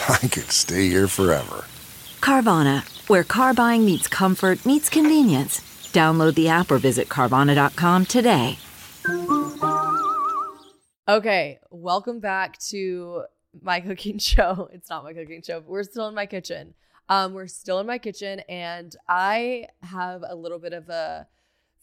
I 0.08 0.18
could 0.28 0.50
stay 0.50 0.88
here 0.88 1.08
forever. 1.08 1.64
Carvana, 2.20 2.82
where 3.08 3.24
car 3.24 3.54
buying 3.54 3.84
meets 3.84 4.08
comfort, 4.08 4.64
meets 4.64 4.88
convenience. 4.88 5.60
Download 5.92 6.34
the 6.34 6.48
app 6.48 6.70
or 6.70 6.78
visit 6.78 7.08
Carvana.com 7.08 8.06
today. 8.06 8.58
Okay, 11.08 11.58
welcome 11.70 12.20
back 12.20 12.58
to 12.68 13.24
my 13.60 13.80
cooking 13.80 14.18
show. 14.20 14.70
It's 14.72 14.88
not 14.88 15.04
my 15.04 15.12
cooking 15.12 15.42
show, 15.42 15.60
but 15.60 15.68
we're 15.68 15.82
still 15.82 16.08
in 16.08 16.14
my 16.14 16.26
kitchen. 16.26 16.74
Um, 17.08 17.34
we're 17.34 17.48
still 17.48 17.80
in 17.80 17.86
my 17.86 17.98
kitchen, 17.98 18.40
and 18.48 18.94
I 19.08 19.66
have 19.82 20.22
a 20.26 20.36
little 20.36 20.60
bit 20.60 20.72
of 20.72 20.88
a 20.88 21.26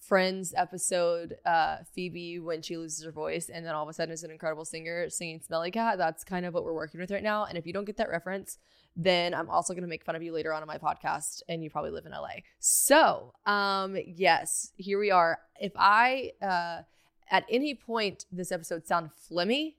Friends 0.08 0.54
episode, 0.56 1.36
uh, 1.46 1.80
Phoebe 1.94 2.40
when 2.40 2.62
she 2.62 2.78
loses 2.78 3.04
her 3.04 3.12
voice, 3.12 3.50
and 3.50 3.66
then 3.66 3.76
all 3.76 3.84
of 3.84 3.90
a 3.90 3.94
sudden 3.94 4.14
is 4.14 4.24
an 4.24 4.32
incredible 4.32 4.64
singer 4.64 5.10
singing 5.10 5.42
"Smelly 5.42 5.70
Cat." 5.70 5.98
That's 5.98 6.24
kind 6.24 6.46
of 6.46 6.54
what 6.54 6.64
we're 6.64 6.74
working 6.74 7.02
with 7.02 7.12
right 7.12 7.22
now. 7.22 7.44
And 7.44 7.58
if 7.58 7.68
you 7.68 7.74
don't 7.74 7.84
get 7.84 7.98
that 7.98 8.10
reference, 8.10 8.58
then 8.96 9.34
I'm 9.34 9.50
also 9.50 9.74
going 9.74 9.84
to 9.84 9.90
make 9.90 10.06
fun 10.06 10.16
of 10.16 10.24
you 10.24 10.32
later 10.32 10.54
on 10.54 10.64
in 10.64 10.68
my 10.68 10.78
podcast, 10.78 11.42
and 11.50 11.62
you 11.62 11.70
probably 11.70 11.92
live 11.92 12.06
in 12.06 12.14
LA. 12.14 12.38
So, 12.60 13.34
um, 13.46 13.98
yes, 14.06 14.72
here 14.78 14.98
we 14.98 15.12
are. 15.12 15.40
If 15.60 15.74
I 15.76 16.32
uh, 16.42 16.84
at 17.30 17.44
any 17.50 17.76
point 17.76 18.28
this 18.32 18.54
episode 18.54 18.88
sound 18.88 19.10
phlegmy, 19.30 19.74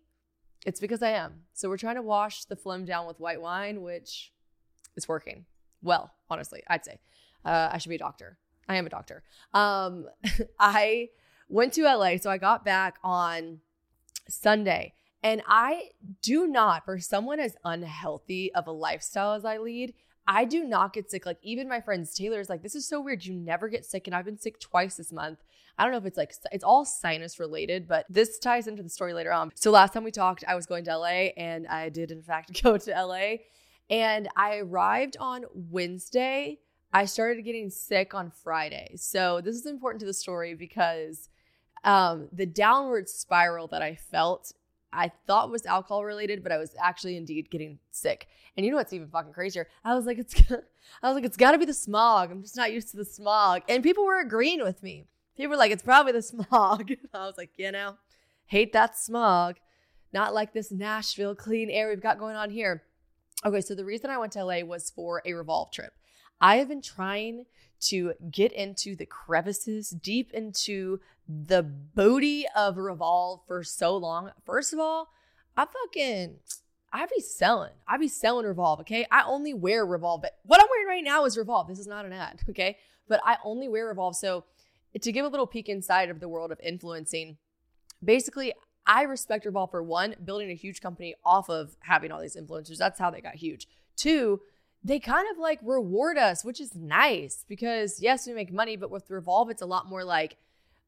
it's 0.66 0.78
because 0.78 1.02
I 1.02 1.12
am. 1.12 1.44
So 1.54 1.70
we're 1.70 1.78
trying 1.78 1.96
to 1.96 2.02
wash 2.02 2.44
the 2.44 2.56
phlegm 2.56 2.84
down 2.84 3.06
with 3.06 3.18
white 3.18 3.40
wine, 3.40 3.80
which 3.80 4.34
is 4.94 5.08
working 5.08 5.46
well. 5.80 6.12
Honestly, 6.28 6.62
I'd 6.68 6.84
say 6.84 7.00
uh, 7.46 7.70
I 7.72 7.78
should 7.78 7.88
be 7.88 7.96
a 7.96 7.98
doctor. 7.98 8.36
I 8.68 8.76
am 8.76 8.86
a 8.86 8.90
doctor. 8.90 9.22
Um, 9.54 10.06
I 10.58 11.08
went 11.48 11.72
to 11.74 11.84
LA, 11.84 12.16
so 12.18 12.30
I 12.30 12.38
got 12.38 12.64
back 12.64 12.98
on 13.02 13.60
Sunday. 14.28 14.94
And 15.22 15.42
I 15.48 15.90
do 16.22 16.46
not, 16.46 16.84
for 16.84 16.98
someone 17.00 17.40
as 17.40 17.56
unhealthy 17.64 18.54
of 18.54 18.66
a 18.66 18.72
lifestyle 18.72 19.34
as 19.34 19.44
I 19.44 19.58
lead, 19.58 19.94
I 20.28 20.44
do 20.44 20.62
not 20.62 20.92
get 20.92 21.10
sick. 21.10 21.26
Like 21.26 21.38
even 21.42 21.68
my 21.68 21.80
friends, 21.80 22.14
Taylor's 22.14 22.48
like, 22.48 22.62
this 22.62 22.74
is 22.74 22.86
so 22.86 23.00
weird. 23.00 23.24
You 23.24 23.34
never 23.34 23.68
get 23.68 23.84
sick. 23.84 24.06
And 24.06 24.14
I've 24.14 24.26
been 24.26 24.38
sick 24.38 24.60
twice 24.60 24.96
this 24.96 25.10
month. 25.10 25.42
I 25.76 25.82
don't 25.82 25.92
know 25.92 25.98
if 25.98 26.04
it's 26.04 26.18
like, 26.18 26.34
it's 26.52 26.64
all 26.64 26.84
sinus 26.84 27.40
related, 27.40 27.88
but 27.88 28.04
this 28.10 28.38
ties 28.38 28.66
into 28.66 28.82
the 28.82 28.88
story 28.88 29.14
later 29.14 29.32
on. 29.32 29.50
So 29.54 29.70
last 29.70 29.94
time 29.94 30.04
we 30.04 30.10
talked, 30.10 30.44
I 30.46 30.54
was 30.54 30.66
going 30.66 30.84
to 30.84 30.96
LA 30.96 31.30
and 31.36 31.66
I 31.66 31.88
did 31.88 32.10
in 32.10 32.22
fact 32.22 32.62
go 32.62 32.76
to 32.76 32.90
LA. 32.90 33.36
And 33.90 34.28
I 34.36 34.58
arrived 34.58 35.16
on 35.18 35.46
Wednesday 35.54 36.58
I 36.92 37.04
started 37.04 37.42
getting 37.42 37.70
sick 37.70 38.14
on 38.14 38.30
Friday. 38.30 38.92
So 38.96 39.40
this 39.40 39.56
is 39.56 39.66
important 39.66 40.00
to 40.00 40.06
the 40.06 40.14
story 40.14 40.54
because 40.54 41.28
um, 41.84 42.28
the 42.32 42.46
downward 42.46 43.08
spiral 43.08 43.66
that 43.68 43.82
I 43.82 43.94
felt, 43.94 44.52
I 44.92 45.10
thought 45.26 45.50
was 45.50 45.66
alcohol 45.66 46.04
related, 46.04 46.42
but 46.42 46.50
I 46.50 46.56
was 46.56 46.74
actually 46.82 47.16
indeed 47.16 47.50
getting 47.50 47.78
sick. 47.90 48.28
And 48.56 48.64
you 48.64 48.72
know 48.72 48.78
what's 48.78 48.92
even 48.92 49.08
fucking 49.08 49.32
crazier? 49.32 49.68
I 49.84 49.94
was 49.94 50.06
like, 50.06 50.18
it's, 50.18 50.34
I 51.02 51.08
was 51.08 51.14
like, 51.14 51.24
it's 51.24 51.36
got 51.36 51.52
to 51.52 51.58
be 51.58 51.66
the 51.66 51.74
smog. 51.74 52.30
I'm 52.30 52.42
just 52.42 52.56
not 52.56 52.72
used 52.72 52.90
to 52.92 52.96
the 52.96 53.04
smog. 53.04 53.62
And 53.68 53.82
people 53.82 54.04
were 54.04 54.20
agreeing 54.20 54.62
with 54.62 54.82
me. 54.82 55.04
People 55.36 55.50
were 55.50 55.56
like, 55.56 55.70
it's 55.70 55.82
probably 55.82 56.12
the 56.12 56.22
smog. 56.22 56.90
I 57.14 57.26
was 57.26 57.36
like, 57.36 57.50
you 57.56 57.70
know, 57.70 57.96
hate 58.46 58.72
that 58.72 58.98
smog. 58.98 59.56
Not 60.12 60.32
like 60.32 60.54
this 60.54 60.72
Nashville 60.72 61.34
clean 61.34 61.68
air 61.68 61.90
we've 61.90 62.00
got 62.00 62.18
going 62.18 62.34
on 62.34 62.48
here. 62.48 62.82
Okay, 63.44 63.60
so 63.60 63.74
the 63.74 63.84
reason 63.84 64.10
I 64.10 64.18
went 64.18 64.32
to 64.32 64.44
LA 64.44 64.60
was 64.60 64.90
for 64.90 65.22
a 65.24 65.34
Revolve 65.34 65.70
trip. 65.70 65.92
I 66.40 66.56
have 66.56 66.68
been 66.68 66.82
trying 66.82 67.46
to 67.80 68.14
get 68.30 68.52
into 68.52 68.96
the 68.96 69.06
crevices, 69.06 69.90
deep 69.90 70.32
into 70.32 71.00
the 71.28 71.62
booty 71.62 72.46
of 72.56 72.76
Revolve 72.76 73.40
for 73.46 73.62
so 73.62 73.96
long. 73.96 74.32
First 74.44 74.72
of 74.72 74.78
all, 74.78 75.08
I 75.56 75.66
fucking 75.66 76.36
I 76.92 77.06
be 77.06 77.20
selling. 77.20 77.72
I 77.86 77.98
be 77.98 78.08
selling 78.08 78.46
Revolve, 78.46 78.80
okay? 78.80 79.06
I 79.10 79.22
only 79.24 79.52
wear 79.52 79.84
Revolve. 79.84 80.22
But 80.22 80.38
what 80.44 80.60
I'm 80.60 80.68
wearing 80.70 80.88
right 80.88 81.04
now 81.04 81.24
is 81.24 81.36
Revolve. 81.36 81.68
This 81.68 81.78
is 81.78 81.86
not 81.86 82.06
an 82.06 82.12
ad, 82.12 82.42
okay? 82.50 82.78
But 83.08 83.20
I 83.24 83.36
only 83.44 83.68
wear 83.68 83.86
Revolve. 83.86 84.16
So 84.16 84.44
to 84.98 85.12
give 85.12 85.24
a 85.24 85.28
little 85.28 85.46
peek 85.46 85.68
inside 85.68 86.08
of 86.08 86.20
the 86.20 86.28
world 86.28 86.50
of 86.50 86.60
influencing, 86.60 87.36
basically 88.02 88.54
I 88.86 89.02
respect 89.02 89.44
Revolve 89.44 89.70
for 89.70 89.82
one, 89.82 90.14
building 90.24 90.50
a 90.50 90.54
huge 90.54 90.80
company 90.80 91.14
off 91.24 91.50
of 91.50 91.76
having 91.80 92.10
all 92.10 92.20
these 92.20 92.36
influencers. 92.36 92.78
That's 92.78 92.98
how 92.98 93.10
they 93.10 93.20
got 93.20 93.34
huge. 93.34 93.68
Two, 93.96 94.40
they 94.84 94.98
kind 94.98 95.26
of 95.30 95.38
like 95.38 95.58
reward 95.62 96.18
us, 96.18 96.44
which 96.44 96.60
is 96.60 96.74
nice 96.74 97.44
because 97.48 98.00
yes, 98.00 98.26
we 98.26 98.32
make 98.32 98.52
money, 98.52 98.76
but 98.76 98.90
with 98.90 99.10
Revolve, 99.10 99.50
it's 99.50 99.62
a 99.62 99.66
lot 99.66 99.88
more 99.88 100.04
like 100.04 100.36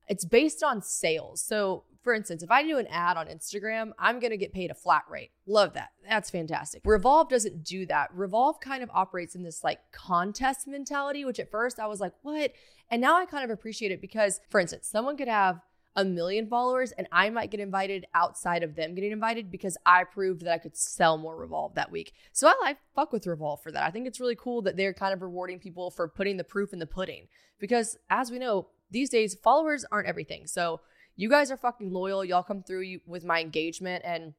it's 0.09 0.25
based 0.25 0.63
on 0.63 0.83
sales. 0.83 1.41
So, 1.41 1.85
for 2.03 2.15
instance, 2.15 2.43
if 2.43 2.51
I 2.51 2.63
do 2.63 2.79
an 2.79 2.87
ad 2.89 3.17
on 3.17 3.27
Instagram, 3.27 3.93
I'm 3.99 4.19
going 4.19 4.31
to 4.31 4.37
get 4.37 4.53
paid 4.53 4.71
a 4.71 4.75
flat 4.75 5.05
rate. 5.09 5.31
Love 5.47 5.75
that. 5.75 5.91
That's 6.09 6.31
fantastic. 6.31 6.83
Revolve 6.85 7.29
doesn't 7.29 7.63
do 7.63 7.87
that. 7.87 8.11
Revolve 8.15 8.59
kind 8.61 8.83
of 8.83 8.91
operates 8.93 9.35
in 9.35 9.43
this 9.43 9.63
like 9.63 9.79
contest 9.93 10.67
mentality, 10.67 11.25
which 11.25 11.39
at 11.39 11.51
first 11.51 11.79
I 11.79 11.87
was 11.87 12.01
like, 12.01 12.13
what? 12.23 12.53
And 12.91 13.01
now 13.01 13.17
I 13.17 13.27
kind 13.27 13.45
of 13.45 13.51
appreciate 13.51 13.93
it 13.93 14.01
because, 14.01 14.41
for 14.51 14.59
instance, 14.59 14.89
someone 14.89 15.17
could 15.17 15.29
have 15.29 15.61
a 16.01 16.05
million 16.05 16.47
followers 16.47 16.93
and 16.93 17.07
I 17.13 17.29
might 17.29 17.51
get 17.51 17.61
invited 17.61 18.07
outside 18.15 18.63
of 18.63 18.75
them 18.75 18.95
getting 18.95 19.13
invited 19.13 19.51
because 19.51 19.77
I 19.85 20.05
proved 20.05 20.41
that 20.45 20.53
I 20.53 20.59
could 20.59 20.77
sell 20.77 21.19
more 21.19 21.37
Revolve 21.37 21.75
that 21.75 21.93
week. 21.93 22.15
So 22.33 22.49
I 22.49 22.55
like 22.63 22.79
fuck 22.95 23.13
with 23.13 23.27
Revolve 23.27 23.63
for 23.63 23.71
that. 23.71 23.85
I 23.85 23.91
think 23.91 24.07
it's 24.07 24.19
really 24.19 24.37
cool 24.37 24.63
that 24.63 24.79
they're 24.79 24.95
kind 24.95 25.13
of 25.13 25.21
rewarding 25.21 25.59
people 25.59 25.91
for 25.91 26.09
putting 26.09 26.39
the 26.39 26.45
proof 26.45 26.73
in 26.73 26.79
the 26.79 26.87
pudding 26.87 27.29
because 27.59 27.99
as 28.09 28.31
we 28.31 28.39
know, 28.39 28.69
these 28.91 29.11
days 29.11 29.35
followers 29.35 29.85
aren't 29.93 30.09
everything. 30.09 30.47
So 30.47 30.81
you 31.17 31.29
guys 31.29 31.51
are 31.51 31.57
fucking 31.59 31.93
loyal. 31.93 32.25
Y'all 32.25 32.43
come 32.43 32.63
through 32.63 33.01
with 33.07 33.25
my 33.25 33.41
engagement 33.41 34.03
and 34.07 34.33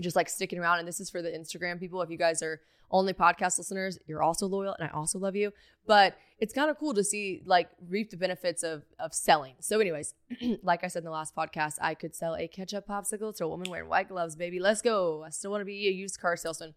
just 0.00 0.16
like 0.16 0.28
sticking 0.28 0.58
around. 0.58 0.78
And 0.78 0.88
this 0.88 1.00
is 1.00 1.10
for 1.10 1.22
the 1.22 1.30
Instagram 1.30 1.78
people. 1.78 2.02
If 2.02 2.10
you 2.10 2.18
guys 2.18 2.42
are 2.42 2.60
only 2.90 3.12
podcast 3.12 3.58
listeners, 3.58 3.98
you're 4.06 4.22
also 4.22 4.46
loyal 4.46 4.74
and 4.78 4.88
I 4.88 4.92
also 4.92 5.18
love 5.18 5.36
you. 5.36 5.52
But 5.86 6.16
it's 6.38 6.52
kind 6.52 6.70
of 6.70 6.78
cool 6.78 6.94
to 6.94 7.04
see 7.04 7.42
like 7.44 7.68
reap 7.88 8.10
the 8.10 8.16
benefits 8.16 8.62
of 8.62 8.82
of 8.98 9.14
selling. 9.14 9.54
So, 9.60 9.80
anyways, 9.80 10.14
like 10.62 10.84
I 10.84 10.88
said 10.88 11.00
in 11.00 11.04
the 11.04 11.10
last 11.10 11.34
podcast, 11.34 11.76
I 11.80 11.94
could 11.94 12.14
sell 12.14 12.34
a 12.34 12.48
ketchup 12.48 12.86
popsicle 12.88 13.36
to 13.36 13.44
a 13.44 13.48
woman 13.48 13.70
wearing 13.70 13.88
white 13.88 14.08
gloves, 14.08 14.36
baby. 14.36 14.60
Let's 14.60 14.82
go. 14.82 15.24
I 15.24 15.30
still 15.30 15.50
want 15.50 15.60
to 15.60 15.66
be 15.66 15.88
a 15.88 15.92
used 15.92 16.20
car 16.20 16.36
salesman. 16.36 16.74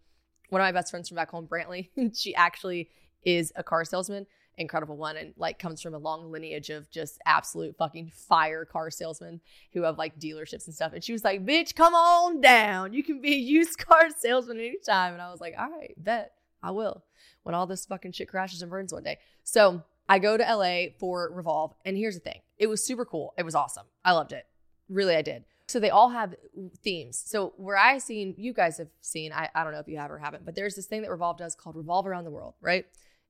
One 0.50 0.60
of 0.60 0.66
my 0.66 0.72
best 0.72 0.90
friends 0.90 1.08
from 1.08 1.16
back 1.16 1.30
home, 1.30 1.46
Brantley, 1.46 1.88
she 2.16 2.34
actually 2.34 2.90
is 3.24 3.52
a 3.56 3.62
car 3.62 3.84
salesman 3.84 4.26
incredible 4.56 4.96
one 4.96 5.16
and 5.16 5.34
like 5.36 5.58
comes 5.58 5.80
from 5.82 5.94
a 5.94 5.98
long 5.98 6.30
lineage 6.30 6.70
of 6.70 6.90
just 6.90 7.20
absolute 7.26 7.76
fucking 7.76 8.10
fire 8.14 8.64
car 8.64 8.90
salesmen 8.90 9.40
who 9.72 9.82
have 9.82 9.98
like 9.98 10.18
dealerships 10.18 10.66
and 10.66 10.74
stuff. 10.74 10.92
And 10.92 11.02
she 11.02 11.12
was 11.12 11.24
like, 11.24 11.44
bitch, 11.44 11.74
come 11.74 11.94
on 11.94 12.40
down. 12.40 12.92
You 12.92 13.02
can 13.02 13.20
be 13.20 13.34
a 13.34 13.38
used 13.38 13.78
car 13.78 14.08
salesman 14.16 14.58
anytime. 14.58 15.12
And 15.12 15.22
I 15.22 15.30
was 15.30 15.40
like, 15.40 15.54
all 15.58 15.70
right, 15.70 15.94
bet 15.96 16.32
I 16.62 16.70
will 16.70 17.04
when 17.42 17.54
all 17.54 17.66
this 17.66 17.86
fucking 17.86 18.12
shit 18.12 18.28
crashes 18.28 18.62
and 18.62 18.70
burns 18.70 18.92
one 18.92 19.02
day. 19.02 19.18
So 19.42 19.82
I 20.08 20.18
go 20.18 20.36
to 20.36 20.42
LA 20.42 20.92
for 20.98 21.30
Revolve. 21.32 21.74
And 21.84 21.96
here's 21.96 22.14
the 22.14 22.20
thing 22.20 22.40
it 22.58 22.66
was 22.68 22.84
super 22.84 23.04
cool. 23.04 23.34
It 23.38 23.44
was 23.44 23.54
awesome. 23.54 23.86
I 24.04 24.12
loved 24.12 24.32
it. 24.32 24.46
Really, 24.88 25.16
I 25.16 25.22
did. 25.22 25.44
So 25.66 25.80
they 25.80 25.90
all 25.90 26.10
have 26.10 26.34
themes. 26.82 27.22
So 27.24 27.54
where 27.56 27.76
I 27.76 27.98
seen, 27.98 28.34
you 28.36 28.52
guys 28.52 28.76
have 28.78 28.88
seen, 29.00 29.32
I, 29.32 29.48
I 29.54 29.64
don't 29.64 29.72
know 29.72 29.78
if 29.78 29.88
you 29.88 29.96
have 29.96 30.10
or 30.10 30.18
haven't, 30.18 30.44
but 30.44 30.54
there's 30.54 30.74
this 30.74 30.86
thing 30.86 31.02
that 31.02 31.10
Revolve 31.10 31.38
does 31.38 31.54
called 31.54 31.76
Revolve 31.76 32.06
Around 32.06 32.24
the 32.24 32.30
World, 32.30 32.54
right? 32.60 32.84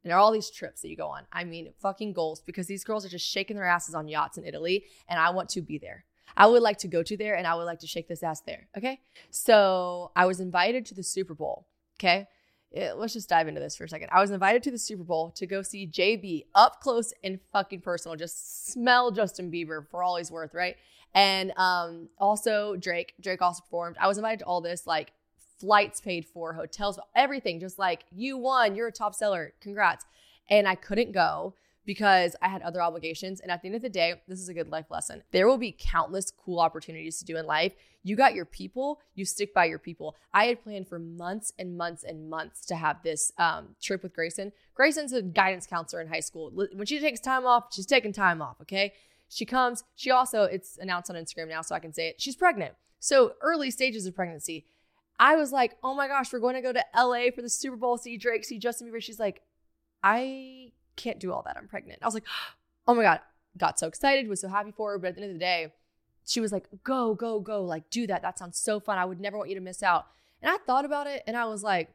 And 0.05 0.13
all 0.13 0.31
these 0.31 0.51
trips 0.51 0.83
that 0.83 0.89
you 0.89 0.97
go 0.97 1.09
on. 1.09 1.23
I 1.33 1.45
mean, 1.45 1.73
fucking 1.81 2.13
goals 2.13 2.43
because 2.43 2.67
these 2.67 2.85
girls 2.85 3.07
are 3.07 3.09
just 3.09 3.27
shaking 3.27 3.57
their 3.57 3.65
asses 3.65 3.95
on 3.95 4.07
yachts 4.07 4.37
in 4.37 4.45
Italy, 4.45 4.85
and 5.09 5.19
I 5.19 5.31
want 5.31 5.49
to 5.51 5.63
be 5.63 5.79
there. 5.79 6.05
I 6.37 6.47
would 6.47 6.63
like 6.63 6.79
to 6.79 6.89
go 6.89 7.03
to 7.03 7.17
there 7.17 7.37
and 7.37 7.47
I 7.47 7.55
would 7.55 7.65
like 7.65 7.81
to 7.81 7.87
shake 7.87 8.09
this 8.09 8.23
ass 8.23 8.41
there. 8.41 8.69
Okay. 8.77 9.01
So 9.31 10.11
I 10.17 10.27
was 10.27 10.41
invited 10.41 10.87
to 10.87 10.95
the 10.95 11.03
Super 11.03 11.35
Bowl. 11.35 11.67
Okay. 12.01 12.27
it, 12.73 12.97
let's 12.97 13.13
just 13.13 13.29
dive 13.29 13.47
into 13.47 13.61
this 13.61 13.77
for 13.77 13.85
a 13.85 13.89
second. 13.89 14.09
I 14.13 14.21
was 14.21 14.31
invited 14.31 14.63
to 14.65 14.71
the 14.71 14.79
Super 14.79 15.05
Bowl 15.05 15.31
to 15.33 15.47
go 15.47 15.63
see 15.63 15.87
JB 15.87 16.47
up 16.55 16.81
close 16.81 17.13
and 17.23 17.39
fucking 17.53 17.83
personal. 17.83 18.17
Just 18.17 18.73
smell 18.73 19.11
Justin 19.11 19.51
Bieber 19.51 19.87
for 19.89 20.03
all 20.03 20.17
he's 20.17 20.31
worth, 20.31 20.55
right? 20.55 20.77
And 21.15 21.53
um, 21.57 22.09
also 22.19 22.75
Drake. 22.77 23.15
Drake 23.21 23.41
also 23.41 23.63
performed. 23.63 23.97
I 24.01 24.09
was 24.09 24.19
invited 24.19 24.41
to 24.41 24.47
all 24.47 24.61
this, 24.61 24.87
like 24.87 25.13
flights 25.59 26.01
paid 26.01 26.27
for, 26.27 26.55
hotels, 26.55 26.99
everything. 27.15 27.61
Just 27.61 27.79
like 27.79 28.05
you 28.11 28.37
won, 28.37 28.75
you're 28.75 28.89
a 28.89 28.93
top 28.93 29.15
seller. 29.15 29.53
Congrats. 29.61 30.05
And 30.51 30.69
I 30.69 30.75
couldn't 30.75 31.13
go 31.13 31.55
because 31.87 32.35
I 32.41 32.49
had 32.49 32.63
other 32.63 32.81
obligations. 32.81 33.41
And 33.41 33.51
at 33.51 33.63
the 33.63 33.69
end 33.69 33.77
of 33.77 33.83
the 33.83 33.89
day, 33.89 34.15
this 34.27 34.41
is 34.41 34.49
a 34.49 34.55
good 34.55 34.69
life 34.69 34.91
lesson. 34.91 35.23
There 35.33 35.47
will 35.47 35.59
be 35.59 35.77
countless 35.79 36.31
cool 36.31 36.61
opportunities 36.61 37.19
to 37.19 37.25
do 37.25 37.37
in 37.37 37.47
life. 37.47 37.75
You 38.03 38.17
got 38.17 38.35
your 38.35 38.45
people, 38.45 39.01
you 39.15 39.25
stick 39.25 39.55
by 39.55 39.65
your 39.65 39.79
people. 39.79 40.17
I 40.33 40.47
had 40.47 40.63
planned 40.63 40.89
for 40.89 40.99
months 40.99 41.53
and 41.59 41.77
months 41.77 42.05
and 42.05 42.29
months 42.29 42.67
to 42.67 42.77
have 42.77 43.03
this 43.03 43.33
um, 43.39 43.77
trip 43.83 44.03
with 44.03 44.15
Grayson. 44.15 44.53
Grayson's 44.75 45.13
a 45.13 45.23
guidance 45.23 45.67
counselor 45.67 46.03
in 46.03 46.09
high 46.09 46.21
school. 46.21 46.51
When 46.53 46.87
she 46.87 47.01
takes 47.01 47.21
time 47.21 47.47
off, 47.47 47.67
she's 47.73 47.87
taking 47.87 48.13
time 48.13 48.43
off, 48.43 48.57
okay? 48.63 48.93
She 49.29 49.47
comes, 49.47 49.85
she 49.97 50.11
also, 50.11 50.43
it's 50.45 50.77
announced 50.77 51.11
on 51.11 51.17
Instagram 51.17 51.49
now, 51.49 51.63
so 51.63 51.75
I 51.75 51.79
can 51.79 51.95
say 51.95 52.09
it. 52.09 52.21
She's 52.21 52.37
pregnant. 52.37 52.75
So 52.99 53.35
early 53.41 53.71
stages 53.71 54.07
of 54.07 54.15
pregnancy. 54.15 54.67
I 55.19 55.37
was 55.37 55.53
like, 55.53 55.77
oh 55.83 55.95
my 55.95 56.09
gosh, 56.09 56.33
we're 56.33 56.41
going 56.41 56.57
to 56.57 56.61
go 56.61 56.73
to 56.73 56.85
LA 56.97 57.31
for 57.35 57.43
the 57.43 57.49
Super 57.49 57.77
Bowl, 57.77 57.97
see 57.97 58.17
Drake, 58.17 58.45
see 58.45 58.59
Justin 58.59 58.89
Bieber. 58.89 59.03
She's 59.03 59.21
like, 59.21 59.43
I 60.03 60.73
can't 60.97 61.21
do 61.21 61.33
all 61.33 61.43
that. 61.47 61.57
I'm 61.57 61.69
pregnant. 61.69 62.01
I 62.03 62.07
was 62.07 62.15
like, 62.15 62.25
oh 62.87 62.95
my 62.95 63.03
God. 63.03 63.21
Got 63.57 63.79
so 63.79 63.87
excited, 63.87 64.29
was 64.29 64.41
so 64.41 64.49
happy 64.49 64.73
for 64.73 64.91
her. 64.91 64.99
But 64.99 65.09
at 65.09 65.15
the 65.15 65.23
end 65.23 65.31
of 65.31 65.35
the 65.37 65.45
day, 65.45 65.73
she 66.27 66.41
was 66.41 66.51
like, 66.51 66.67
go, 66.83 67.15
go, 67.15 67.39
go. 67.39 67.63
Like, 67.65 67.89
do 67.91 68.07
that. 68.09 68.23
That 68.23 68.39
sounds 68.39 68.59
so 68.59 68.81
fun. 68.81 68.99
I 68.99 69.05
would 69.05 69.21
never 69.21 69.39
want 69.39 69.49
you 69.49 69.55
to 69.55 69.61
miss 69.61 69.83
out. 69.83 70.07
And 70.43 70.51
I 70.51 70.59
thought 70.59 70.85
about 70.85 71.07
it 71.07 71.23
and 71.27 71.37
I 71.37 71.47
was 71.47 71.63
like, 71.63 71.95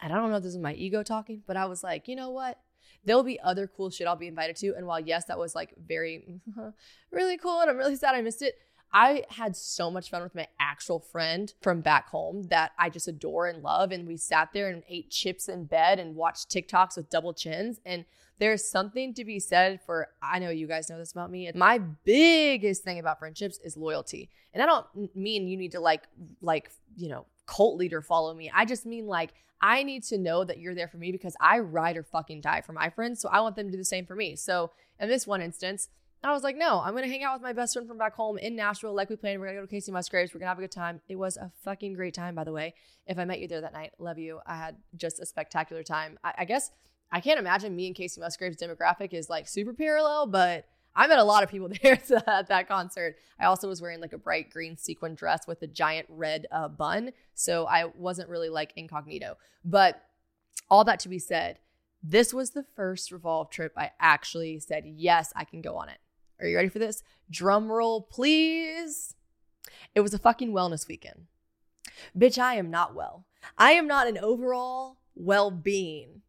I 0.00 0.08
don't 0.08 0.30
know 0.30 0.36
if 0.36 0.42
this 0.42 0.54
is 0.54 0.58
my 0.58 0.72
ego 0.74 1.02
talking, 1.02 1.42
but 1.46 1.56
I 1.56 1.66
was 1.66 1.84
like, 1.84 2.08
you 2.08 2.16
know 2.16 2.30
what? 2.30 2.58
There'll 3.04 3.22
be 3.22 3.38
other 3.40 3.66
cool 3.66 3.90
shit 3.90 4.06
I'll 4.06 4.16
be 4.16 4.26
invited 4.26 4.56
to. 4.56 4.74
And 4.76 4.86
while, 4.86 5.00
yes, 5.00 5.26
that 5.26 5.38
was 5.38 5.54
like 5.54 5.74
very, 5.78 6.40
really 7.10 7.36
cool, 7.36 7.60
and 7.60 7.70
I'm 7.70 7.76
really 7.76 7.96
sad 7.96 8.14
I 8.14 8.22
missed 8.22 8.42
it, 8.42 8.56
I 8.92 9.24
had 9.28 9.56
so 9.56 9.90
much 9.90 10.10
fun 10.10 10.22
with 10.22 10.34
my 10.34 10.48
actual 10.58 10.98
friend 10.98 11.52
from 11.60 11.80
back 11.80 12.08
home 12.08 12.44
that 12.44 12.72
I 12.78 12.90
just 12.90 13.06
adore 13.06 13.46
and 13.46 13.62
love. 13.62 13.92
And 13.92 14.06
we 14.06 14.16
sat 14.16 14.50
there 14.52 14.68
and 14.68 14.82
ate 14.88 15.10
chips 15.10 15.48
in 15.48 15.64
bed 15.64 15.98
and 15.98 16.16
watched 16.16 16.50
TikToks 16.50 16.96
with 16.96 17.10
double 17.10 17.32
chins. 17.32 17.80
And 17.84 18.04
there's 18.38 18.64
something 18.64 19.14
to 19.14 19.24
be 19.24 19.38
said 19.38 19.80
for, 19.84 20.08
I 20.22 20.38
know 20.38 20.50
you 20.50 20.66
guys 20.66 20.88
know 20.88 20.98
this 20.98 21.12
about 21.12 21.30
me. 21.30 21.50
My 21.54 21.78
biggest 21.78 22.82
thing 22.82 22.98
about 22.98 23.18
friendships 23.18 23.60
is 23.62 23.76
loyalty. 23.76 24.30
And 24.52 24.62
I 24.62 24.66
don't 24.66 25.14
mean 25.14 25.46
you 25.46 25.56
need 25.56 25.72
to 25.72 25.80
like, 25.80 26.04
like, 26.40 26.70
you 26.96 27.08
know, 27.08 27.26
cult 27.46 27.76
leader 27.76 28.02
follow 28.02 28.34
me. 28.34 28.50
I 28.52 28.64
just 28.64 28.86
mean 28.86 29.06
like, 29.06 29.34
I 29.60 29.82
need 29.82 30.04
to 30.04 30.18
know 30.18 30.42
that 30.44 30.58
you're 30.58 30.74
there 30.74 30.88
for 30.88 30.96
me 30.96 31.12
because 31.12 31.36
I 31.38 31.58
ride 31.58 31.96
or 31.96 32.02
fucking 32.02 32.40
die 32.40 32.62
for 32.62 32.72
my 32.72 32.88
friends. 32.88 33.20
So 33.20 33.28
I 33.28 33.40
want 33.40 33.56
them 33.56 33.66
to 33.66 33.72
do 33.72 33.78
the 33.78 33.84
same 33.84 34.06
for 34.06 34.16
me. 34.16 34.34
So 34.36 34.70
in 34.98 35.08
this 35.08 35.26
one 35.26 35.42
instance, 35.42 35.88
I 36.22 36.32
was 36.32 36.42
like, 36.42 36.56
no, 36.56 36.80
I'm 36.80 36.94
gonna 36.94 37.08
hang 37.08 37.22
out 37.22 37.34
with 37.34 37.42
my 37.42 37.54
best 37.54 37.72
friend 37.72 37.88
from 37.88 37.96
back 37.96 38.14
home 38.14 38.36
in 38.36 38.54
Nashville, 38.54 38.94
like 38.94 39.08
we 39.08 39.16
planned. 39.16 39.40
We're 39.40 39.46
gonna 39.46 39.60
go 39.60 39.66
to 39.66 39.74
Kacey 39.74 39.90
Musgraves. 39.90 40.34
We're 40.34 40.40
gonna 40.40 40.50
have 40.50 40.58
a 40.58 40.62
good 40.62 40.70
time. 40.70 41.00
It 41.08 41.16
was 41.16 41.36
a 41.36 41.50
fucking 41.64 41.94
great 41.94 42.12
time, 42.12 42.34
by 42.34 42.44
the 42.44 42.52
way. 42.52 42.74
If 43.06 43.18
I 43.18 43.24
met 43.24 43.40
you 43.40 43.48
there 43.48 43.62
that 43.62 43.72
night, 43.72 43.92
love 43.98 44.18
you. 44.18 44.40
I 44.46 44.56
had 44.56 44.76
just 44.96 45.18
a 45.18 45.26
spectacular 45.26 45.82
time. 45.82 46.18
I, 46.22 46.34
I 46.38 46.44
guess 46.44 46.70
I 47.10 47.20
can't 47.20 47.40
imagine 47.40 47.74
me 47.74 47.86
and 47.86 47.96
Kacey 47.96 48.18
Musgraves' 48.18 48.58
demographic 48.58 49.14
is 49.14 49.30
like 49.30 49.48
super 49.48 49.72
parallel, 49.72 50.26
but 50.26 50.66
I 50.94 51.06
met 51.06 51.18
a 51.18 51.24
lot 51.24 51.42
of 51.42 51.50
people 51.50 51.70
there 51.82 51.98
at 52.26 52.48
that 52.48 52.68
concert. 52.68 53.16
I 53.38 53.46
also 53.46 53.68
was 53.68 53.80
wearing 53.80 54.00
like 54.00 54.12
a 54.12 54.18
bright 54.18 54.50
green 54.50 54.76
sequin 54.76 55.14
dress 55.14 55.46
with 55.46 55.62
a 55.62 55.66
giant 55.66 56.06
red 56.10 56.46
uh, 56.52 56.68
bun, 56.68 57.12
so 57.34 57.66
I 57.66 57.86
wasn't 57.96 58.28
really 58.28 58.50
like 58.50 58.72
incognito. 58.76 59.36
But 59.64 60.02
all 60.68 60.84
that 60.84 61.00
to 61.00 61.08
be 61.08 61.18
said, 61.18 61.58
this 62.02 62.32
was 62.32 62.50
the 62.50 62.64
first 62.76 63.10
Revolve 63.10 63.50
trip 63.50 63.72
I 63.76 63.90
actually 64.00 64.58
said 64.60 64.84
yes, 64.86 65.32
I 65.34 65.44
can 65.44 65.60
go 65.60 65.76
on 65.76 65.88
it. 65.88 65.98
Are 66.40 66.46
you 66.46 66.56
ready 66.56 66.68
for 66.68 66.78
this? 66.78 67.02
Drum 67.30 67.70
roll, 67.70 68.02
please. 68.02 69.14
It 69.94 70.00
was 70.00 70.14
a 70.14 70.18
fucking 70.18 70.52
wellness 70.52 70.88
weekend. 70.88 71.26
Bitch, 72.16 72.38
I 72.38 72.54
am 72.54 72.70
not 72.70 72.94
well. 72.94 73.26
I 73.58 73.72
am 73.72 73.86
not 73.86 74.06
an 74.06 74.18
overall 74.18 74.98
well 75.14 75.50
being. 75.50 76.22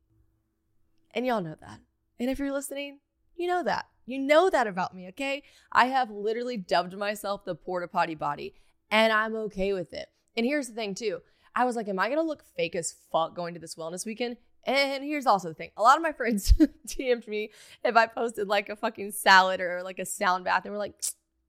And 1.13 1.25
y'all 1.25 1.41
know 1.41 1.55
that. 1.61 1.79
And 2.19 2.29
if 2.29 2.39
you're 2.39 2.51
listening, 2.51 2.99
you 3.35 3.47
know 3.47 3.63
that. 3.63 3.85
You 4.05 4.19
know 4.19 4.49
that 4.49 4.67
about 4.67 4.95
me, 4.95 5.07
okay? 5.09 5.43
I 5.71 5.85
have 5.85 6.09
literally 6.09 6.57
dubbed 6.57 6.97
myself 6.97 7.45
the 7.45 7.55
porta 7.55 7.87
potty 7.87 8.15
body, 8.15 8.55
and 8.89 9.13
I'm 9.13 9.35
okay 9.35 9.73
with 9.73 9.93
it. 9.93 10.09
And 10.35 10.45
here's 10.45 10.67
the 10.67 10.73
thing, 10.73 10.95
too. 10.95 11.21
I 11.55 11.65
was 11.65 11.75
like, 11.75 11.87
am 11.87 11.99
I 11.99 12.09
gonna 12.09 12.21
look 12.21 12.43
fake 12.55 12.75
as 12.75 12.95
fuck 13.11 13.35
going 13.35 13.53
to 13.53 13.59
this 13.59 13.75
wellness 13.75 14.05
weekend? 14.05 14.37
And 14.65 15.03
here's 15.03 15.25
also 15.25 15.49
the 15.49 15.53
thing 15.55 15.71
a 15.77 15.81
lot 15.81 15.97
of 15.97 16.03
my 16.03 16.11
friends 16.11 16.51
DM'd 16.87 17.27
me 17.27 17.49
if 17.83 17.95
I 17.95 18.05
posted 18.07 18.47
like 18.47 18.69
a 18.69 18.75
fucking 18.75 19.11
salad 19.11 19.59
or 19.59 19.81
like 19.83 19.99
a 19.99 20.05
sound 20.05 20.45
bath 20.45 20.65
and 20.65 20.71
were 20.71 20.77
like, 20.77 20.95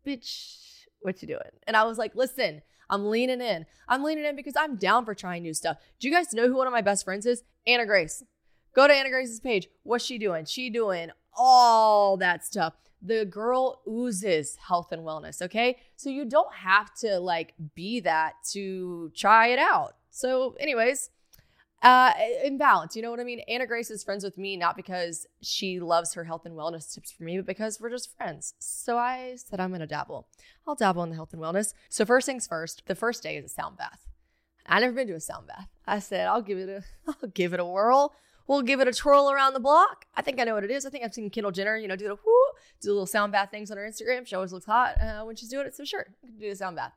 bitch, 0.06 0.86
what 1.00 1.20
you 1.20 1.28
doing? 1.28 1.40
And 1.66 1.76
I 1.76 1.84
was 1.84 1.98
like, 1.98 2.14
listen, 2.14 2.62
I'm 2.88 3.08
leaning 3.08 3.40
in. 3.40 3.66
I'm 3.88 4.02
leaning 4.02 4.24
in 4.24 4.36
because 4.36 4.54
I'm 4.56 4.76
down 4.76 5.04
for 5.04 5.14
trying 5.14 5.42
new 5.42 5.54
stuff. 5.54 5.78
Do 5.98 6.08
you 6.08 6.14
guys 6.14 6.32
know 6.32 6.48
who 6.48 6.56
one 6.56 6.66
of 6.66 6.72
my 6.72 6.82
best 6.82 7.04
friends 7.04 7.26
is? 7.26 7.42
Anna 7.66 7.86
Grace. 7.86 8.22
Go 8.74 8.86
to 8.86 8.94
Anna 8.94 9.10
Grace's 9.10 9.40
page. 9.40 9.68
What's 9.82 10.04
she 10.04 10.18
doing? 10.18 10.44
She 10.44 10.70
doing 10.70 11.10
all 11.34 12.16
that 12.18 12.44
stuff. 12.44 12.74
The 13.00 13.24
girl 13.24 13.82
oozes 13.88 14.56
health 14.56 14.92
and 14.92 15.02
wellness, 15.02 15.42
okay? 15.42 15.78
So 15.96 16.08
you 16.08 16.24
don't 16.24 16.52
have 16.54 16.94
to 16.96 17.18
like 17.18 17.54
be 17.74 18.00
that 18.00 18.34
to 18.52 19.10
try 19.16 19.48
it 19.48 19.58
out. 19.58 19.96
So, 20.10 20.56
anyways, 20.60 21.10
uh, 21.82 22.12
in 22.44 22.58
balance, 22.58 22.94
you 22.94 23.02
know 23.02 23.11
what 23.11 23.19
I 23.19 23.25
mean? 23.25 23.40
Anna 23.49 23.67
Grace 23.67 23.90
is 23.90 24.05
friends 24.05 24.23
with 24.23 24.38
me 24.38 24.56
not 24.56 24.76
because 24.76 25.26
she 25.40 25.81
loves 25.81 26.14
her 26.14 26.25
health 26.25 26.46
and 26.46 26.55
wellness 26.55 26.94
tips 26.94 27.11
for 27.11 27.25
me, 27.25 27.37
but 27.38 27.46
because 27.46 27.81
we're 27.81 27.90
just 27.90 28.17
friends. 28.17 28.55
So 28.61 28.99
I 28.99 29.34
said 29.37 29.58
I'm 29.58 29.73
gonna 29.73 29.87
dabble. 29.87 30.29
I'll 30.67 30.76
dabble 30.76 31.02
in 31.02 31.11
the 31.11 31.17
health 31.17 31.32
and 31.32 31.43
wellness. 31.43 31.75
So 31.88 32.05
first 32.05 32.26
things 32.26 32.46
first, 32.46 32.84
the 32.87 32.94
first 32.94 33.23
day 33.23 33.37
is 33.37 33.44
a 33.44 33.49
sound 33.49 33.79
bath. 33.79 34.06
I 34.64 34.79
never 34.79 34.93
been 34.93 35.08
to 35.08 35.14
a 35.14 35.20
sound 35.20 35.49
bath. 35.49 35.69
I 35.84 35.99
said 35.99 36.29
I'll 36.29 36.43
give 36.43 36.58
it 36.58 36.69
a 36.69 36.84
I'll 37.08 37.29
give 37.31 37.52
it 37.52 37.61
a 37.61 37.64
whirl. 37.64 38.14
We'll 38.46 38.62
give 38.62 38.81
it 38.81 38.88
a 38.88 38.93
twirl 38.93 39.31
around 39.31 39.55
the 39.55 39.61
block. 39.61 40.05
I 40.14 40.23
think 40.23 40.40
I 40.40 40.44
know 40.44 40.55
what 40.55 40.64
it 40.64 40.70
is. 40.70 40.84
I 40.84 40.90
think 40.90 41.05
I've 41.05 41.14
seen 41.14 41.31
Kendall 41.31 41.52
Jenner, 41.52 41.76
you 41.76 41.88
know, 41.88 41.96
do 41.96 42.08
the 42.08 42.14
whoo, 42.14 42.44
do 42.81 42.90
little 42.90 43.06
sound 43.06 43.32
bath 43.32 43.50
things 43.50 43.70
on 43.70 43.76
her 43.76 43.88
Instagram. 43.88 44.26
She 44.26 44.34
always 44.34 44.52
looks 44.52 44.67
hot 44.67 45.00
uh, 45.00 45.25
when 45.25 45.37
she's 45.37 45.49
doing 45.49 45.67
it. 45.67 45.76
So 45.76 45.84
sure, 45.84 46.06
do 46.38 46.49
the 46.49 46.56
sound 46.56 46.76
bath. 46.76 46.93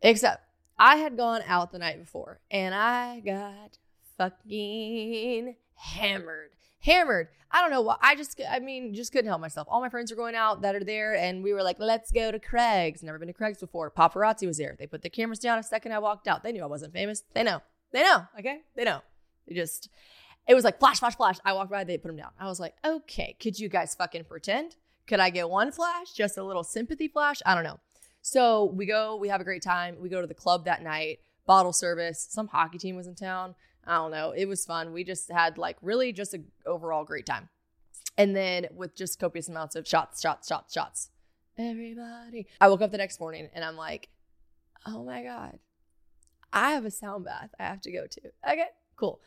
Except 0.00 0.47
I 0.78 0.96
had 0.96 1.16
gone 1.16 1.42
out 1.46 1.72
the 1.72 1.78
night 1.78 1.98
before 1.98 2.40
and 2.50 2.74
I 2.74 3.20
got 3.20 3.78
fucking 4.16 5.56
hammered. 5.74 6.50
Hammered. 6.80 7.28
I 7.50 7.60
don't 7.60 7.70
know 7.70 7.80
why. 7.80 7.96
I 8.00 8.14
just, 8.14 8.40
I 8.48 8.58
mean, 8.58 8.94
just 8.94 9.10
couldn't 9.10 9.28
help 9.28 9.40
myself. 9.40 9.66
All 9.70 9.80
my 9.80 9.88
friends 9.88 10.10
were 10.10 10.16
going 10.16 10.34
out 10.34 10.62
that 10.62 10.74
are 10.74 10.84
there, 10.84 11.14
and 11.14 11.42
we 11.42 11.52
were 11.52 11.62
like, 11.62 11.76
let's 11.78 12.12
go 12.12 12.30
to 12.30 12.38
Craig's. 12.38 13.02
Never 13.02 13.18
been 13.18 13.28
to 13.28 13.34
Craig's 13.34 13.58
before. 13.58 13.90
Paparazzi 13.90 14.46
was 14.46 14.58
there. 14.58 14.76
They 14.78 14.86
put 14.86 15.02
the 15.02 15.10
cameras 15.10 15.38
down 15.38 15.58
a 15.58 15.62
second 15.62 15.92
I 15.92 15.98
walked 15.98 16.28
out. 16.28 16.42
They 16.42 16.52
knew 16.52 16.62
I 16.62 16.66
wasn't 16.66 16.92
famous. 16.92 17.24
They 17.34 17.42
know. 17.42 17.62
They 17.92 18.02
know. 18.02 18.26
Okay. 18.38 18.60
They 18.76 18.84
know. 18.84 19.00
They 19.46 19.54
just, 19.54 19.88
it 20.46 20.54
was 20.54 20.64
like 20.64 20.78
flash, 20.78 21.00
flash, 21.00 21.16
flash. 21.16 21.38
I 21.44 21.54
walked 21.54 21.70
by, 21.70 21.84
they 21.84 21.96
put 21.96 22.08
them 22.08 22.16
down. 22.16 22.30
I 22.38 22.46
was 22.46 22.60
like, 22.60 22.74
okay, 22.84 23.36
could 23.40 23.58
you 23.58 23.68
guys 23.68 23.94
fucking 23.94 24.24
pretend? 24.24 24.76
Could 25.06 25.20
I 25.20 25.30
get 25.30 25.48
one 25.48 25.72
flash? 25.72 26.12
Just 26.12 26.36
a 26.36 26.44
little 26.44 26.64
sympathy 26.64 27.08
flash? 27.08 27.40
I 27.46 27.54
don't 27.54 27.64
know. 27.64 27.80
So 28.28 28.66
we 28.66 28.84
go, 28.84 29.16
we 29.16 29.28
have 29.28 29.40
a 29.40 29.44
great 29.44 29.62
time. 29.62 29.96
We 29.98 30.10
go 30.10 30.20
to 30.20 30.26
the 30.26 30.34
club 30.34 30.66
that 30.66 30.82
night, 30.82 31.20
bottle 31.46 31.72
service. 31.72 32.26
Some 32.28 32.48
hockey 32.48 32.76
team 32.76 32.94
was 32.94 33.06
in 33.06 33.14
town. 33.14 33.54
I 33.86 33.96
don't 33.96 34.10
know. 34.10 34.32
It 34.32 34.44
was 34.44 34.66
fun. 34.66 34.92
We 34.92 35.02
just 35.02 35.30
had 35.30 35.56
like 35.56 35.78
really 35.80 36.12
just 36.12 36.34
an 36.34 36.44
overall 36.66 37.04
great 37.04 37.24
time. 37.24 37.48
And 38.18 38.36
then 38.36 38.66
with 38.70 38.94
just 38.94 39.18
copious 39.18 39.48
amounts 39.48 39.76
of 39.76 39.88
shots, 39.88 40.20
shots, 40.20 40.46
shots, 40.46 40.74
shots. 40.74 41.08
Everybody. 41.56 42.46
I 42.60 42.68
woke 42.68 42.82
up 42.82 42.92
the 42.92 42.98
next 42.98 43.18
morning 43.18 43.48
and 43.54 43.64
I'm 43.64 43.76
like, 43.76 44.10
oh 44.86 45.02
my 45.04 45.22
God, 45.22 45.58
I 46.52 46.72
have 46.72 46.84
a 46.84 46.90
sound 46.90 47.24
bath 47.24 47.54
I 47.58 47.64
have 47.64 47.80
to 47.80 47.90
go 47.90 48.06
to. 48.06 48.20
Okay, 48.46 48.66
cool. 48.96 49.22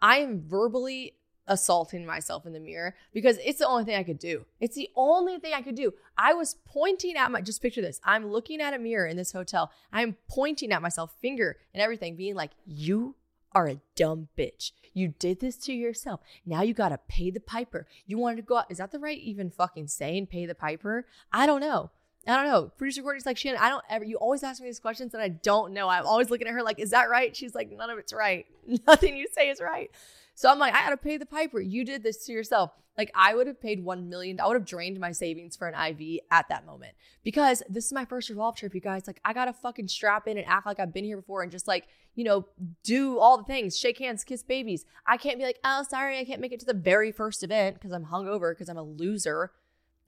I 0.00 0.20
am 0.20 0.40
verbally 0.40 1.16
assaulting 1.48 2.04
myself 2.04 2.46
in 2.46 2.52
the 2.52 2.60
mirror 2.60 2.94
because 3.12 3.38
it's 3.44 3.58
the 3.58 3.66
only 3.66 3.84
thing 3.84 3.96
I 3.96 4.02
could 4.02 4.18
do. 4.18 4.44
It's 4.60 4.74
the 4.74 4.90
only 4.96 5.38
thing 5.38 5.52
I 5.54 5.62
could 5.62 5.74
do. 5.74 5.94
I 6.18 6.34
was 6.34 6.56
pointing 6.66 7.16
at 7.16 7.30
my, 7.30 7.40
just 7.40 7.62
picture 7.62 7.82
this. 7.82 8.00
I'm 8.04 8.30
looking 8.30 8.60
at 8.60 8.74
a 8.74 8.78
mirror 8.78 9.06
in 9.06 9.16
this 9.16 9.32
hotel. 9.32 9.70
I'm 9.92 10.16
pointing 10.28 10.72
at 10.72 10.82
myself, 10.82 11.14
finger 11.20 11.56
and 11.72 11.82
everything, 11.82 12.16
being 12.16 12.34
like, 12.34 12.50
you 12.64 13.14
are 13.52 13.68
a 13.68 13.80
dumb 13.94 14.28
bitch. 14.36 14.72
You 14.92 15.08
did 15.18 15.40
this 15.40 15.56
to 15.58 15.72
yourself. 15.72 16.20
Now 16.44 16.62
you 16.62 16.74
got 16.74 16.90
to 16.90 16.98
pay 17.08 17.30
the 17.30 17.40
piper. 17.40 17.86
You 18.06 18.18
wanted 18.18 18.36
to 18.36 18.42
go 18.42 18.58
out. 18.58 18.70
Is 18.70 18.78
that 18.78 18.92
the 18.92 18.98
right 18.98 19.18
even 19.18 19.50
fucking 19.50 19.88
saying, 19.88 20.26
pay 20.26 20.46
the 20.46 20.54
piper? 20.54 21.06
I 21.32 21.46
don't 21.46 21.60
know. 21.60 21.90
I 22.26 22.34
don't 22.34 22.46
know. 22.46 22.72
Producer 22.76 23.02
Courtney's 23.02 23.24
like, 23.24 23.36
Shannon, 23.36 23.60
I 23.62 23.68
don't 23.68 23.84
ever, 23.88 24.04
you 24.04 24.16
always 24.16 24.42
ask 24.42 24.60
me 24.60 24.68
these 24.68 24.80
questions 24.80 25.14
and 25.14 25.22
I 25.22 25.28
don't 25.28 25.72
know. 25.72 25.88
I'm 25.88 26.06
always 26.06 26.28
looking 26.28 26.48
at 26.48 26.54
her 26.54 26.62
like, 26.62 26.80
is 26.80 26.90
that 26.90 27.08
right? 27.08 27.36
She's 27.36 27.54
like, 27.54 27.70
none 27.70 27.88
of 27.88 27.98
it's 27.98 28.12
right. 28.12 28.46
Nothing 28.86 29.16
you 29.16 29.28
say 29.30 29.48
is 29.48 29.60
right. 29.60 29.90
So 30.36 30.50
I'm 30.50 30.58
like, 30.58 30.74
I 30.74 30.84
gotta 30.84 30.98
pay 30.98 31.16
the 31.16 31.26
piper. 31.26 31.60
You 31.60 31.84
did 31.84 32.02
this 32.02 32.26
to 32.26 32.32
yourself. 32.32 32.70
Like 32.98 33.10
I 33.14 33.34
would 33.34 33.46
have 33.46 33.60
paid 33.60 33.82
one 33.82 34.08
million. 34.10 34.38
I 34.38 34.46
would 34.46 34.54
have 34.54 34.66
drained 34.66 35.00
my 35.00 35.12
savings 35.12 35.56
for 35.56 35.66
an 35.66 35.74
IV 35.74 36.20
at 36.30 36.48
that 36.50 36.66
moment 36.66 36.92
because 37.24 37.62
this 37.70 37.86
is 37.86 37.92
my 37.92 38.04
first 38.04 38.28
Revolve 38.28 38.56
trip, 38.56 38.74
you 38.74 38.80
guys. 38.82 39.06
Like 39.06 39.20
I 39.24 39.32
gotta 39.32 39.54
fucking 39.54 39.88
strap 39.88 40.28
in 40.28 40.36
and 40.36 40.46
act 40.46 40.66
like 40.66 40.78
I've 40.78 40.92
been 40.92 41.04
here 41.04 41.16
before 41.16 41.42
and 41.42 41.50
just 41.50 41.66
like 41.66 41.86
you 42.14 42.24
know 42.24 42.46
do 42.84 43.18
all 43.18 43.38
the 43.38 43.44
things, 43.44 43.78
shake 43.78 43.98
hands, 43.98 44.24
kiss 44.24 44.42
babies. 44.42 44.84
I 45.06 45.16
can't 45.16 45.38
be 45.38 45.44
like, 45.44 45.58
oh 45.64 45.84
sorry, 45.88 46.18
I 46.18 46.24
can't 46.24 46.40
make 46.40 46.52
it 46.52 46.60
to 46.60 46.66
the 46.66 46.74
very 46.74 47.12
first 47.12 47.42
event 47.42 47.74
because 47.74 47.92
I'm 47.92 48.04
hungover 48.04 48.52
because 48.52 48.68
I'm 48.68 48.76
a 48.76 48.82
loser 48.82 49.52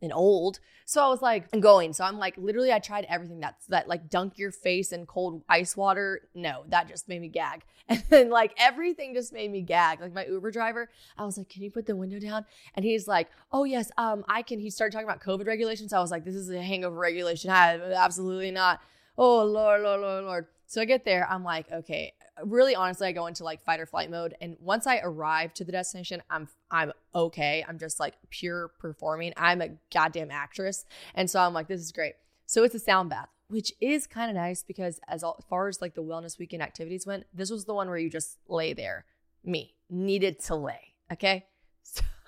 and 0.00 0.12
old. 0.12 0.60
So 0.84 1.04
I 1.04 1.08
was 1.08 1.20
like, 1.20 1.46
I'm 1.52 1.60
going. 1.60 1.92
So 1.92 2.04
I'm 2.04 2.18
like, 2.18 2.36
literally, 2.38 2.72
I 2.72 2.78
tried 2.78 3.06
everything 3.08 3.40
that's 3.40 3.66
that 3.66 3.88
like 3.88 4.08
dunk 4.08 4.38
your 4.38 4.50
face 4.50 4.92
in 4.92 5.06
cold 5.06 5.42
ice 5.48 5.76
water. 5.76 6.22
No, 6.34 6.64
that 6.68 6.88
just 6.88 7.08
made 7.08 7.20
me 7.20 7.28
gag. 7.28 7.62
And 7.90 8.02
then 8.10 8.28
like 8.28 8.52
everything 8.58 9.14
just 9.14 9.32
made 9.32 9.50
me 9.50 9.62
gag. 9.62 10.02
Like 10.02 10.12
my 10.12 10.26
Uber 10.26 10.50
driver, 10.50 10.90
I 11.16 11.24
was 11.24 11.38
like, 11.38 11.48
can 11.48 11.62
you 11.62 11.70
put 11.70 11.86
the 11.86 11.96
window 11.96 12.18
down? 12.18 12.44
And 12.74 12.84
he's 12.84 13.08
like, 13.08 13.28
oh 13.50 13.64
yes, 13.64 13.90
um, 13.96 14.26
I 14.28 14.42
can. 14.42 14.60
He 14.60 14.68
started 14.68 14.92
talking 14.92 15.08
about 15.08 15.22
COVID 15.22 15.46
regulations. 15.46 15.94
I 15.94 16.00
was 16.00 16.10
like, 16.10 16.24
this 16.24 16.34
is 16.34 16.50
a 16.50 16.60
hangover 16.60 16.98
regulation. 16.98 17.50
I 17.50 17.80
absolutely 17.94 18.50
not. 18.50 18.80
Oh 19.16 19.42
Lord, 19.42 19.80
Lord, 19.80 20.00
Lord, 20.00 20.24
Lord. 20.24 20.46
So 20.66 20.82
I 20.82 20.84
get 20.84 21.06
there. 21.06 21.26
I'm 21.30 21.44
like, 21.44 21.70
okay, 21.72 22.12
really 22.44 22.74
honestly, 22.74 23.06
I 23.06 23.12
go 23.12 23.26
into 23.26 23.44
like 23.44 23.62
fight 23.62 23.80
or 23.80 23.86
flight 23.86 24.10
mode. 24.10 24.34
And 24.40 24.56
once 24.60 24.86
I 24.86 24.98
arrive 24.98 25.54
to 25.54 25.64
the 25.64 25.72
destination, 25.72 26.22
I'm 26.30 26.48
I'm 26.70 26.92
okay. 27.14 27.64
I'm 27.66 27.78
just 27.78 28.00
like 28.00 28.14
pure 28.30 28.68
performing. 28.78 29.32
I'm 29.36 29.60
a 29.60 29.70
goddamn 29.92 30.30
actress. 30.30 30.84
And 31.14 31.30
so 31.30 31.40
I'm 31.40 31.54
like, 31.54 31.68
this 31.68 31.80
is 31.80 31.92
great. 31.92 32.14
So 32.46 32.64
it's 32.64 32.74
a 32.74 32.78
sound 32.78 33.10
bath, 33.10 33.28
which 33.48 33.72
is 33.80 34.06
kind 34.06 34.30
of 34.30 34.36
nice 34.36 34.62
because 34.62 35.00
as 35.08 35.24
far 35.48 35.68
as 35.68 35.80
like 35.80 35.94
the 35.94 36.02
wellness 36.02 36.38
weekend 36.38 36.62
activities 36.62 37.06
went, 37.06 37.26
this 37.32 37.50
was 37.50 37.64
the 37.64 37.74
one 37.74 37.88
where 37.88 37.98
you 37.98 38.10
just 38.10 38.38
lay 38.48 38.72
there. 38.72 39.04
Me 39.44 39.74
needed 39.90 40.40
to 40.40 40.54
lay. 40.54 40.94
Okay. 41.12 41.46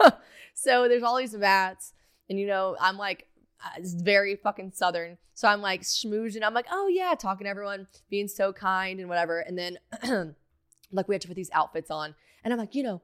So, 0.02 0.12
so 0.54 0.88
there's 0.88 1.02
all 1.02 1.18
these 1.18 1.34
mats. 1.34 1.92
And 2.30 2.38
you 2.38 2.46
know, 2.46 2.76
I'm 2.80 2.96
like 2.96 3.26
Uh, 3.62 3.70
it's 3.78 3.94
very 3.94 4.36
fucking 4.36 4.72
southern. 4.74 5.18
So 5.34 5.48
I'm 5.48 5.60
like 5.60 5.82
schmoozing. 5.82 6.42
I'm 6.42 6.54
like, 6.54 6.66
oh 6.70 6.88
yeah, 6.88 7.14
talking 7.14 7.44
to 7.44 7.50
everyone, 7.50 7.86
being 8.08 8.28
so 8.28 8.52
kind 8.52 9.00
and 9.00 9.08
whatever. 9.08 9.40
And 9.40 9.58
then 9.58 9.78
like 10.92 11.08
we 11.08 11.14
had 11.14 11.22
to 11.22 11.28
put 11.28 11.34
these 11.34 11.50
outfits 11.52 11.90
on. 11.90 12.14
And 12.44 12.52
I'm 12.52 12.58
like, 12.58 12.74
you 12.74 12.82
know, 12.82 13.02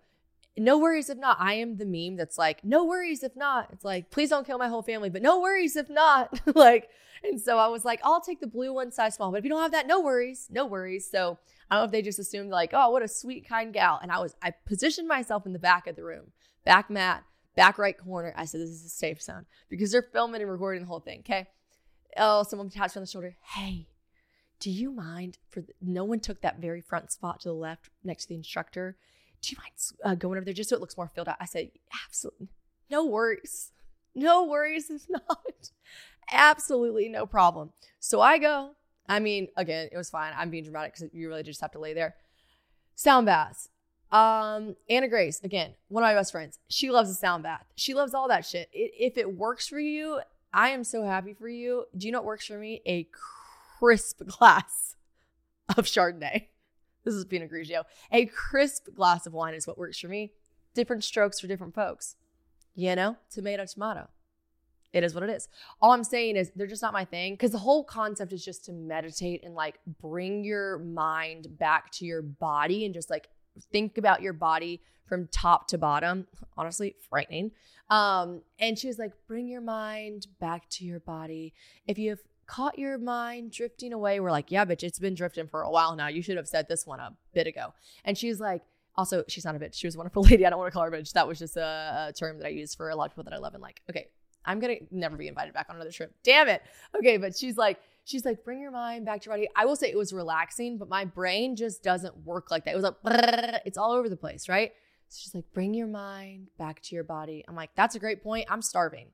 no 0.57 0.79
worries 0.79 1.11
if 1.11 1.19
not. 1.19 1.37
I 1.39 1.55
am 1.55 1.77
the 1.77 1.85
meme 1.85 2.17
that's 2.17 2.39
like, 2.39 2.65
no 2.65 2.85
worries 2.85 3.23
if 3.23 3.37
not. 3.37 3.69
It's 3.73 3.85
like, 3.85 4.11
please 4.11 4.31
don't 4.31 4.47
kill 4.47 4.59
my 4.59 4.69
whole 4.69 4.83
family, 4.83 5.11
but 5.11 5.23
no 5.23 5.41
worries 5.41 5.77
if 5.77 5.91
not. 5.91 6.41
like, 6.55 6.89
and 7.23 7.41
so 7.41 7.59
I 7.59 7.69
was 7.69 7.85
like, 7.85 8.01
I'll 8.03 8.21
take 8.21 8.41
the 8.41 8.47
blue 8.47 8.73
one 8.73 8.91
size 8.91 9.15
small, 9.15 9.31
but 9.31 9.39
if 9.39 9.45
you 9.45 9.51
don't 9.51 9.63
have 9.63 9.73
that, 9.73 9.87
no 9.87 10.01
worries, 10.01 10.49
no 10.51 10.65
worries. 10.65 11.11
So 11.11 11.39
I 11.71 11.75
don't 11.75 11.83
know 11.83 11.87
if 11.87 11.91
they 11.91 12.03
just 12.03 12.19
assumed 12.19 12.51
like, 12.51 12.71
oh, 12.73 12.91
what 12.91 13.03
a 13.03 13.09
sweet, 13.09 13.47
kind 13.49 13.73
gal. 13.73 13.99
And 14.03 14.11
I 14.11 14.19
was, 14.19 14.35
I 14.43 14.53
positioned 14.65 15.09
myself 15.09 15.47
in 15.47 15.53
the 15.53 15.59
back 15.59 15.87
of 15.87 15.97
the 15.97 16.05
room, 16.05 16.33
back 16.65 16.89
mat, 16.91 17.25
back 17.57 17.79
right 17.79 17.97
corner. 17.97 18.33
I 18.37 18.45
said, 18.45 18.61
this 18.61 18.71
is 18.71 18.85
a 18.85 18.91
safe 18.91 19.21
zone 19.21 19.47
because 19.69 19.91
they're 19.91 20.03
filming 20.13 20.43
and 20.43 20.51
recording 20.51 20.83
the 20.83 20.89
whole 20.89 21.01
thing. 21.01 21.21
Okay. 21.21 21.49
Oh, 22.17 22.43
someone 22.45 22.71
taps 22.71 22.95
me 22.95 23.01
on 23.01 23.03
the 23.03 23.11
shoulder. 23.11 23.37
Hey, 23.43 23.89
do 24.61 24.71
you 24.71 24.91
mind 24.91 25.39
for 25.51 25.61
the, 25.61 25.73
no 25.81 26.05
one 26.05 26.21
took 26.21 26.41
that 26.43 26.61
very 26.61 26.81
front 26.81 27.13
spot 27.13 27.41
to 27.41 27.49
the 27.49 27.55
left 27.55 27.91
next 28.05 28.25
to 28.25 28.29
the 28.31 28.35
instructor? 28.37 28.97
Do 29.43 29.51
you 29.53 29.59
mind 29.59 29.73
uh, 30.05 30.15
going 30.15 30.39
over 30.39 30.45
there 30.45 30.55
just 30.55 30.71
so 30.71 30.77
it 30.77 30.81
looks 30.81 30.97
more 30.97 31.11
filled 31.15 31.29
out? 31.29 31.37
I 31.41 31.45
said, 31.47 31.71
absolutely. 32.07 32.49
No 32.91 33.05
worries. 33.05 33.73
No 34.15 34.45
worries 34.45 34.89
if 34.91 35.07
not. 35.09 35.71
absolutely 36.31 37.09
no 37.09 37.27
problem. 37.27 37.73
So 38.01 38.21
I 38.21 38.39
go. 38.39 38.71
I 39.09 39.21
mean, 39.21 39.49
again, 39.57 39.89
it 39.93 39.97
was 39.97 40.11
fine. 40.11 40.33
I'm 40.37 40.51
being 40.51 40.65
dramatic 40.65 40.95
because 40.95 41.13
you 41.13 41.29
really 41.29 41.43
just 41.43 41.61
have 41.61 41.73
to 41.73 41.79
lay 41.79 41.95
there. 41.95 42.17
Sound 42.97 43.27
baths. 43.27 43.69
Um, 44.13 44.77
Anna 44.89 45.09
Grace, 45.09 45.41
again, 45.43 45.75
one 45.89 46.05
of 46.05 46.09
my 46.09 46.15
best 46.15 46.33
friends. 46.33 46.59
She 46.69 46.91
loves 46.91 47.11
a 47.11 47.15
sound 47.15 47.43
bath. 47.43 47.65
She 47.75 47.95
loves 47.95 48.15
all 48.15 48.29
that 48.29 48.47
shit. 48.47 48.69
It, 48.73 48.93
if 48.99 49.19
it 49.19 49.37
works 49.37 49.67
for 49.67 49.81
you, 49.81 50.21
I 50.53 50.71
am 50.71 50.85
so 50.85 51.05
happy 51.05 51.35
for 51.35 51.49
you. 51.49 51.85
Do 51.97 52.07
you 52.07 52.13
know 52.13 52.19
what 52.19 52.27
works 52.27 52.47
for 52.47 52.59
me? 52.59 52.83
A 52.87 53.09
crisp 53.79 54.23
glass 54.27 54.97
of 55.77 55.87
Chardonnay. 55.87 56.47
This 57.05 57.15
is 57.15 57.25
Pinot 57.25 57.51
Grigio. 57.51 57.85
A 58.11 58.27
crisp 58.27 58.89
glass 58.95 59.27
of 59.27 59.33
wine 59.33 59.55
is 59.55 59.67
what 59.67 59.79
works 59.79 59.99
for 59.99 60.09
me. 60.09 60.33
Different 60.75 61.05
strokes 61.05 61.41
for 61.41 61.47
different 61.47 61.75
folks. 61.75 62.17
You 62.75 62.95
know, 62.97 63.17
tomato, 63.31 63.65
tomato. 63.65 64.09
It 64.93 65.05
is 65.05 65.15
what 65.15 65.23
it 65.23 65.31
is. 65.31 65.49
All 65.83 65.93
I'm 65.93 66.05
saying 66.05 66.37
is 66.37 66.51
they're 66.57 66.67
just 66.67 66.83
not 66.83 66.93
my 66.93 67.05
thing 67.05 67.35
because 67.35 67.53
the 67.53 67.59
whole 67.59 67.85
concept 67.85 68.33
is 68.33 68.45
just 68.45 68.65
to 68.65 68.73
meditate 68.73 69.45
and 69.45 69.55
like 69.55 69.79
bring 70.01 70.43
your 70.43 70.79
mind 70.79 71.59
back 71.59 71.91
to 71.93 72.07
your 72.07 72.23
body 72.23 72.87
and 72.87 72.95
just 72.95 73.11
like 73.11 73.29
think 73.73 73.99
about 73.99 74.23
your 74.23 74.33
body 74.33 74.81
from 75.07 75.29
top 75.29 75.69
to 75.69 75.79
bottom. 75.79 76.27
Honestly, 76.57 76.97
frightening. 77.09 77.53
Um, 77.91 78.43
and 78.59 78.79
she 78.79 78.89
was 78.89 78.99
like, 78.99 79.13
bring 79.29 79.49
your 79.49 79.61
mind 79.61 80.27
back 80.41 80.69
to 80.71 80.85
your 80.85 81.01
body. 81.01 81.55
If 81.87 81.99
you've 81.99 82.23
caught 82.47 82.79
your 82.79 82.99
mind 82.99 83.53
drifting 83.53 83.93
away, 83.93 84.21
we're 84.21 84.31
like, 84.31 84.51
yeah, 84.51 84.65
bitch, 84.65 84.83
it's 84.83 84.99
been 84.99 85.15
drifting 85.15 85.47
for 85.47 85.63
a 85.63 85.71
while 85.71 85.95
now. 85.95 86.09
You 86.09 86.23
should 86.23 86.37
have 86.37 86.49
said 86.49 86.69
this 86.69 86.87
one 86.87 87.01
a 87.01 87.13
bit 87.33 87.47
ago. 87.47 87.75
And 88.05 88.17
she's 88.17 88.41
like, 88.41 88.63
also, 88.97 89.25
she's 89.29 89.45
not 89.45 89.55
a 89.55 89.59
bitch. 89.59 89.75
She 89.75 89.87
was 89.87 89.95
a 89.95 89.99
wonderful 89.99 90.23
lady. 90.31 90.47
I 90.47 90.51
don't 90.51 90.59
want 90.59 90.73
to 90.73 90.75
call 90.75 90.85
her 90.85 90.91
bitch. 90.91 91.13
That 91.13 91.29
was 91.29 91.39
just 91.39 91.57
a, 91.57 92.09
a 92.09 92.13
term 92.13 92.39
that 92.39 92.47
I 92.47 92.51
use 92.51 92.75
for 92.75 92.91
a 92.91 92.97
lot 92.97 93.07
of 93.07 93.13
people 93.13 93.25
that 93.25 93.35
I 93.35 93.39
love 93.39 93.55
and 93.55 93.63
like. 93.63 93.83
Okay, 93.91 94.09
I'm 94.45 94.59
gonna 94.59 94.77
never 94.91 95.17
be 95.17 95.29
invited 95.29 95.55
back 95.55 95.67
on 95.69 95.77
another 95.77 95.91
trip. 95.91 96.15
Damn 96.23 96.49
it. 96.49 96.63
Okay, 96.97 97.17
but 97.17 97.37
she's 97.37 97.57
like, 97.57 97.79
she's 98.07 98.25
like, 98.25 98.45
bring 98.45 98.61
your 98.61 98.71
mind 98.71 99.05
back 99.05 99.21
to 99.21 99.27
your 99.27 99.37
body. 99.37 99.49
I 99.57 99.67
will 99.67 99.75
say 99.75 99.91
it 99.91 99.99
was 99.99 100.13
relaxing, 100.13 100.79
but 100.79 100.89
my 100.89 101.05
brain 101.05 101.57
just 101.57 101.83
doesn't 101.83 102.25
work 102.25 102.53
like 102.53 102.65
that. 102.65 102.73
It 102.73 102.81
was 102.81 102.85
like, 102.85 103.63
it's 103.67 103.77
all 103.77 103.91
over 103.91 104.09
the 104.09 104.17
place, 104.17 104.49
right? 104.49 104.73
So 105.09 105.19
she's 105.21 105.35
like, 105.35 105.53
bring 105.53 105.75
your 105.75 105.89
mind 105.89 106.49
back 106.57 106.81
to 106.83 106.95
your 106.95 107.05
body. 107.05 107.45
I'm 107.47 107.57
like, 107.57 107.71
that's 107.75 107.97
a 107.97 107.99
great 107.99 108.23
point. 108.23 108.47
I'm 108.49 108.63
starving. 108.63 109.09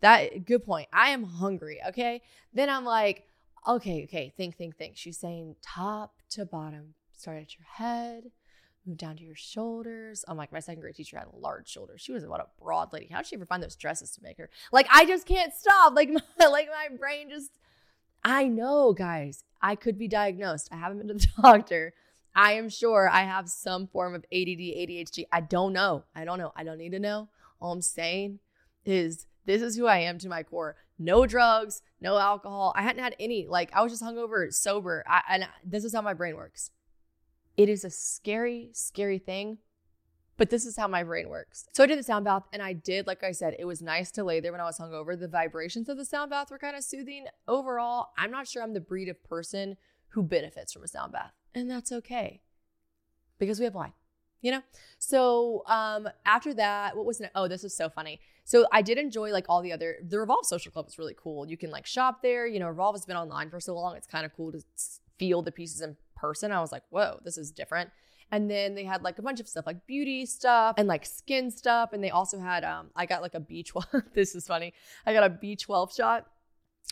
That 0.00 0.44
good 0.46 0.64
point. 0.64 0.88
I 0.92 1.10
am 1.10 1.24
hungry. 1.24 1.80
Okay. 1.88 2.22
Then 2.54 2.70
I'm 2.70 2.84
like, 2.84 3.24
okay, 3.66 4.04
okay, 4.04 4.32
think, 4.36 4.56
think, 4.56 4.76
think. 4.76 4.96
She's 4.96 5.18
saying 5.18 5.56
top 5.60 6.14
to 6.30 6.44
bottom. 6.44 6.94
Start 7.16 7.38
at 7.38 7.56
your 7.58 7.66
head, 7.66 8.30
move 8.86 8.98
down 8.98 9.16
to 9.16 9.24
your 9.24 9.34
shoulders. 9.34 10.24
I'm 10.28 10.36
like, 10.36 10.52
my 10.52 10.60
second 10.60 10.82
grade 10.82 10.94
teacher 10.94 11.18
had 11.18 11.26
large 11.36 11.68
shoulders. 11.68 12.00
She 12.00 12.12
was 12.12 12.24
what 12.26 12.40
a 12.40 12.46
broad 12.62 12.92
lady. 12.92 13.08
How 13.10 13.18
did 13.18 13.26
she 13.26 13.36
ever 13.36 13.46
find 13.46 13.62
those 13.62 13.74
dresses 13.74 14.12
to 14.12 14.22
make 14.22 14.38
her? 14.38 14.50
Like, 14.70 14.86
I 14.92 15.04
just 15.04 15.26
can't 15.26 15.52
stop. 15.52 15.94
Like, 15.96 16.10
my, 16.38 16.46
like 16.46 16.68
my 16.68 16.94
brain 16.96 17.28
just 17.28 17.50
I 18.26 18.48
know, 18.48 18.92
guys, 18.92 19.44
I 19.62 19.76
could 19.76 19.96
be 19.96 20.08
diagnosed. 20.08 20.68
I 20.72 20.76
haven't 20.78 20.98
been 20.98 21.06
to 21.06 21.14
the 21.14 21.32
doctor. 21.42 21.94
I 22.34 22.54
am 22.54 22.68
sure 22.68 23.08
I 23.08 23.22
have 23.22 23.48
some 23.48 23.86
form 23.86 24.16
of 24.16 24.24
ADD, 24.32 24.58
ADHD. 24.58 25.26
I 25.30 25.40
don't 25.40 25.72
know. 25.72 26.02
I 26.12 26.24
don't 26.24 26.40
know. 26.40 26.52
I 26.56 26.64
don't 26.64 26.78
need 26.78 26.90
to 26.90 26.98
know. 26.98 27.28
All 27.60 27.70
I'm 27.70 27.80
saying 27.80 28.40
is 28.84 29.28
this 29.44 29.62
is 29.62 29.76
who 29.76 29.86
I 29.86 29.98
am 29.98 30.18
to 30.18 30.28
my 30.28 30.42
core. 30.42 30.74
No 30.98 31.24
drugs, 31.24 31.82
no 32.00 32.18
alcohol. 32.18 32.72
I 32.74 32.82
hadn't 32.82 33.04
had 33.04 33.14
any. 33.20 33.46
Like 33.46 33.70
I 33.72 33.80
was 33.82 33.92
just 33.92 34.02
hungover, 34.02 34.52
sober. 34.52 35.04
I, 35.06 35.22
and 35.30 35.48
this 35.64 35.84
is 35.84 35.94
how 35.94 36.02
my 36.02 36.12
brain 36.12 36.34
works. 36.34 36.72
It 37.56 37.68
is 37.68 37.84
a 37.84 37.90
scary, 37.90 38.70
scary 38.72 39.20
thing, 39.20 39.58
but 40.36 40.50
this 40.50 40.66
is 40.66 40.76
how 40.76 40.86
my 40.86 41.02
brain 41.02 41.28
works. 41.28 41.66
So 41.72 41.82
I 41.82 41.86
did 41.86 41.98
the 41.98 42.02
sound 42.02 42.24
bath 42.24 42.44
and 42.52 42.62
I 42.62 42.72
did, 42.72 43.06
like 43.06 43.24
I 43.24 43.32
said, 43.32 43.56
it 43.58 43.64
was 43.64 43.80
nice 43.80 44.10
to 44.12 44.24
lay 44.24 44.40
there 44.40 44.52
when 44.52 44.60
I 44.60 44.64
was 44.64 44.78
hungover. 44.78 45.18
The 45.18 45.28
vibrations 45.28 45.88
of 45.88 45.96
the 45.96 46.04
sound 46.04 46.30
bath 46.30 46.50
were 46.50 46.58
kind 46.58 46.76
of 46.76 46.84
soothing. 46.84 47.26
Overall, 47.48 48.08
I'm 48.18 48.30
not 48.30 48.46
sure 48.46 48.62
I'm 48.62 48.74
the 48.74 48.80
breed 48.80 49.08
of 49.08 49.22
person 49.24 49.76
who 50.08 50.22
benefits 50.22 50.72
from 50.72 50.82
a 50.82 50.88
sound 50.88 51.12
bath. 51.12 51.32
And 51.54 51.70
that's 51.70 51.90
okay 51.90 52.42
because 53.38 53.58
we 53.58 53.64
have 53.64 53.74
wine, 53.74 53.92
you 54.42 54.50
know? 54.50 54.62
So 54.98 55.62
um, 55.66 56.08
after 56.24 56.52
that, 56.54 56.96
what 56.96 57.06
was 57.06 57.20
it? 57.20 57.30
Oh, 57.34 57.48
this 57.48 57.62
was 57.62 57.74
so 57.74 57.88
funny. 57.88 58.20
So 58.44 58.66
I 58.72 58.82
did 58.82 58.98
enjoy 58.98 59.32
like 59.32 59.46
all 59.48 59.62
the 59.62 59.72
other, 59.72 59.96
the 60.06 60.18
Revolve 60.18 60.46
Social 60.46 60.70
Club 60.70 60.86
was 60.86 60.98
really 60.98 61.16
cool. 61.18 61.48
You 61.48 61.56
can 61.56 61.70
like 61.70 61.86
shop 61.86 62.22
there. 62.22 62.46
You 62.46 62.60
know, 62.60 62.68
Revolve 62.68 62.94
has 62.94 63.04
been 63.04 63.16
online 63.16 63.50
for 63.50 63.58
so 63.58 63.74
long. 63.74 63.96
It's 63.96 64.06
kind 64.06 64.24
of 64.24 64.36
cool 64.36 64.52
to 64.52 64.62
feel 65.18 65.42
the 65.42 65.50
pieces 65.50 65.80
in 65.80 65.96
person. 66.14 66.52
I 66.52 66.60
was 66.60 66.72
like, 66.72 66.82
whoa, 66.90 67.20
this 67.24 67.38
is 67.38 67.50
different. 67.50 67.90
And 68.32 68.50
then 68.50 68.74
they 68.74 68.84
had 68.84 69.02
like 69.02 69.18
a 69.18 69.22
bunch 69.22 69.40
of 69.40 69.48
stuff 69.48 69.66
like 69.66 69.86
beauty 69.86 70.26
stuff 70.26 70.74
and 70.78 70.88
like 70.88 71.06
skin 71.06 71.50
stuff. 71.50 71.92
And 71.92 72.02
they 72.02 72.10
also 72.10 72.38
had, 72.38 72.64
um, 72.64 72.88
I 72.96 73.06
got 73.06 73.22
like 73.22 73.34
a 73.34 73.40
B12. 73.40 74.02
this 74.14 74.34
is 74.34 74.46
funny. 74.46 74.74
I 75.04 75.12
got 75.12 75.24
a 75.24 75.30
B12 75.30 75.94
shot, 75.94 76.26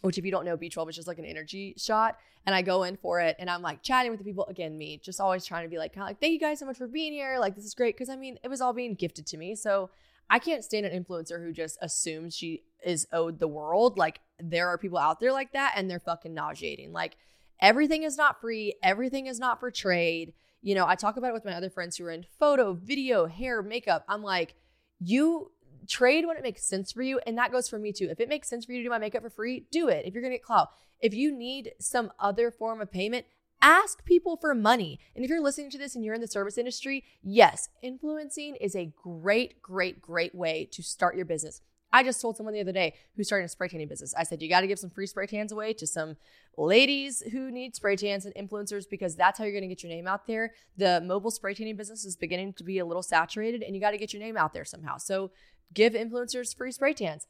which 0.03 0.17
if 0.17 0.25
you 0.25 0.31
don't 0.31 0.45
know, 0.45 0.57
B12 0.57 0.91
is 0.91 0.97
just 0.97 1.09
like 1.09 1.19
an 1.19 1.25
energy 1.25 1.75
shot. 1.77 2.19
And 2.47 2.55
I 2.55 2.63
go 2.63 2.83
in 2.85 2.97
for 2.97 3.21
it 3.21 3.37
and 3.39 3.49
I'm 3.51 3.63
like 3.63 3.83
chatting 3.83 4.11
with 4.11 4.19
the 4.19 4.25
people. 4.25 4.47
Again, 4.47 4.77
me 4.79 5.01
just 5.03 5.21
always 5.21 5.45
trying 5.45 5.65
to 5.65 5.71
be 5.71 5.79
like, 5.79 5.93
kind 5.93 6.05
of 6.05 6.11
like, 6.11 6.21
thank 6.21 6.33
you 6.33 6.41
guys 6.41 6.61
so 6.61 6.67
much 6.67 6.77
for 6.77 6.87
being 6.87 7.13
here. 7.13 7.39
Like, 7.41 7.57
this 7.57 7.65
is 7.65 7.75
great. 7.75 7.97
Cause 7.97 8.09
I 8.09 8.17
mean, 8.17 8.39
it 8.45 8.49
was 8.49 8.61
all 8.61 8.73
being 8.73 8.95
gifted 8.95 9.27
to 9.29 9.37
me. 9.37 9.55
So 9.57 9.91
I 10.31 10.39
can't 10.39 10.65
stand 10.65 10.87
an 10.87 11.05
influencer 11.05 11.43
who 11.43 11.53
just 11.53 11.79
assumes 11.83 12.37
she 12.37 12.63
is 12.85 13.07
owed 13.13 13.41
the 13.41 13.49
world. 13.49 13.99
Like, 13.99 14.21
there 14.39 14.69
are 14.69 14.79
people 14.79 14.99
out 14.99 15.21
there 15.21 15.33
like 15.33 15.53
that 15.53 15.75
and 15.77 15.91
they're 15.91 16.01
fucking 16.01 16.35
nauseating. 16.35 16.93
Like, 16.93 17.17
everything 17.61 18.03
is 18.03 18.17
not 18.17 18.41
free, 18.41 18.75
everything 18.83 19.27
is 19.27 19.39
not 19.39 19.59
for 19.59 19.71
trade. 19.71 20.33
You 20.65 20.75
know, 20.75 20.87
I 20.87 20.95
talk 20.95 21.17
about 21.17 21.29
it 21.29 21.35
with 21.35 21.45
my 21.45 21.53
other 21.53 21.71
friends 21.71 21.97
who 21.97 22.07
are 22.07 22.11
in 22.11 22.25
photo, 22.41 22.73
video, 22.73 23.27
hair, 23.27 23.63
makeup. 23.63 24.05
I'm 24.09 24.23
like, 24.23 24.55
you 24.99 25.53
trade 25.87 26.27
when 26.27 26.39
it 26.39 26.43
makes 26.43 26.67
sense 26.67 26.91
for 26.91 27.03
you. 27.03 27.21
And 27.27 27.37
that 27.37 27.53
goes 27.53 27.69
for 27.69 27.79
me 27.79 27.93
too. 27.93 28.09
If 28.11 28.19
it 28.19 28.31
makes 28.31 28.49
sense 28.49 28.65
for 28.65 28.73
you 28.73 28.79
to 28.79 28.85
do 28.85 28.91
my 28.91 28.99
makeup 28.99 29.23
for 29.23 29.31
free, 29.31 29.67
do 29.71 29.89
it. 29.89 30.07
If 30.07 30.15
you're 30.15 30.23
to 30.23 30.31
get 30.31 30.43
clout, 30.43 30.71
if 31.01 31.13
you 31.13 31.37
need 31.37 31.73
some 31.79 32.11
other 32.19 32.51
form 32.51 32.81
of 32.81 32.91
payment, 32.91 33.27
Ask 33.67 34.05
people 34.05 34.37
for 34.37 34.55
money. 34.55 35.01
And 35.17 35.25
if 35.25 35.31
you're 35.31 35.41
listening 35.41 35.71
to 35.71 35.79
this 35.79 35.95
and 35.95 36.05
you're 36.05 36.15
in 36.15 36.21
the 36.21 36.29
service 36.29 36.59
industry, 36.59 37.03
yes, 37.23 37.71
influencing 37.81 38.57
is 38.57 38.77
a 38.77 38.93
great, 39.03 39.63
great, 39.63 40.03
great 40.03 40.35
way 40.35 40.69
to 40.73 40.83
start 40.83 41.17
your 41.17 41.25
business. 41.25 41.63
I 41.95 42.03
just 42.03 42.21
told 42.21 42.37
someone 42.37 42.55
the 42.55 42.61
other 42.61 42.73
day 42.73 42.95
who's 43.17 43.29
starting 43.29 43.45
a 43.45 43.49
spray 43.49 43.69
tanning 43.69 43.87
business. 43.87 44.13
I 44.19 44.25
said, 44.25 44.43
you 44.43 44.49
got 44.49 44.63
to 44.63 44.67
give 44.67 44.81
some 44.81 44.91
free 44.91 45.07
spray 45.07 45.29
tans 45.29 45.53
away 45.53 45.73
to 45.75 45.87
some 45.87 46.17
ladies 46.59 47.23
who 47.31 47.53
need 47.53 47.77
spray 47.77 47.95
tans 47.95 48.27
and 48.27 48.35
influencers 48.35 48.83
because 48.91 49.15
that's 49.15 49.39
how 49.39 49.45
you're 49.45 49.53
going 49.53 49.63
to 49.63 49.69
get 49.69 49.85
your 49.85 49.93
name 49.93 50.09
out 50.09 50.27
there. 50.27 50.55
The 50.77 51.01
mobile 51.01 51.31
spray 51.31 51.55
tanning 51.55 51.77
business 51.77 52.05
is 52.05 52.17
beginning 52.17 52.55
to 52.55 52.65
be 52.65 52.81
a 52.81 52.85
little 52.85 53.03
saturated 53.03 53.63
and 53.63 53.77
you 53.77 53.81
got 53.81 53.93
to 53.93 53.97
get 53.97 54.13
your 54.13 54.21
name 54.21 54.37
out 54.37 54.53
there 54.53 54.65
somehow. 54.65 54.97
So 54.97 55.31
give 55.73 55.93
influencers 55.93 56.57
free 56.57 56.73
spray 56.73 56.95
tans. 56.95 57.29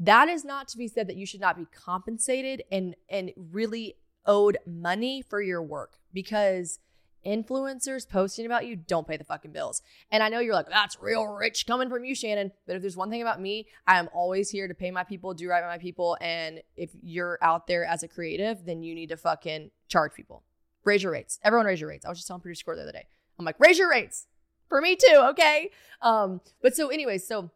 That 0.00 0.30
is 0.30 0.42
not 0.42 0.68
to 0.68 0.78
be 0.78 0.88
said 0.88 1.06
that 1.08 1.16
you 1.16 1.26
should 1.26 1.42
not 1.42 1.58
be 1.58 1.66
compensated 1.66 2.62
and 2.72 2.96
and 3.10 3.32
really 3.36 3.96
owed 4.24 4.56
money 4.66 5.20
for 5.20 5.42
your 5.42 5.62
work 5.62 5.98
because 6.14 6.78
influencers 7.24 8.08
posting 8.08 8.46
about 8.46 8.66
you 8.66 8.76
don't 8.76 9.06
pay 9.06 9.16
the 9.16 9.24
fucking 9.24 9.52
bills. 9.52 9.82
And 10.10 10.22
I 10.22 10.28
know 10.28 10.40
you're 10.40 10.54
like, 10.54 10.68
that's 10.68 11.00
real 11.00 11.26
rich 11.26 11.66
coming 11.66 11.88
from 11.88 12.04
you, 12.04 12.14
Shannon. 12.14 12.52
But 12.66 12.76
if 12.76 12.82
there's 12.82 12.96
one 12.96 13.10
thing 13.10 13.22
about 13.22 13.40
me, 13.40 13.66
I 13.86 13.98
am 13.98 14.08
always 14.12 14.50
here 14.50 14.68
to 14.68 14.74
pay 14.74 14.90
my 14.90 15.04
people, 15.04 15.34
do 15.34 15.48
right 15.48 15.62
by 15.62 15.68
my 15.68 15.78
people. 15.78 16.16
And 16.20 16.60
if 16.76 16.90
you're 17.02 17.38
out 17.42 17.66
there 17.66 17.84
as 17.84 18.02
a 18.02 18.08
creative, 18.08 18.64
then 18.64 18.82
you 18.82 18.94
need 18.94 19.08
to 19.10 19.16
fucking 19.16 19.70
charge 19.88 20.14
people. 20.14 20.44
Raise 20.84 21.02
your 21.02 21.12
rates. 21.12 21.38
Everyone 21.42 21.66
raise 21.66 21.80
your 21.80 21.90
rates. 21.90 22.06
I 22.06 22.08
was 22.08 22.18
just 22.18 22.28
telling 22.28 22.40
producer 22.40 22.64
Core 22.64 22.76
the 22.76 22.82
other 22.82 22.92
day. 22.92 23.06
I'm 23.38 23.44
like, 23.44 23.60
raise 23.60 23.78
your 23.78 23.90
rates 23.90 24.26
for 24.68 24.80
me 24.80 24.96
too, 24.96 25.16
okay? 25.30 25.70
Um, 26.02 26.40
but 26.62 26.76
so 26.76 26.88
anyways, 26.88 27.26
so 27.26 27.50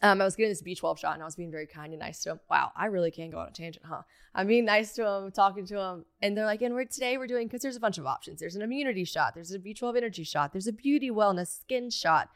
um, 0.00 0.20
I 0.20 0.24
was 0.24 0.36
getting 0.36 0.50
this 0.50 0.62
B12 0.62 0.98
shot 0.98 1.14
and 1.14 1.22
I 1.22 1.24
was 1.24 1.34
being 1.34 1.50
very 1.50 1.66
kind 1.66 1.92
and 1.92 2.00
nice 2.00 2.22
to 2.22 2.30
him. 2.30 2.40
Wow, 2.48 2.70
I 2.76 2.86
really 2.86 3.10
can 3.10 3.30
go 3.30 3.38
on 3.38 3.48
a 3.48 3.50
tangent, 3.50 3.84
huh? 3.84 4.02
I'm 4.34 4.46
being 4.46 4.64
nice 4.64 4.92
to 4.94 5.06
him, 5.06 5.32
talking 5.32 5.66
to 5.66 5.78
him, 5.78 6.04
and 6.22 6.36
they're 6.36 6.46
like, 6.46 6.62
and 6.62 6.74
we're 6.74 6.84
today 6.84 7.18
we're 7.18 7.26
doing 7.26 7.48
because 7.48 7.62
there's 7.62 7.76
a 7.76 7.80
bunch 7.80 7.98
of 7.98 8.06
options. 8.06 8.38
There's 8.38 8.54
an 8.54 8.62
immunity 8.62 9.04
shot, 9.04 9.34
there's 9.34 9.52
a 9.52 9.58
B12 9.58 9.96
energy 9.96 10.22
shot, 10.22 10.52
there's 10.52 10.68
a 10.68 10.72
beauty 10.72 11.10
wellness 11.10 11.60
skin 11.60 11.90
shot, 11.90 12.30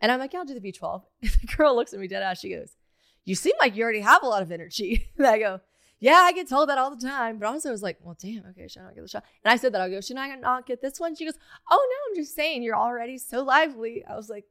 and 0.00 0.12
I'm 0.12 0.20
like, 0.20 0.32
yeah, 0.32 0.40
I'll 0.40 0.44
do 0.44 0.58
the 0.58 0.72
B12. 0.72 1.02
And 1.22 1.30
the 1.30 1.56
girl 1.56 1.74
looks 1.74 1.92
at 1.92 2.00
me 2.00 2.06
dead 2.06 2.22
ass. 2.22 2.40
She 2.40 2.50
goes, 2.50 2.76
"You 3.24 3.34
seem 3.34 3.54
like 3.60 3.74
you 3.74 3.82
already 3.82 4.00
have 4.00 4.22
a 4.22 4.26
lot 4.26 4.42
of 4.42 4.52
energy." 4.52 5.10
and 5.18 5.26
I 5.26 5.38
go, 5.38 5.60
"Yeah, 5.98 6.18
I 6.18 6.32
get 6.32 6.48
told 6.48 6.68
that 6.68 6.78
all 6.78 6.94
the 6.94 7.06
time." 7.06 7.38
But 7.38 7.46
also, 7.46 7.70
I 7.70 7.72
was 7.72 7.82
like, 7.82 7.98
"Well, 8.02 8.16
damn, 8.20 8.44
okay, 8.50 8.68
should 8.68 8.82
I 8.82 8.84
not 8.84 8.94
get 8.94 9.02
the 9.02 9.08
shot?" 9.08 9.24
And 9.44 9.52
I 9.52 9.56
said 9.56 9.74
that 9.74 9.80
I'll 9.80 9.90
go, 9.90 10.00
"Should 10.00 10.16
I 10.16 10.34
not 10.36 10.66
get 10.66 10.80
this 10.80 11.00
one?" 11.00 11.16
She 11.16 11.24
goes, 11.24 11.38
"Oh 11.68 11.88
no, 11.90 12.10
I'm 12.10 12.22
just 12.22 12.36
saying 12.36 12.62
you're 12.62 12.76
already 12.76 13.18
so 13.18 13.42
lively." 13.42 14.04
I 14.08 14.14
was 14.14 14.28
like, 14.28 14.44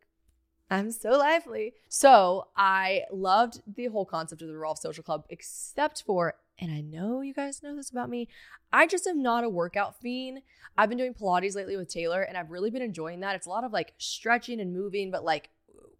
I'm 0.69 0.91
so 0.91 1.12
lively. 1.12 1.74
So 1.88 2.47
I 2.55 3.03
loved 3.12 3.62
the 3.67 3.86
whole 3.88 4.05
concept 4.05 4.41
of 4.41 4.47
the 4.47 4.55
Revolve 4.55 4.79
Social 4.79 5.03
Club, 5.03 5.25
except 5.29 6.03
for, 6.05 6.36
and 6.59 6.71
I 6.71 6.81
know 6.81 7.21
you 7.21 7.33
guys 7.33 7.63
know 7.63 7.75
this 7.75 7.89
about 7.89 8.09
me, 8.09 8.27
I 8.74 8.86
just 8.86 9.07
am 9.07 9.21
not 9.21 9.43
a 9.43 9.50
workout 9.50 10.00
fiend. 10.01 10.41
I've 10.77 10.89
been 10.89 10.97
doing 10.97 11.13
Pilates 11.13 11.55
lately 11.55 11.77
with 11.77 11.88
Taylor, 11.88 12.21
and 12.21 12.38
I've 12.38 12.51
really 12.51 12.69
been 12.69 12.81
enjoying 12.81 13.21
that. 13.21 13.36
It's 13.36 13.47
a 13.47 13.50
lot 13.50 13.63
of 13.63 13.71
like 13.71 13.93
stretching 13.97 14.59
and 14.59 14.74
moving, 14.74 15.09
but 15.09 15.24
like 15.24 15.50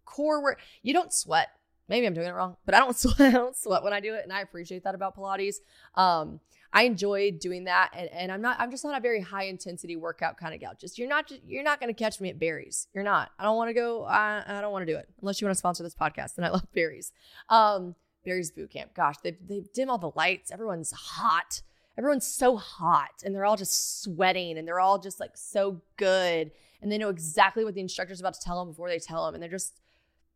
core 0.04 0.42
work. 0.42 0.60
You 0.82 0.92
don't 0.92 1.12
sweat. 1.12 1.48
Maybe 1.88 2.06
I'm 2.06 2.12
doing 2.12 2.28
it 2.28 2.34
wrong, 2.34 2.56
but 2.66 2.74
I 2.74 2.80
don't 2.80 2.96
sweat. 2.96 3.20
I 3.20 3.30
don't 3.30 3.56
sweat 3.56 3.82
when 3.82 3.94
I 3.94 4.00
do 4.00 4.14
it, 4.14 4.24
and 4.24 4.32
I 4.32 4.42
appreciate 4.42 4.84
that 4.84 4.94
about 4.94 5.16
Pilates. 5.16 5.56
Um, 5.94 6.40
I 6.72 6.82
enjoy 6.82 7.30
doing 7.30 7.64
that, 7.64 7.90
and, 7.94 8.10
and 8.12 8.30
I'm 8.30 8.42
not. 8.42 8.60
I'm 8.60 8.70
just 8.70 8.84
not 8.84 8.96
a 8.96 9.00
very 9.00 9.20
high 9.20 9.44
intensity 9.44 9.96
workout 9.96 10.36
kind 10.36 10.54
of 10.54 10.60
gal. 10.60 10.72
Just 10.78 10.98
you're 10.98 11.08
not. 11.08 11.32
You're 11.46 11.62
not 11.62 11.80
going 11.80 11.92
to 11.92 11.98
catch 11.98 12.20
me 12.20 12.28
at 12.28 12.38
Barry's. 12.38 12.88
You're 12.92 13.04
not. 13.04 13.30
I 13.38 13.44
don't 13.44 13.56
want 13.56 13.70
to 13.70 13.74
go. 13.74 14.04
I, 14.04 14.42
I 14.46 14.60
don't 14.60 14.72
want 14.72 14.86
to 14.86 14.92
do 14.92 14.98
it 14.98 15.08
unless 15.20 15.40
you 15.40 15.46
want 15.46 15.54
to 15.54 15.58
sponsor 15.58 15.82
this 15.82 15.94
podcast. 15.94 16.36
And 16.36 16.44
I 16.44 16.50
love 16.50 16.66
Barry's. 16.74 17.12
Um, 17.48 17.94
Barry's 18.24 18.50
boot 18.50 18.70
camp. 18.70 18.92
Gosh, 18.94 19.16
they 19.22 19.36
they 19.46 19.62
dim 19.72 19.88
all 19.88 19.98
the 19.98 20.12
lights. 20.14 20.50
Everyone's 20.50 20.92
hot. 20.92 21.62
Everyone's 21.96 22.26
so 22.26 22.56
hot, 22.56 23.22
and 23.24 23.34
they're 23.34 23.44
all 23.44 23.56
just 23.56 24.02
sweating, 24.02 24.58
and 24.58 24.68
they're 24.68 24.80
all 24.80 24.98
just 24.98 25.18
like 25.18 25.36
so 25.36 25.80
good, 25.96 26.52
and 26.80 26.92
they 26.92 26.98
know 26.98 27.08
exactly 27.08 27.64
what 27.64 27.74
the 27.74 27.80
instructor's 27.80 28.20
about 28.20 28.34
to 28.34 28.40
tell 28.40 28.58
them 28.58 28.68
before 28.68 28.88
they 28.88 28.98
tell 28.98 29.24
them, 29.24 29.34
and 29.34 29.42
they're 29.42 29.50
just 29.50 29.80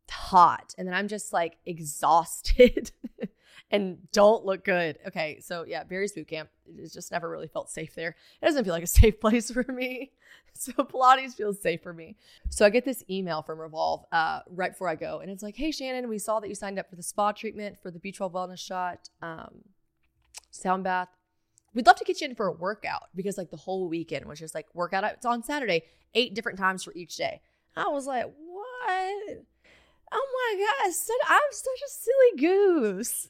hot. 0.09 0.73
And 0.77 0.87
then 0.87 0.95
I'm 0.95 1.07
just 1.07 1.31
like 1.31 1.57
exhausted. 1.65 2.91
and 3.73 3.97
don't 4.11 4.45
look 4.45 4.63
good. 4.63 4.99
Okay, 5.07 5.39
so 5.41 5.65
yeah, 5.67 5.83
Barry's 5.83 6.13
boot 6.13 6.27
camp. 6.27 6.47
It's 6.77 6.93
just 6.93 7.11
never 7.11 7.27
really 7.27 7.47
felt 7.47 7.71
safe 7.71 7.95
there. 7.95 8.15
It 8.39 8.45
doesn't 8.45 8.63
feel 8.63 8.73
like 8.73 8.83
a 8.83 8.87
safe 9.01 9.19
place 9.19 9.51
for 9.51 9.65
me. 9.67 10.11
So 10.55 10.71
Pilates 10.73 11.33
feels 11.33 11.59
safe 11.59 11.81
for 11.81 11.91
me. 11.91 12.15
So 12.51 12.63
I 12.63 12.69
get 12.69 12.85
this 12.85 13.03
email 13.09 13.41
from 13.41 13.59
Revolve 13.59 14.05
uh, 14.11 14.41
right 14.51 14.71
before 14.71 14.87
I 14.87 14.93
go, 14.93 15.19
and 15.19 15.31
it's 15.31 15.41
like, 15.41 15.55
"Hey 15.55 15.71
Shannon, 15.71 16.07
we 16.07 16.19
saw 16.19 16.39
that 16.39 16.47
you 16.47 16.53
signed 16.53 16.77
up 16.77 16.87
for 16.91 16.95
the 16.95 17.01
spa 17.01 17.31
treatment 17.31 17.77
for 17.81 17.89
the 17.89 17.97
B12 17.97 18.31
wellness 18.31 18.59
shot, 18.59 19.09
um, 19.23 19.63
sound 20.51 20.83
bath. 20.83 21.09
We'd 21.73 21.87
love 21.87 21.95
to 21.95 22.05
get 22.05 22.21
you 22.21 22.29
in 22.29 22.35
for 22.35 22.45
a 22.45 22.51
workout 22.51 23.09
because 23.15 23.35
like 23.35 23.49
the 23.49 23.57
whole 23.57 23.89
weekend 23.89 24.27
was 24.27 24.37
just 24.37 24.53
like 24.53 24.67
workout. 24.75 25.03
It's 25.05 25.25
on 25.25 25.41
Saturday, 25.43 25.85
eight 26.13 26.35
different 26.35 26.59
times 26.59 26.83
for 26.83 26.93
each 26.93 27.17
day. 27.17 27.41
I 27.75 27.87
was 27.87 28.05
like, 28.05 28.25
what? 28.25 29.45
Oh 30.11 30.55
my 30.55 30.85
gosh, 30.85 30.93
I'm 31.27 31.41
such 31.51 31.81
a 31.83 31.89
silly 31.89 32.37
goose. 32.37 33.29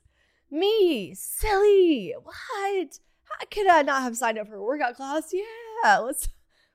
Me, 0.54 1.16
silly. 1.16 2.14
What? 2.22 3.00
How 3.24 3.46
could 3.50 3.66
I 3.66 3.82
not 3.82 4.04
have 4.04 4.16
signed 4.16 4.38
up 4.38 4.48
for 4.48 4.58
a 4.58 4.64
workout 4.64 4.96
class? 4.96 5.34
Yeah, 5.34 5.98
let's 5.98 6.28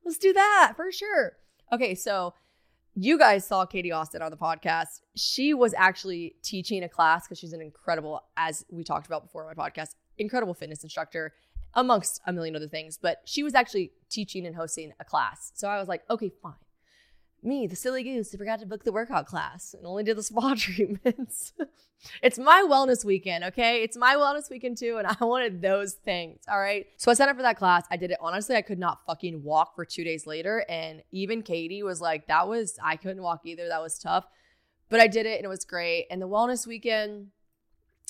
let's 0.05 0.19
do 0.19 0.33
that 0.33 0.73
for 0.75 0.91
sure. 0.91 1.35
Okay, 1.73 1.95
so 1.95 2.35
you 2.97 3.17
guys 3.17 3.47
saw 3.47 3.65
Katie 3.67 3.93
Austin 3.93 4.21
on 4.21 4.33
the 4.33 4.37
podcast. 4.37 5.03
She 5.15 5.55
was 5.55 5.75
actually 5.75 6.35
teaching 6.43 6.83
a 6.83 6.89
class 6.89 7.29
because 7.29 7.39
she's 7.39 7.53
an 7.53 7.63
incredible, 7.63 8.21
as 8.37 8.65
we 8.69 8.83
talked 8.83 9.07
about 9.07 9.23
before 9.23 9.49
on 9.49 9.55
my 9.57 9.69
podcast, 9.71 9.95
incredible 10.19 10.55
fitness 10.55 10.83
instructor, 10.83 11.33
amongst 11.75 12.21
a 12.27 12.33
million 12.33 12.57
other 12.57 12.67
things. 12.67 12.99
But 13.01 13.19
she 13.27 13.45
was 13.45 13.55
actually 13.55 13.93
teaching 14.11 14.45
and 14.45 14.57
hosting 14.57 14.93
a 14.99 15.05
class. 15.05 15.53
So 15.55 15.69
I 15.69 15.79
was 15.79 15.87
like, 15.87 16.03
okay, 16.11 16.33
fine 16.43 16.55
me, 17.43 17.67
the 17.67 17.77
silly 17.77 18.03
goose, 18.03 18.31
who 18.31 18.39
forgot 18.39 18.61
to 18.61 18.67
book 18.67 18.85
the 18.85 18.93
workout 18.93 19.27
class 19.27 19.75
and 19.75 19.87
only 19.87 20.03
did 20.03 20.17
the 20.17 20.23
spa 20.23 20.55
treatments. 20.59 21.53
it's 22.23 22.39
my 22.39 22.65
wellness 22.69 23.05
weekend, 23.05 23.45
okay? 23.45 23.83
It's 23.83 23.97
my 23.97 24.15
wellness 24.15 24.51
weekend 24.51 24.79
too, 24.79 24.99
and 24.99 25.07
I 25.21 25.25
wanted 25.25 25.63
those 25.63 25.95
things, 25.95 26.41
all 26.49 26.59
right? 26.59 26.87
So 26.97 27.11
I 27.11 27.15
signed 27.15 27.31
up 27.31 27.37
for 27.37 27.43
that 27.43 27.59
class. 27.59 27.85
I 27.91 27.97
did 27.97 28.11
it. 28.11 28.19
Honestly, 28.21 28.57
I 28.57 28.63
could 28.63 28.79
not 28.79 29.05
fucking 29.07 29.43
walk 29.43 29.75
for 29.75 29.85
two 29.85 30.05
days 30.05 30.27
later. 30.27 30.65
And 30.69 31.03
even 31.13 31.43
Katie 31.43 31.83
was 31.83 32.01
like, 32.01 32.27
that 32.29 32.49
was, 32.49 32.79
I 32.83 32.97
couldn't 32.97 33.23
walk 33.23 33.43
either. 33.45 33.69
That 33.69 33.83
was 33.83 33.99
tough. 33.99 34.27
But 34.89 35.01
I 35.01 35.07
did 35.07 35.27
it 35.27 35.37
and 35.37 35.45
it 35.45 35.49
was 35.49 35.65
great. 35.65 36.07
And 36.11 36.21
the 36.21 36.29
wellness 36.29 36.67
weekend, 36.67 37.29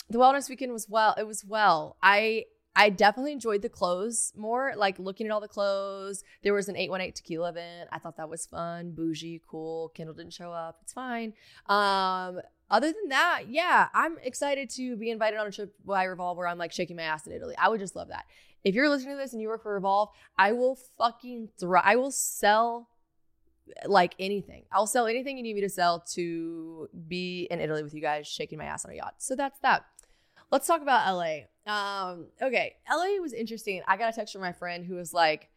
the 0.08 0.18
wellness 0.18 0.48
weekend 0.48 0.72
was 0.72 0.88
well, 0.88 1.14
it 1.18 1.26
was 1.26 1.44
well. 1.44 1.96
I 2.02 2.44
I 2.78 2.90
definitely 2.90 3.32
enjoyed 3.32 3.62
the 3.62 3.68
clothes 3.68 4.32
more, 4.36 4.72
like 4.76 5.00
looking 5.00 5.26
at 5.26 5.32
all 5.32 5.40
the 5.40 5.48
clothes. 5.48 6.22
There 6.44 6.54
was 6.54 6.68
an 6.68 6.76
818 6.76 7.12
tequila 7.12 7.48
event. 7.48 7.88
I 7.90 7.98
thought 7.98 8.16
that 8.18 8.28
was 8.28 8.46
fun, 8.46 8.92
bougie, 8.92 9.42
cool. 9.48 9.88
Kendall 9.96 10.14
didn't 10.14 10.32
show 10.32 10.52
up. 10.52 10.78
It's 10.82 10.92
fine. 10.92 11.32
Um, 11.66 12.40
other 12.70 12.92
than 12.92 13.08
that, 13.08 13.42
yeah, 13.48 13.88
I'm 13.92 14.16
excited 14.22 14.70
to 14.70 14.96
be 14.96 15.10
invited 15.10 15.40
on 15.40 15.48
a 15.48 15.50
trip 15.50 15.74
by 15.84 16.04
Revolve 16.04 16.38
where 16.38 16.46
I'm 16.46 16.56
like 16.56 16.70
shaking 16.70 16.94
my 16.94 17.02
ass 17.02 17.26
in 17.26 17.32
Italy. 17.32 17.56
I 17.58 17.68
would 17.68 17.80
just 17.80 17.96
love 17.96 18.08
that. 18.08 18.26
If 18.62 18.76
you're 18.76 18.88
listening 18.88 19.16
to 19.16 19.22
this 19.22 19.32
and 19.32 19.42
you 19.42 19.48
work 19.48 19.64
for 19.64 19.74
Revolve, 19.74 20.10
I 20.38 20.52
will 20.52 20.78
fucking 20.98 21.48
thrive. 21.58 21.82
I 21.84 21.96
will 21.96 22.12
sell 22.12 22.90
like 23.86 24.14
anything. 24.20 24.66
I'll 24.70 24.86
sell 24.86 25.08
anything 25.08 25.36
you 25.36 25.42
need 25.42 25.54
me 25.54 25.62
to 25.62 25.68
sell 25.68 26.04
to 26.12 26.88
be 27.08 27.48
in 27.50 27.58
Italy 27.58 27.82
with 27.82 27.92
you 27.92 28.00
guys, 28.00 28.28
shaking 28.28 28.58
my 28.58 28.66
ass 28.66 28.84
on 28.84 28.92
a 28.92 28.94
yacht. 28.94 29.14
So 29.18 29.34
that's 29.34 29.58
that. 29.60 29.84
Let's 30.50 30.66
talk 30.66 30.82
about 30.82 31.14
LA. 31.14 31.40
Um, 31.66 32.28
okay, 32.40 32.76
LA 32.90 33.20
was 33.20 33.32
interesting. 33.32 33.82
I 33.86 33.96
got 33.96 34.12
a 34.12 34.16
text 34.16 34.32
from 34.32 34.42
my 34.42 34.52
friend 34.52 34.86
who 34.86 34.94
was 34.94 35.12
like, 35.12 35.50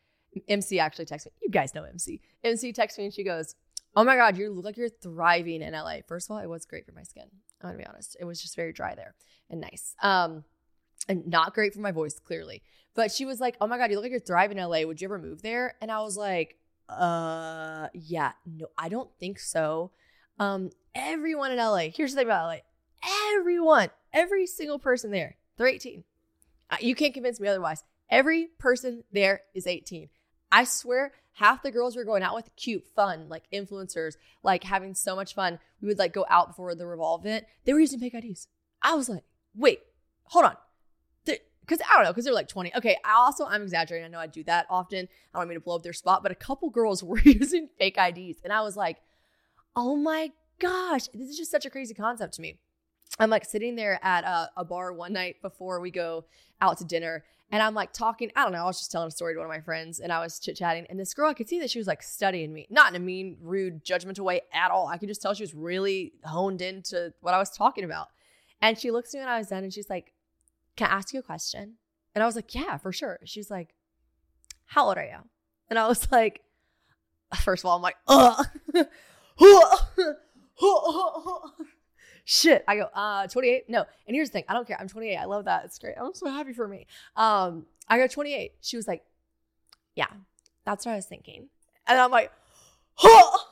MC 0.47 0.79
actually 0.79 1.05
texted 1.05 1.27
me. 1.27 1.31
You 1.43 1.49
guys 1.49 1.73
know 1.73 1.83
MC. 1.83 2.21
MC 2.43 2.73
texted 2.73 2.99
me 2.99 3.05
and 3.05 3.13
she 3.13 3.23
goes, 3.23 3.55
Oh 3.95 4.03
my 4.03 4.15
God, 4.15 4.37
you 4.37 4.51
look 4.51 4.63
like 4.63 4.77
you're 4.77 4.89
thriving 4.89 5.61
in 5.61 5.73
LA. 5.73 5.97
First 6.07 6.29
of 6.29 6.35
all, 6.35 6.41
it 6.41 6.49
was 6.49 6.65
great 6.65 6.85
for 6.85 6.93
my 6.93 7.03
skin. 7.03 7.25
I'm 7.61 7.69
gonna 7.69 7.77
be 7.77 7.85
honest. 7.85 8.15
It 8.19 8.25
was 8.25 8.41
just 8.41 8.55
very 8.55 8.71
dry 8.71 8.95
there 8.95 9.15
and 9.49 9.61
nice. 9.61 9.95
Um, 10.01 10.43
and 11.09 11.27
not 11.27 11.53
great 11.53 11.73
for 11.73 11.81
my 11.81 11.91
voice, 11.91 12.17
clearly. 12.19 12.61
But 12.93 13.11
she 13.11 13.25
was 13.25 13.39
like, 13.39 13.57
Oh 13.59 13.67
my 13.67 13.77
God, 13.77 13.89
you 13.89 13.97
look 13.97 14.03
like 14.03 14.11
you're 14.11 14.19
thriving 14.19 14.57
in 14.57 14.65
LA. 14.65 14.83
Would 14.83 15.01
you 15.01 15.07
ever 15.07 15.19
move 15.19 15.41
there? 15.41 15.75
And 15.81 15.91
I 15.91 16.01
was 16.01 16.17
like, 16.17 16.57
uh 16.89 17.87
yeah, 17.93 18.33
no, 18.45 18.67
I 18.77 18.89
don't 18.89 19.09
think 19.19 19.39
so. 19.39 19.91
Um, 20.39 20.71
everyone 20.95 21.51
in 21.51 21.57
LA, 21.57 21.89
here's 21.93 22.11
the 22.13 22.17
thing 22.17 22.27
about 22.27 22.47
LA. 22.47 22.57
Everyone, 23.37 23.89
every 24.13 24.45
single 24.45 24.79
person 24.79 25.11
there 25.11 25.37
they're 25.57 25.67
18. 25.67 26.03
Uh, 26.71 26.77
you 26.79 26.95
can't 26.95 27.13
convince 27.13 27.39
me 27.39 27.47
otherwise. 27.47 27.83
Every 28.09 28.47
person 28.57 29.03
there 29.11 29.41
is 29.53 29.67
18. 29.67 30.09
I 30.51 30.63
swear, 30.63 31.13
half 31.33 31.61
the 31.61 31.71
girls 31.71 31.95
we 31.95 32.01
are 32.01 32.05
going 32.05 32.23
out 32.23 32.35
with, 32.35 32.49
cute, 32.55 32.85
fun, 32.95 33.29
like 33.29 33.43
influencers, 33.53 34.15
like 34.43 34.63
having 34.63 34.95
so 34.95 35.15
much 35.15 35.35
fun. 35.35 35.59
We 35.81 35.87
would 35.87 35.99
like 35.99 36.13
go 36.13 36.25
out 36.29 36.47
before 36.47 36.73
the 36.75 36.87
Revolve 36.87 37.25
event. 37.25 37.45
They 37.65 37.73
were 37.73 37.79
using 37.79 37.99
fake 37.99 38.15
IDs. 38.15 38.47
I 38.81 38.95
was 38.95 39.07
like, 39.07 39.23
wait, 39.55 39.81
hold 40.23 40.45
on. 40.45 40.57
Because 41.25 41.79
I 41.89 41.95
don't 41.95 42.05
know, 42.05 42.11
because 42.11 42.25
they're 42.25 42.33
like 42.33 42.47
20. 42.47 42.75
Okay, 42.77 42.97
I 43.05 43.13
also, 43.13 43.45
I'm 43.45 43.61
exaggerating. 43.61 44.05
I 44.05 44.09
know 44.09 44.19
I 44.19 44.27
do 44.27 44.43
that 44.45 44.65
often. 44.69 45.07
I 45.33 45.39
don't 45.39 45.47
mean 45.47 45.57
to 45.57 45.63
blow 45.63 45.75
up 45.75 45.83
their 45.83 45.93
spot, 45.93 46.23
but 46.23 46.31
a 46.31 46.35
couple 46.35 46.69
girls 46.69 47.03
were 47.03 47.19
using 47.19 47.69
fake 47.77 47.97
IDs. 47.97 48.39
And 48.43 48.51
I 48.51 48.61
was 48.61 48.75
like, 48.75 48.97
oh 49.75 49.95
my 49.95 50.31
gosh, 50.59 51.07
this 51.13 51.29
is 51.29 51.37
just 51.37 51.51
such 51.51 51.65
a 51.65 51.69
crazy 51.69 51.93
concept 51.93 52.33
to 52.33 52.41
me. 52.41 52.57
I'm 53.19 53.29
like 53.29 53.45
sitting 53.45 53.75
there 53.75 53.99
at 54.03 54.23
a, 54.23 54.51
a, 54.57 54.65
bar 54.65 54.93
one 54.93 55.13
night 55.13 55.41
before 55.41 55.79
we 55.79 55.91
go 55.91 56.25
out 56.61 56.77
to 56.77 56.85
dinner, 56.85 57.23
And 57.51 57.61
I'm 57.61 57.73
like 57.73 57.91
talking, 57.91 58.31
I 58.35 58.43
don't 58.43 58.53
know, 58.53 58.63
I 58.63 58.65
was 58.65 58.79
just 58.79 58.91
telling 58.91 59.07
a 59.07 59.11
story 59.11 59.33
to 59.33 59.39
one 59.39 59.45
of 59.45 59.49
my 59.49 59.59
friends 59.59 59.99
and 59.99 60.11
I 60.11 60.19
was 60.19 60.39
chit 60.39 60.55
chatting. 60.55 60.85
And 60.89 60.99
this 60.99 61.13
girl, 61.13 61.29
I 61.29 61.33
could 61.33 61.49
see 61.49 61.59
that 61.59 61.69
she 61.69 61.79
was 61.79 61.87
like 61.87 62.01
studying 62.01 62.53
me, 62.53 62.67
not 62.69 62.89
in 62.89 62.95
a 62.95 63.03
mean, 63.03 63.37
rude, 63.41 63.83
judgmental 63.83 64.21
way 64.21 64.41
at 64.53 64.71
all. 64.71 64.87
I 64.87 64.97
could 64.97 65.09
just 65.09 65.21
tell 65.21 65.33
she 65.33 65.43
was 65.43 65.53
really 65.53 66.13
honed 66.23 66.61
into 66.61 67.13
what 67.19 67.33
I 67.33 67.37
was 67.37 67.49
talking 67.49 67.83
about. 67.83 68.07
And 68.61 68.77
she 68.77 68.91
looks 68.91 69.13
at 69.13 69.17
me 69.17 69.25
when 69.25 69.33
I 69.33 69.39
was 69.39 69.47
done 69.47 69.63
and 69.63 69.73
she's 69.73 69.89
like, 69.89 70.13
Can 70.77 70.89
I 70.89 70.93
ask 70.93 71.13
you 71.13 71.19
a 71.19 71.23
question? 71.23 71.75
And 72.15 72.23
I 72.23 72.25
was 72.25 72.35
like, 72.35 72.55
Yeah, 72.55 72.77
for 72.77 72.93
sure. 72.93 73.19
She's 73.25 73.51
like, 73.51 73.75
How 74.65 74.87
old 74.87 74.97
are 74.97 75.03
you? 75.03 75.17
And 75.69 75.77
I 75.77 75.87
was 75.87 76.09
like, 76.11 76.41
First 77.43 77.63
of 77.63 77.69
all, 77.69 77.75
I'm 77.75 77.81
like, 77.81 77.97
Ugh. 78.07 78.45
Shit. 82.31 82.63
I 82.65 82.77
go, 82.77 82.83
uh, 82.93 83.27
28. 83.27 83.69
No. 83.69 83.83
And 84.07 84.15
here's 84.15 84.29
the 84.29 84.31
thing. 84.31 84.45
I 84.47 84.53
don't 84.53 84.65
care. 84.65 84.79
I'm 84.79 84.87
28. 84.87 85.17
I 85.17 85.25
love 85.25 85.43
that. 85.43 85.65
It's 85.65 85.77
great. 85.77 85.95
I'm 85.99 86.13
so 86.13 86.29
happy 86.29 86.53
for 86.53 86.65
me. 86.65 86.87
Um, 87.17 87.65
I 87.89 87.97
go 87.97 88.07
28. 88.07 88.53
She 88.61 88.77
was 88.77 88.87
like, 88.87 89.03
yeah, 89.95 90.07
that's 90.63 90.85
what 90.85 90.93
I 90.93 90.95
was 90.95 91.05
thinking. 91.05 91.49
And 91.85 91.99
I'm 91.99 92.09
like, 92.09 92.31
oh, 93.03 93.47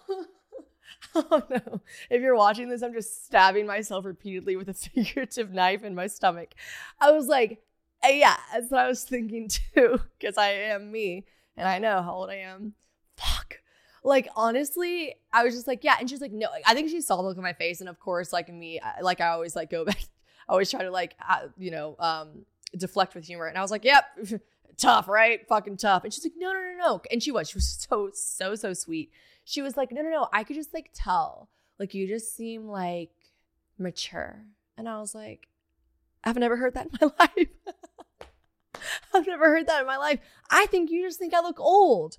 oh 1.14 1.44
no. 1.50 1.82
If 2.10 2.22
you're 2.22 2.38
watching 2.38 2.70
this, 2.70 2.82
I'm 2.82 2.94
just 2.94 3.26
stabbing 3.26 3.68
myself 3.68 4.06
repeatedly 4.06 4.56
with 4.56 4.70
a 4.70 4.74
figurative 4.74 5.52
knife 5.52 5.84
in 5.84 5.94
my 5.94 6.08
stomach. 6.08 6.54
I 7.02 7.12
was 7.12 7.28
like, 7.28 7.62
uh, 8.02 8.08
yeah, 8.14 8.38
that's 8.54 8.72
what 8.72 8.80
I 8.80 8.88
was 8.88 9.04
thinking 9.04 9.50
too, 9.50 10.00
because 10.18 10.38
I 10.38 10.52
am 10.52 10.90
me 10.90 11.26
and 11.58 11.68
I 11.68 11.80
know 11.80 12.02
how 12.02 12.14
old 12.14 12.30
I 12.30 12.36
am. 12.36 12.76
Fuck. 13.18 13.59
Like 14.04 14.30
honestly, 14.36 15.16
I 15.34 15.44
was 15.44 15.54
just 15.54 15.68
like, 15.68 15.84
yeah. 15.84 15.96
And 16.00 16.10
she's 16.10 16.22
like, 16.22 16.32
no. 16.32 16.48
I 16.66 16.74
think 16.74 16.90
she 16.90 17.02
saw 17.02 17.18
the 17.18 17.24
look 17.24 17.38
on 17.38 17.44
my 17.44 17.54
face, 17.54 17.80
and 17.82 17.90
of 17.90 18.00
course, 18.00 18.32
like 18.34 18.52
me, 18.54 18.80
like 19.02 19.22
I 19.22 19.30
always 19.30 19.56
like 19.56 19.70
go 19.70 19.86
back. 19.86 20.02
I 20.48 20.52
always 20.54 20.72
try 20.72 20.84
to 20.84 20.92
like, 20.92 21.16
uh, 21.28 21.48
you 21.58 21.70
know, 21.70 21.96
um, 22.00 22.46
deflect 22.78 23.16
with 23.16 23.26
humor. 23.26 23.46
And 23.46 23.58
I 23.58 23.62
was 23.62 23.72
like, 23.72 23.86
yep, 23.86 24.06
tough, 24.78 25.08
right? 25.08 25.48
Fucking 25.48 25.78
tough. 25.78 26.04
And 26.04 26.14
she's 26.14 26.24
like, 26.26 26.34
no, 26.38 26.52
no, 26.52 26.60
no, 26.60 26.78
no. 26.78 27.02
And 27.12 27.22
she 27.22 27.32
was, 27.32 27.50
she 27.50 27.58
was 27.58 27.68
so, 27.90 28.10
so, 28.14 28.56
so 28.56 28.74
sweet. 28.74 29.12
She 29.44 29.62
was 29.62 29.78
like, 29.78 29.92
no, 29.92 30.02
no, 30.02 30.10
no. 30.10 30.28
I 30.34 30.44
could 30.44 30.56
just 30.56 30.74
like 30.74 30.90
tell, 30.94 31.50
like 31.78 31.94
you 31.94 32.08
just 32.08 32.36
seem 32.36 32.68
like 32.68 33.12
mature. 33.78 34.46
And 34.78 34.88
I 34.88 35.00
was 35.00 35.16
like, 35.16 35.48
I've 36.24 36.38
never 36.38 36.58
heard 36.58 36.74
that 36.74 36.88
in 36.88 36.98
my 37.02 37.12
life. 37.20 37.48
I've 39.14 39.28
never 39.28 39.46
heard 39.46 39.68
that 39.68 39.82
in 39.82 39.88
my 39.88 39.98
life. 39.98 40.20
I 40.50 40.66
think 40.68 40.92
you 40.92 41.06
just 41.06 41.20
think 41.20 41.34
I 41.34 41.42
look 41.42 41.60
old. 41.60 42.18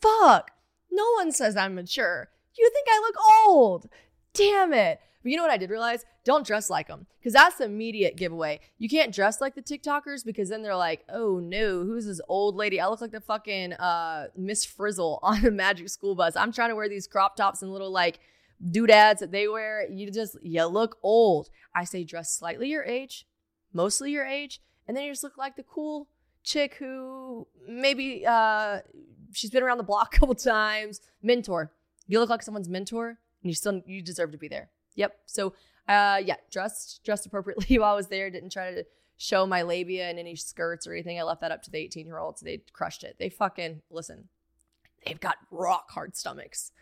Fuck. 0.00 0.50
No 0.92 1.04
one 1.16 1.32
says 1.32 1.56
I'm 1.56 1.74
mature. 1.74 2.28
You 2.56 2.70
think 2.72 2.86
I 2.88 3.00
look 3.00 3.16
old. 3.46 3.88
Damn 4.34 4.74
it. 4.74 5.00
But 5.22 5.30
you 5.30 5.36
know 5.36 5.42
what 5.42 5.52
I 5.52 5.56
did 5.56 5.70
realize? 5.70 6.04
Don't 6.24 6.46
dress 6.46 6.68
like 6.68 6.88
them 6.88 7.06
because 7.18 7.32
that's 7.32 7.56
the 7.56 7.64
immediate 7.64 8.16
giveaway. 8.16 8.60
You 8.78 8.88
can't 8.88 9.14
dress 9.14 9.40
like 9.40 9.54
the 9.54 9.62
TikTokers 9.62 10.24
because 10.24 10.48
then 10.48 10.62
they're 10.62 10.76
like, 10.76 11.04
oh 11.08 11.38
no, 11.38 11.84
who's 11.84 12.06
this 12.06 12.20
old 12.28 12.56
lady? 12.56 12.80
I 12.80 12.88
look 12.88 13.00
like 13.00 13.12
the 13.12 13.20
fucking 13.20 13.72
uh, 13.74 14.26
Miss 14.36 14.64
Frizzle 14.64 15.20
on 15.22 15.42
the 15.42 15.50
Magic 15.50 15.88
School 15.88 16.14
Bus. 16.14 16.36
I'm 16.36 16.52
trying 16.52 16.70
to 16.70 16.76
wear 16.76 16.88
these 16.88 17.06
crop 17.06 17.36
tops 17.36 17.62
and 17.62 17.72
little 17.72 17.90
like 17.90 18.20
doodads 18.70 19.20
that 19.20 19.32
they 19.32 19.48
wear. 19.48 19.88
You 19.88 20.10
just, 20.10 20.36
you 20.42 20.64
look 20.66 20.98
old. 21.02 21.48
I 21.74 21.84
say 21.84 22.04
dress 22.04 22.32
slightly 22.32 22.68
your 22.68 22.84
age, 22.84 23.26
mostly 23.72 24.10
your 24.10 24.26
age, 24.26 24.60
and 24.86 24.96
then 24.96 25.04
you 25.04 25.12
just 25.12 25.24
look 25.24 25.38
like 25.38 25.56
the 25.56 25.62
cool 25.62 26.08
chick 26.42 26.74
who 26.74 27.46
maybe 27.68 28.26
uh, 28.26 28.80
she's 29.32 29.50
been 29.50 29.62
around 29.62 29.78
the 29.78 29.84
block 29.84 30.14
a 30.16 30.18
couple 30.18 30.34
times. 30.34 31.00
Mentor. 31.22 31.72
You 32.06 32.20
look 32.20 32.30
like 32.30 32.42
someone's 32.42 32.68
mentor, 32.68 33.08
and 33.08 33.50
you 33.50 33.54
still 33.54 33.80
you 33.86 34.02
deserve 34.02 34.32
to 34.32 34.38
be 34.38 34.48
there. 34.48 34.70
Yep. 34.94 35.16
So 35.26 35.54
uh 35.88 36.20
yeah, 36.24 36.36
dressed 36.50 37.02
dressed 37.04 37.26
appropriately 37.26 37.78
while 37.78 37.92
I 37.92 37.96
was 37.96 38.08
there. 38.08 38.30
Didn't 38.30 38.52
try 38.52 38.72
to 38.72 38.84
show 39.16 39.46
my 39.46 39.62
labia 39.62 40.10
in 40.10 40.18
any 40.18 40.34
skirts 40.34 40.86
or 40.86 40.92
anything. 40.92 41.18
I 41.18 41.22
left 41.22 41.40
that 41.42 41.52
up 41.52 41.62
to 41.62 41.70
the 41.70 41.78
18 41.78 42.06
year 42.06 42.18
olds. 42.18 42.40
They 42.40 42.62
crushed 42.72 43.04
it. 43.04 43.16
They 43.18 43.28
fucking 43.28 43.82
listen. 43.90 44.28
They've 45.06 45.20
got 45.20 45.36
rock 45.50 45.90
hard 45.90 46.16
stomachs. 46.16 46.72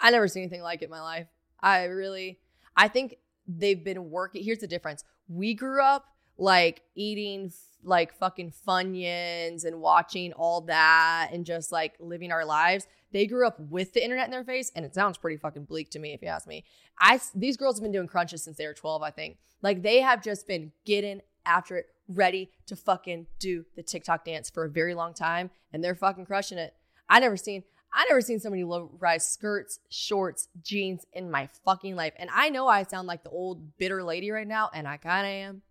I 0.00 0.10
never 0.10 0.28
seen 0.28 0.44
anything 0.44 0.62
like 0.62 0.82
it 0.82 0.86
in 0.86 0.90
my 0.90 1.00
life. 1.00 1.26
I 1.60 1.84
really, 1.84 2.38
I 2.76 2.88
think 2.88 3.16
they've 3.46 3.82
been 3.82 4.10
working. 4.10 4.44
Here's 4.44 4.58
the 4.58 4.68
difference. 4.68 5.04
We 5.28 5.54
grew 5.54 5.82
up 5.82 6.06
like 6.38 6.82
eating 6.94 7.52
like 7.82 8.12
fucking 8.14 8.52
funyuns 8.66 9.64
and 9.64 9.80
watching 9.80 10.32
all 10.32 10.62
that 10.62 11.30
and 11.32 11.44
just 11.44 11.70
like 11.70 11.94
living 12.00 12.32
our 12.32 12.44
lives. 12.44 12.86
They 13.12 13.26
grew 13.26 13.46
up 13.46 13.58
with 13.58 13.94
the 13.94 14.04
internet 14.04 14.26
in 14.26 14.30
their 14.30 14.44
face, 14.44 14.70
and 14.74 14.84
it 14.84 14.94
sounds 14.94 15.16
pretty 15.16 15.38
fucking 15.38 15.64
bleak 15.64 15.90
to 15.90 15.98
me 15.98 16.12
if 16.12 16.20
you 16.22 16.28
ask 16.28 16.46
me. 16.46 16.64
I 17.00 17.20
these 17.34 17.56
girls 17.56 17.76
have 17.76 17.82
been 17.82 17.92
doing 17.92 18.06
crunches 18.06 18.42
since 18.42 18.56
they 18.56 18.66
were 18.66 18.74
12, 18.74 19.02
I 19.02 19.10
think. 19.10 19.38
Like 19.62 19.82
they 19.82 20.00
have 20.00 20.22
just 20.22 20.46
been 20.46 20.72
getting 20.84 21.22
after 21.46 21.78
it, 21.78 21.86
ready 22.08 22.50
to 22.66 22.76
fucking 22.76 23.26
do 23.38 23.64
the 23.76 23.82
TikTok 23.82 24.24
dance 24.24 24.50
for 24.50 24.64
a 24.64 24.70
very 24.70 24.94
long 24.94 25.14
time, 25.14 25.50
and 25.72 25.82
they're 25.82 25.94
fucking 25.94 26.26
crushing 26.26 26.58
it. 26.58 26.74
I 27.08 27.20
never 27.20 27.36
seen 27.36 27.64
I 27.92 28.04
never 28.08 28.20
seen 28.20 28.38
so 28.38 28.50
many 28.50 28.64
low 28.64 28.90
rise 28.98 29.26
skirts, 29.26 29.80
shorts, 29.88 30.48
jeans 30.62 31.06
in 31.14 31.30
my 31.30 31.48
fucking 31.64 31.96
life. 31.96 32.12
And 32.18 32.28
I 32.32 32.50
know 32.50 32.68
I 32.68 32.82
sound 32.82 33.08
like 33.08 33.24
the 33.24 33.30
old 33.30 33.78
bitter 33.78 34.02
lady 34.02 34.30
right 34.30 34.46
now, 34.46 34.70
and 34.74 34.86
I 34.86 34.98
kind 34.98 35.26
of 35.26 35.30
am. 35.30 35.62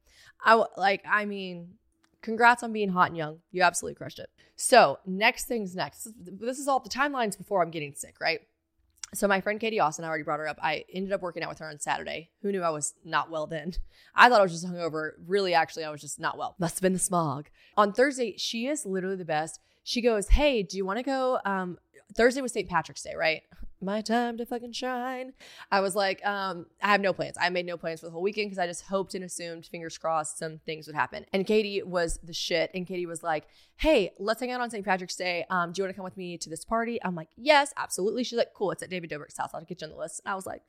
I 0.44 0.64
like, 0.78 1.04
I 1.10 1.26
mean, 1.26 1.76
congrats 2.22 2.64
on 2.64 2.74
being 2.74 2.90
hot 2.90 3.10
and 3.10 3.18
young. 3.18 3.40
You 3.52 3.64
absolutely 3.64 3.96
crushed 3.96 4.20
it. 4.20 4.30
So, 4.56 5.00
next 5.06 5.46
things 5.46 5.76
next. 5.76 6.08
This 6.20 6.58
is 6.58 6.68
all 6.68 6.80
the 6.80 6.90
timelines 6.90 7.38
before 7.38 7.62
I'm 7.62 7.70
getting 7.70 7.94
sick, 7.94 8.16
right? 8.20 8.42
So, 9.14 9.28
my 9.28 9.40
friend 9.40 9.60
Katie 9.60 9.80
Austin, 9.80 10.04
I 10.04 10.08
already 10.08 10.24
brought 10.24 10.40
her 10.40 10.48
up. 10.48 10.58
I 10.62 10.84
ended 10.92 11.14
up 11.14 11.22
working 11.22 11.44
out 11.44 11.50
with 11.50 11.60
her 11.60 11.70
on 11.70 11.80
Saturday. 11.80 12.32
Who 12.42 12.52
knew 12.52 12.64
I 12.64 12.72
was 12.72 12.96
not 13.06 13.30
well 13.30 13.46
then? 13.48 13.74
I 14.16 14.30
thought 14.30 14.40
I 14.40 14.44
was 14.44 14.52
just 14.52 14.66
hungover. 14.66 15.12
Really, 15.28 15.54
actually, 15.54 15.86
I 15.86 15.92
was 15.92 16.02
just 16.02 16.20
not 16.20 16.38
well. 16.38 16.56
Must 16.60 16.76
have 16.76 16.82
been 16.82 16.94
the 16.94 17.00
smog. 17.00 17.50
On 17.78 17.94
Thursday, 17.94 18.36
she 18.38 18.68
is 18.68 18.86
literally 18.86 19.16
the 19.16 19.26
best. 19.26 19.60
She 19.84 20.02
goes, 20.02 20.30
Hey, 20.30 20.64
do 20.64 20.76
you 20.76 20.86
want 20.86 20.98
to 20.98 21.04
go? 21.04 21.40
Um, 21.46 21.78
Thursday 22.16 22.42
was 22.42 22.52
St. 22.52 22.68
Patrick's 22.68 23.04
Day, 23.04 23.14
right? 23.16 23.44
My 23.82 24.02
time 24.02 24.38
to 24.38 24.46
fucking 24.46 24.72
shine. 24.72 25.34
I 25.72 25.82
was 25.82 25.96
like, 25.96 26.26
um, 26.26 26.66
I 26.82 26.88
have 26.88 27.02
no 27.02 27.14
plans. 27.14 27.38
I 27.40 27.50
made 27.50 27.66
no 27.66 27.78
plans 27.78 28.00
for 28.00 28.08
the 28.08 28.12
whole 28.12 28.22
weekend 28.22 28.50
because 28.50 28.60
I 28.60 28.68
just 28.68 28.86
hoped 28.86 29.14
and 29.14 29.24
assumed, 29.24 29.66
fingers 29.66 29.98
crossed, 29.98 30.38
some 30.38 30.60
things 30.66 30.88
would 30.88 30.96
happen. 30.96 31.26
And 31.34 31.46
Katie 31.46 31.84
was 31.84 32.20
the 32.24 32.34
shit. 32.34 32.72
And 32.74 32.88
Katie 32.88 33.06
was 33.06 33.24
like, 33.24 33.48
hey, 33.78 34.12
let's 34.20 34.40
hang 34.40 34.52
out 34.52 34.62
on 34.62 34.70
St. 34.70 34.84
Patrick's 34.84 35.16
Day. 35.16 35.46
Um, 35.50 35.72
do 35.72 35.80
you 35.80 35.84
want 35.86 35.94
to 35.94 35.96
come 35.96 36.06
with 36.06 36.18
me 36.18 36.38
to 36.38 36.50
this 36.50 36.66
party? 36.66 37.00
I'm 37.04 37.16
like, 37.16 37.30
yes, 37.38 37.74
absolutely. 37.78 38.24
She's 38.24 38.38
like, 38.38 38.54
cool. 38.54 38.72
It's 38.72 38.84
at 38.84 38.90
David 38.90 39.10
Dobrik's 39.10 39.38
house. 39.38 39.52
I'll 39.54 39.62
get 39.62 39.82
you 39.82 39.86
on 39.86 39.92
the 39.92 40.00
list. 40.00 40.22
And 40.26 40.32
I 40.32 40.36
was 40.36 40.46
like, 40.46 40.64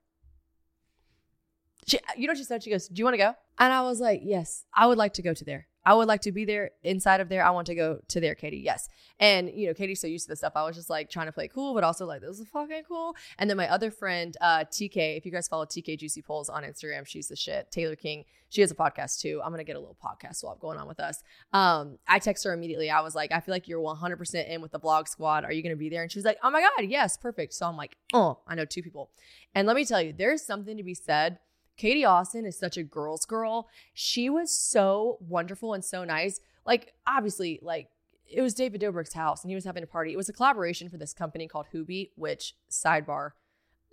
she, 1.87 1.99
you 2.17 2.27
know 2.27 2.33
what 2.33 2.39
she 2.39 2.45
said? 2.45 2.63
She 2.63 2.71
goes, 2.71 2.89
do 2.89 2.99
you 2.99 3.05
want 3.05 3.15
to 3.15 3.19
go? 3.19 3.35
And 3.59 3.73
I 3.73 3.83
was 3.83 4.01
like, 4.01 4.21
yes, 4.23 4.65
I 4.75 4.87
would 4.87 4.99
like 4.99 5.15
to 5.15 5.23
go 5.23 5.33
to 5.33 5.45
there. 5.45 5.67
I 5.85 5.95
would 5.95 6.09
like 6.09 6.23
to 6.23 6.33
be 6.33 6.45
there 6.45 6.71
inside 6.83 7.21
of 7.21 7.29
there. 7.29 7.45
I 7.45 7.51
want 7.51 7.67
to 7.69 7.75
go 7.75 8.01
to 8.09 8.21
there, 8.21 8.35
Katie. 8.35 8.59
Yes. 8.59 8.89
And, 9.21 9.51
you 9.55 9.67
know, 9.67 9.75
Katie's 9.75 10.01
so 10.01 10.07
used 10.07 10.27
to 10.27 10.31
this 10.31 10.41
stuff. 10.41 10.53
I 10.55 10.65
was 10.65 10.77
just 10.77 10.91
like 10.91 11.11
trying 11.11 11.27
to 11.27 11.33
play 11.33 11.49
cool, 11.49 11.75
but 11.75 11.83
also 11.83 12.07
like, 12.07 12.21
this 12.21 12.39
is 12.39 12.47
fucking 12.53 12.83
cool. 12.87 13.17
And 13.39 13.49
then 13.49 13.57
my 13.57 13.69
other 13.69 13.91
friend, 13.91 14.37
uh, 14.41 14.65
TK, 14.65 15.17
if 15.17 15.25
you 15.25 15.33
guys 15.33 15.49
follow 15.49 15.65
TK 15.65 15.99
Juicy 15.99 16.23
Polls 16.23 16.49
on 16.49 16.63
Instagram, 16.63 17.07
she's 17.07 17.29
the 17.29 17.37
shit. 17.37 17.71
Taylor 17.71 17.97
King, 17.97 18.25
she 18.49 18.61
has 18.61 18.71
a 18.71 18.75
podcast 18.75 19.21
too. 19.21 19.41
I'm 19.43 19.51
going 19.51 19.59
to 19.59 19.65
get 19.65 19.77
a 19.77 19.81
little 19.81 19.97
podcast 20.03 20.37
swap 20.37 20.61
going 20.61 20.79
on 20.79 20.89
with 20.89 21.01
us. 21.01 21.23
Um, 21.53 21.99
I 22.07 22.19
text 22.19 22.45
her 22.45 22.53
immediately. 22.53 22.91
I 22.91 23.01
was 23.01 23.15
like, 23.15 23.33
I 23.33 23.41
feel 23.41 23.55
like 23.55 23.67
you're 23.67 23.81
100% 23.81 24.49
in 24.49 24.61
with 24.61 24.73
the 24.73 24.81
vlog 24.81 25.09
squad. 25.09 25.45
Are 25.45 25.53
you 25.53 25.63
going 25.63 25.75
to 25.75 25.77
be 25.77 25.89
there? 25.89 26.03
And 26.03 26.13
she 26.13 26.19
was 26.19 26.25
like, 26.25 26.39
oh 26.43 26.51
my 26.51 26.61
God, 26.61 26.87
yes, 26.87 27.17
perfect. 27.17 27.55
So 27.55 27.67
I'm 27.67 27.77
like, 27.77 27.97
oh, 28.13 28.39
I 28.47 28.55
know 28.55 28.65
two 28.65 28.83
people. 28.83 29.11
And 29.55 29.67
let 29.67 29.77
me 29.77 29.85
tell 29.85 30.01
you, 30.01 30.13
there's 30.13 30.45
something 30.45 30.77
to 30.77 30.83
be 30.83 30.95
said 30.95 31.39
Katie 31.79 32.05
Austin 32.05 32.45
is 32.45 32.59
such 32.59 32.77
a 32.77 32.83
girl's 32.83 33.25
girl. 33.25 33.69
She 33.95 34.29
was 34.29 34.51
so 34.51 35.17
wonderful 35.21 35.73
and 35.73 35.85
so 35.85 36.05
nice. 36.05 36.41
Like, 36.67 36.93
obviously, 37.07 37.59
like, 37.63 37.89
it 38.31 38.43
was 38.43 38.53
David 38.53 38.83
Dobrik's 38.83 39.15
house 39.15 39.43
and 39.43 39.51
he 39.51 39.55
was 39.55 39.65
having 39.65 39.83
a 39.83 39.87
party. 39.87 40.13
It 40.13 40.17
was 40.19 40.29
a 40.29 40.33
collaboration 40.35 40.91
for 40.91 40.99
this 40.99 41.15
company 41.15 41.49
called 41.49 41.67
Hoobie, 41.73 42.11
which, 42.17 42.55
sidebar, 42.71 43.31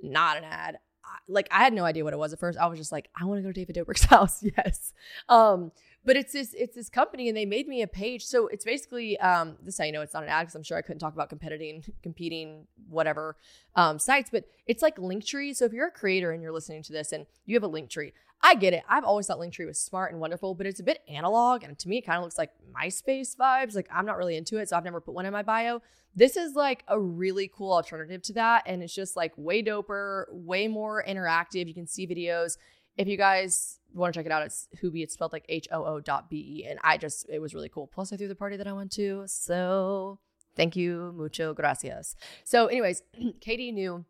not 0.02 0.36
an 0.36 0.43
ad. 0.43 0.80
like, 1.28 1.48
I 1.52 1.63
had 1.63 1.71
no 1.71 1.86
idea 1.86 2.04
what 2.04 2.13
it 2.13 2.19
was 2.19 2.34
at 2.34 2.39
first. 2.39 2.58
I 2.58 2.65
was 2.65 2.80
just 2.80 2.91
like, 2.91 3.08
I 3.19 3.24
want 3.26 3.38
to 3.38 3.43
go 3.43 3.52
to 3.52 3.54
David 3.54 3.76
Dobrik's 3.78 4.04
house. 4.15 4.43
yes. 4.43 4.91
Um, 5.30 5.71
but 6.06 6.15
it's 6.15 6.34
this 6.34 6.54
it's 6.54 6.76
this 6.76 6.89
company 6.89 7.28
and 7.28 7.36
they 7.36 7.46
made 7.46 7.68
me 7.68 7.82
a 7.82 7.88
page. 7.88 8.24
So 8.24 8.48
it's 8.48 8.63
basically 8.63 9.20
um 9.20 9.58
this 9.62 9.80
you 9.80 9.91
know 9.91 10.02
it's 10.02 10.13
not 10.13 10.24
an 10.24 10.30
ad 10.30 10.44
because 10.44 10.56
i'm 10.56 10.63
sure 10.63 10.78
i 10.78 10.82
couldn't 10.82 11.00
talk 11.00 11.13
about 11.13 11.30
competing 11.30 11.84
competing 12.04 12.68
whatever 12.88 13.36
um 13.76 14.00
sites 14.00 14.30
but 14.32 14.46
it's 14.68 14.82
like 14.82 14.98
linktree. 14.98 15.56
So 15.56 15.65
if 15.65 15.74
you're 15.74 15.88
a 15.88 15.91
creator 15.91 16.32
and 16.32 16.41
you're 16.41 16.54
listening 16.54 16.84
to 16.84 16.94
this 16.94 17.12
and 17.12 17.26
you 17.46 17.56
have 17.56 17.63
a 17.63 17.70
linktree 17.70 18.13
i 18.41 18.54
get 18.54 18.74
it. 18.74 18.84
I've 18.88 19.04
always 19.04 19.26
thought 19.28 19.39
linktree 19.39 19.65
was 19.65 19.80
smart 19.80 20.12
and 20.12 20.22
wonderful 20.22 20.54
but 20.54 20.68
it's 20.68 20.80
a 20.80 20.84
bit 20.84 21.00
analog 21.10 21.63
and 21.63 21.78
to 21.80 21.89
me 21.89 21.98
it 21.98 22.06
kind 22.06 22.18
of 22.18 22.24
looks 22.24 22.38
like 22.38 22.52
myspace 22.80 23.36
vibes. 23.36 23.76
Like 23.76 23.88
i'm 23.91 24.06
not 24.06 24.18
really 24.18 24.38
into 24.38 24.58
it 24.58 24.70
so 24.70 24.78
i've 24.78 24.84
never 24.84 25.02
put 25.02 25.15
one 25.15 25.26
in 25.26 25.34
my 25.34 25.44
bio. 25.44 25.82
This 26.18 26.38
is 26.38 26.56
like 26.56 26.84
a 26.88 26.98
really 27.00 27.52
cool 27.54 27.74
alternative 27.74 28.22
to 28.24 28.34
that 28.34 28.63
and 28.65 28.84
it's 28.84 28.94
just 28.94 29.15
like 29.15 29.34
way 29.36 29.63
doper 29.63 30.26
way 30.30 30.68
more 30.68 31.04
interactive. 31.04 31.68
You 31.68 31.74
can 31.74 31.88
see 31.88 32.08
videos 32.08 32.58
if 32.98 33.08
you 33.08 33.18
guys 33.18 33.80
want 33.94 34.14
to 34.14 34.20
check 34.20 34.26
it 34.26 34.32
out, 34.32 34.44
it's 34.44 34.68
Hoobie. 34.82 35.04
It's 35.04 35.14
spelled 35.14 35.34
like 35.34 35.46
H 35.50 35.68
O 35.72 35.84
O 35.84 36.00
dot 36.00 36.30
B 36.30 36.62
E. 36.62 36.66
And 36.68 36.80
I 36.84 36.98
just, 36.98 37.28
it 37.30 37.40
was 37.40 37.54
really 37.54 37.70
cool. 37.70 37.88
Plus, 37.88 38.12
I 38.14 38.18
threw 38.18 38.28
the 38.28 38.36
party 38.36 38.58
that 38.58 38.68
I 38.68 38.74
went 38.74 38.92
to. 38.94 39.24
So 39.28 40.20
thank 40.56 40.76
you. 40.76 41.14
Mucho 41.16 41.54
gracias. 41.54 42.16
So, 42.44 42.68
anyways, 42.68 43.04
Katie 43.42 43.72
knew 43.72 44.06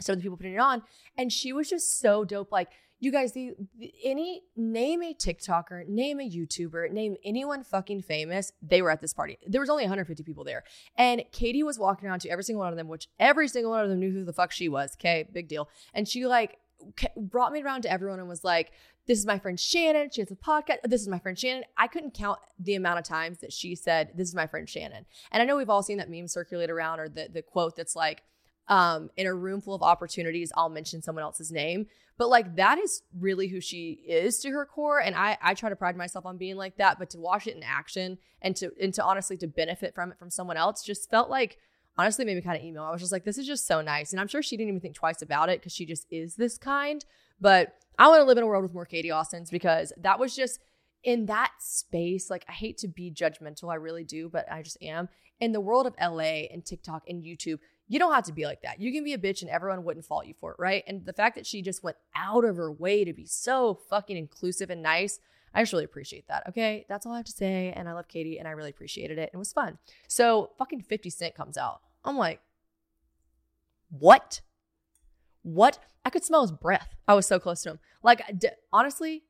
some 0.00 0.14
of 0.14 0.18
the 0.18 0.22
people 0.22 0.36
putting 0.36 0.54
it 0.54 0.60
on, 0.60 0.82
and 1.16 1.32
she 1.32 1.52
was 1.52 1.68
just 1.68 2.00
so 2.00 2.24
dope. 2.24 2.50
Like, 2.50 2.70
you 2.98 3.10
guys, 3.10 3.32
the, 3.32 3.54
the, 3.78 3.92
any 4.04 4.42
name 4.56 5.02
a 5.02 5.12
TikToker, 5.12 5.88
name 5.88 6.20
a 6.20 6.28
YouTuber, 6.28 6.92
name 6.92 7.16
anyone 7.24 7.64
fucking 7.64 8.02
famous, 8.02 8.52
they 8.62 8.80
were 8.80 8.90
at 8.90 9.00
this 9.00 9.12
party. 9.12 9.38
There 9.44 9.60
was 9.60 9.68
only 9.68 9.82
150 9.82 10.22
people 10.22 10.44
there, 10.44 10.62
and 10.96 11.24
Katie 11.32 11.62
was 11.62 11.78
walking 11.78 12.08
around 12.08 12.20
to 12.20 12.28
every 12.28 12.44
single 12.44 12.62
one 12.62 12.72
of 12.72 12.76
them, 12.76 12.88
which 12.88 13.08
every 13.18 13.48
single 13.48 13.72
one 13.72 13.82
of 13.82 13.90
them 13.90 13.98
knew 13.98 14.12
who 14.12 14.24
the 14.24 14.32
fuck 14.32 14.52
she 14.52 14.68
was. 14.68 14.94
Okay, 14.94 15.28
big 15.32 15.48
deal. 15.48 15.68
And 15.92 16.08
she 16.08 16.26
like 16.26 16.58
brought 17.16 17.52
me 17.52 17.62
around 17.62 17.82
to 17.82 17.90
everyone 17.90 18.18
and 18.18 18.28
was 18.28 18.44
like, 18.44 18.72
"This 19.06 19.18
is 19.18 19.26
my 19.26 19.38
friend 19.38 19.58
Shannon. 19.58 20.10
She 20.10 20.20
has 20.20 20.30
a 20.30 20.36
podcast. 20.36 20.78
This 20.84 21.00
is 21.00 21.08
my 21.08 21.18
friend 21.18 21.38
Shannon." 21.38 21.64
I 21.76 21.86
couldn't 21.86 22.14
count 22.14 22.38
the 22.58 22.74
amount 22.74 22.98
of 22.98 23.04
times 23.04 23.38
that 23.38 23.52
she 23.52 23.74
said, 23.74 24.12
"This 24.14 24.28
is 24.28 24.34
my 24.34 24.46
friend 24.46 24.68
Shannon." 24.68 25.06
And 25.30 25.42
I 25.42 25.46
know 25.46 25.56
we've 25.56 25.70
all 25.70 25.82
seen 25.82 25.98
that 25.98 26.10
meme 26.10 26.28
circulate 26.28 26.70
around, 26.70 27.00
or 27.00 27.08
the 27.08 27.28
the 27.32 27.42
quote 27.42 27.76
that's 27.76 27.96
like 27.96 28.22
um, 28.68 29.10
in 29.16 29.26
a 29.26 29.34
room 29.34 29.60
full 29.60 29.74
of 29.74 29.82
opportunities, 29.82 30.52
I'll 30.56 30.68
mention 30.68 31.02
someone 31.02 31.24
else's 31.24 31.50
name. 31.50 31.86
But 32.18 32.28
like 32.28 32.56
that 32.56 32.78
is 32.78 33.02
really 33.18 33.48
who 33.48 33.60
she 33.60 34.02
is 34.06 34.38
to 34.40 34.50
her 34.50 34.66
core. 34.66 35.00
And 35.00 35.14
I 35.14 35.38
I 35.42 35.54
try 35.54 35.70
to 35.70 35.76
pride 35.76 35.96
myself 35.96 36.26
on 36.26 36.36
being 36.36 36.56
like 36.56 36.76
that. 36.76 36.98
But 36.98 37.10
to 37.10 37.18
watch 37.18 37.46
it 37.46 37.56
in 37.56 37.62
action 37.62 38.18
and 38.40 38.54
to 38.56 38.70
and 38.80 38.94
to 38.94 39.04
honestly 39.04 39.36
to 39.38 39.46
benefit 39.46 39.94
from 39.94 40.12
it 40.12 40.18
from 40.18 40.30
someone 40.30 40.56
else 40.56 40.82
just 40.84 41.10
felt 41.10 41.30
like 41.30 41.58
honestly 41.98 42.24
made 42.24 42.36
me 42.36 42.42
kind 42.42 42.56
of 42.56 42.64
email. 42.64 42.84
I 42.84 42.90
was 42.90 43.00
just 43.00 43.12
like, 43.12 43.24
this 43.24 43.38
is 43.38 43.46
just 43.46 43.66
so 43.66 43.80
nice. 43.80 44.12
And 44.12 44.20
I'm 44.20 44.28
sure 44.28 44.42
she 44.42 44.56
didn't 44.56 44.70
even 44.70 44.80
think 44.80 44.94
twice 44.94 45.22
about 45.22 45.48
it 45.48 45.60
because 45.60 45.72
she 45.72 45.86
just 45.86 46.06
is 46.10 46.36
this 46.36 46.58
kind. 46.58 47.04
But 47.40 47.74
I 47.98 48.08
want 48.08 48.20
to 48.20 48.24
live 48.24 48.38
in 48.38 48.44
a 48.44 48.46
world 48.46 48.62
with 48.62 48.74
more 48.74 48.86
Katie 48.86 49.10
Austins 49.10 49.50
because 49.50 49.92
that 49.98 50.18
was 50.18 50.34
just 50.34 50.60
in 51.02 51.26
that 51.26 51.52
space. 51.58 52.30
Like, 52.30 52.44
I 52.48 52.52
hate 52.52 52.78
to 52.78 52.88
be 52.88 53.10
judgmental, 53.10 53.70
I 53.70 53.76
really 53.76 54.04
do, 54.04 54.28
but 54.28 54.50
I 54.50 54.62
just 54.62 54.82
am. 54.82 55.08
In 55.40 55.52
the 55.52 55.60
world 55.60 55.86
of 55.86 55.94
LA 56.00 56.46
and 56.52 56.64
TikTok 56.64 57.02
and 57.08 57.22
YouTube, 57.22 57.58
you 57.88 57.98
don't 57.98 58.14
have 58.14 58.24
to 58.24 58.32
be 58.32 58.46
like 58.46 58.62
that. 58.62 58.80
You 58.80 58.92
can 58.92 59.04
be 59.04 59.12
a 59.12 59.18
bitch 59.18 59.42
and 59.42 59.50
everyone 59.50 59.84
wouldn't 59.84 60.06
fault 60.06 60.26
you 60.26 60.34
for 60.40 60.52
it, 60.52 60.56
right? 60.58 60.84
And 60.86 61.04
the 61.04 61.12
fact 61.12 61.34
that 61.34 61.46
she 61.46 61.62
just 61.62 61.82
went 61.82 61.96
out 62.14 62.44
of 62.44 62.56
her 62.56 62.72
way 62.72 63.04
to 63.04 63.12
be 63.12 63.26
so 63.26 63.80
fucking 63.90 64.16
inclusive 64.16 64.70
and 64.70 64.82
nice, 64.82 65.18
I 65.54 65.62
just 65.62 65.72
really 65.72 65.84
appreciate 65.84 66.28
that. 66.28 66.44
Okay, 66.48 66.86
that's 66.88 67.06
all 67.06 67.12
I 67.12 67.18
have 67.18 67.26
to 67.26 67.32
say. 67.32 67.72
And 67.76 67.88
I 67.88 67.92
love 67.92 68.08
Katie 68.08 68.38
and 68.38 68.48
I 68.48 68.52
really 68.52 68.70
appreciated 68.70 69.18
it. 69.18 69.30
It 69.32 69.36
was 69.36 69.52
fun. 69.52 69.78
So 70.08 70.50
fucking 70.58 70.82
50 70.82 71.10
Cent 71.10 71.34
comes 71.34 71.56
out. 71.58 71.80
I'm 72.04 72.16
like, 72.16 72.40
what? 73.90 74.40
What? 75.42 75.78
I 76.04 76.10
could 76.10 76.24
smell 76.24 76.42
his 76.42 76.52
breath. 76.52 76.94
I 77.06 77.14
was 77.14 77.26
so 77.26 77.38
close 77.38 77.62
to 77.62 77.72
him. 77.72 77.78
Like, 78.02 78.22
d- 78.38 78.48
honestly, 78.72 79.24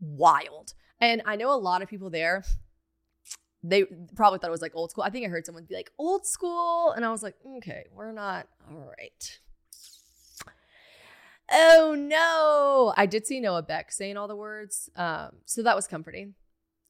wild. 0.00 0.74
And 1.00 1.22
I 1.26 1.36
know 1.36 1.52
a 1.52 1.56
lot 1.56 1.82
of 1.82 1.88
people 1.88 2.08
there 2.08 2.44
they 3.64 3.84
probably 4.14 4.38
thought 4.38 4.48
it 4.48 4.52
was 4.52 4.62
like 4.62 4.76
old 4.76 4.90
school. 4.90 5.04
I 5.04 5.10
think 5.10 5.24
I 5.24 5.30
heard 5.30 5.46
someone 5.46 5.64
be 5.64 5.74
like 5.74 5.90
old 5.98 6.26
school, 6.26 6.92
and 6.92 7.04
I 7.04 7.10
was 7.10 7.22
like, 7.22 7.34
okay, 7.56 7.86
we're 7.90 8.12
not 8.12 8.46
all 8.70 8.92
right. 8.98 9.38
Oh 11.52 11.94
no! 11.96 12.94
I 12.96 13.06
did 13.06 13.26
see 13.26 13.40
Noah 13.40 13.62
Beck 13.62 13.92
saying 13.92 14.16
all 14.16 14.28
the 14.28 14.36
words, 14.36 14.88
um, 14.96 15.36
so 15.44 15.62
that 15.62 15.76
was 15.76 15.86
comforting. 15.86 16.34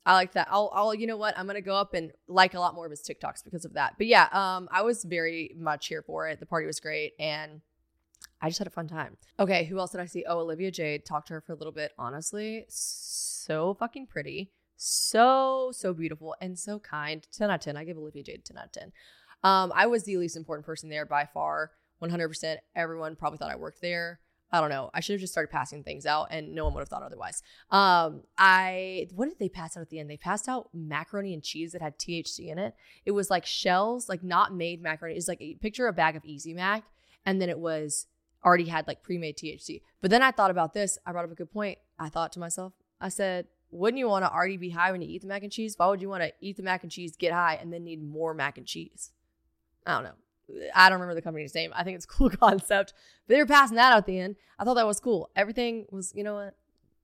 I 0.06 0.14
like 0.14 0.32
that. 0.32 0.48
I'll, 0.50 0.70
I'll, 0.74 0.94
you 0.94 1.06
know 1.06 1.16
what? 1.16 1.36
I'm 1.38 1.46
gonna 1.46 1.60
go 1.60 1.74
up 1.74 1.94
and 1.94 2.12
like 2.28 2.54
a 2.54 2.60
lot 2.60 2.74
more 2.74 2.84
of 2.86 2.90
his 2.90 3.00
TikToks 3.00 3.42
because 3.42 3.64
of 3.64 3.74
that. 3.74 3.94
But 3.98 4.06
yeah, 4.06 4.28
um, 4.32 4.68
I 4.70 4.82
was 4.82 5.04
very 5.04 5.54
much 5.58 5.88
here 5.88 6.02
for 6.02 6.28
it. 6.28 6.40
The 6.40 6.46
party 6.46 6.66
was 6.66 6.78
great, 6.78 7.14
and 7.18 7.62
I 8.40 8.48
just 8.48 8.58
had 8.58 8.66
a 8.66 8.70
fun 8.70 8.86
time. 8.86 9.16
Okay, 9.40 9.64
who 9.64 9.78
else 9.78 9.92
did 9.92 10.00
I 10.00 10.06
see? 10.06 10.24
Oh, 10.28 10.40
Olivia 10.40 10.70
Jade. 10.70 11.04
Talked 11.04 11.28
to 11.28 11.34
her 11.34 11.40
for 11.40 11.52
a 11.52 11.56
little 11.56 11.72
bit. 11.72 11.92
Honestly, 11.98 12.66
so 12.68 13.74
fucking 13.74 14.06
pretty 14.06 14.50
so 14.76 15.70
so 15.72 15.94
beautiful 15.94 16.34
and 16.40 16.58
so 16.58 16.78
kind 16.78 17.26
10 17.32 17.50
out 17.50 17.54
of 17.54 17.60
10 17.60 17.76
i 17.76 17.84
give 17.84 17.96
olivia 17.96 18.22
jade 18.22 18.44
10 18.44 18.58
out 18.58 18.66
of 18.66 18.72
10 18.72 18.92
um 19.44 19.72
i 19.74 19.86
was 19.86 20.04
the 20.04 20.16
least 20.16 20.36
important 20.36 20.66
person 20.66 20.88
there 20.88 21.06
by 21.06 21.24
far 21.32 21.70
100% 22.02 22.56
everyone 22.74 23.16
probably 23.16 23.38
thought 23.38 23.50
i 23.50 23.56
worked 23.56 23.80
there 23.80 24.20
i 24.54 24.60
don't 24.60 24.70
know. 24.70 24.88
I 24.94 25.00
should 25.00 25.14
have 25.14 25.20
just 25.20 25.32
started 25.32 25.50
passing 25.50 25.82
things 25.82 26.06
out 26.06 26.28
and 26.30 26.54
no 26.54 26.64
one 26.64 26.74
would 26.74 26.80
have 26.80 26.88
thought 26.88 27.02
otherwise. 27.02 27.42
Um 27.70 28.22
i 28.38 29.08
what 29.14 29.28
did 29.28 29.38
they 29.40 29.48
pass 29.48 29.76
out 29.76 29.80
at 29.80 29.90
the 29.90 29.98
end? 29.98 30.08
They 30.08 30.16
passed 30.16 30.48
out 30.48 30.68
macaroni 30.72 31.34
and 31.34 31.42
cheese 31.42 31.72
that 31.72 31.82
had 31.82 31.98
thc 31.98 32.38
in 32.38 32.58
it. 32.58 32.74
It 33.04 33.10
was 33.10 33.30
like 33.30 33.44
shells 33.44 34.08
like 34.08 34.22
not 34.22 34.54
made 34.54 34.80
macaroni. 34.80 35.16
It's 35.16 35.28
like 35.28 35.42
a 35.42 35.54
picture 35.54 35.88
a 35.88 35.92
bag 35.92 36.14
of 36.14 36.24
easy 36.24 36.54
mac 36.54 36.84
and 37.26 37.40
then 37.42 37.48
it 37.48 37.58
was 37.58 38.06
already 38.44 38.66
had 38.66 38.86
like 38.86 39.02
pre-made 39.02 39.38
thc 39.38 39.80
but 40.02 40.10
then 40.10 40.22
i 40.22 40.30
thought 40.30 40.52
about 40.52 40.72
this. 40.72 40.98
I 41.04 41.12
brought 41.12 41.24
up 41.24 41.32
a 41.32 41.34
good 41.34 41.52
point. 41.52 41.78
I 41.98 42.08
thought 42.08 42.32
to 42.32 42.40
myself 42.40 42.74
i 43.00 43.08
said 43.08 43.46
wouldn't 43.70 43.98
you 43.98 44.08
want 44.08 44.24
to 44.24 44.32
already 44.32 44.56
be 44.56 44.70
high 44.70 44.92
when 44.92 45.02
you 45.02 45.08
eat 45.08 45.22
the 45.22 45.26
mac 45.26 45.42
and 45.42 45.50
cheese? 45.50 45.74
Why 45.76 45.88
would 45.88 46.00
you 46.00 46.08
want 46.08 46.22
to 46.22 46.32
eat 46.40 46.56
the 46.56 46.62
mac 46.62 46.84
and 46.84 46.92
cheese, 46.92 47.16
get 47.16 47.32
high, 47.32 47.58
and 47.60 47.72
then 47.72 47.82
need 47.82 48.00
more 48.00 48.32
mac 48.32 48.56
and 48.56 48.64
cheese? 48.64 49.10
I 49.84 49.94
don't 49.94 50.04
know. 50.04 50.14
I 50.74 50.88
don't 50.88 51.00
remember 51.00 51.14
the 51.14 51.22
company's 51.22 51.54
name. 51.54 51.72
I 51.74 51.85
think 51.85 51.96
it's 51.96 52.07
cool 52.16 52.30
concept. 52.30 52.94
But 53.26 53.35
they 53.35 53.40
were 53.40 53.46
passing 53.46 53.76
that 53.76 53.92
out 53.92 53.98
at 53.98 54.07
the 54.07 54.18
end. 54.18 54.37
I 54.59 54.64
thought 54.64 54.74
that 54.74 54.87
was 54.87 55.00
cool. 55.00 55.30
Everything 55.37 55.87
was, 55.90 56.12
you 56.14 56.24
know 56.24 56.35
what? 56.35 56.54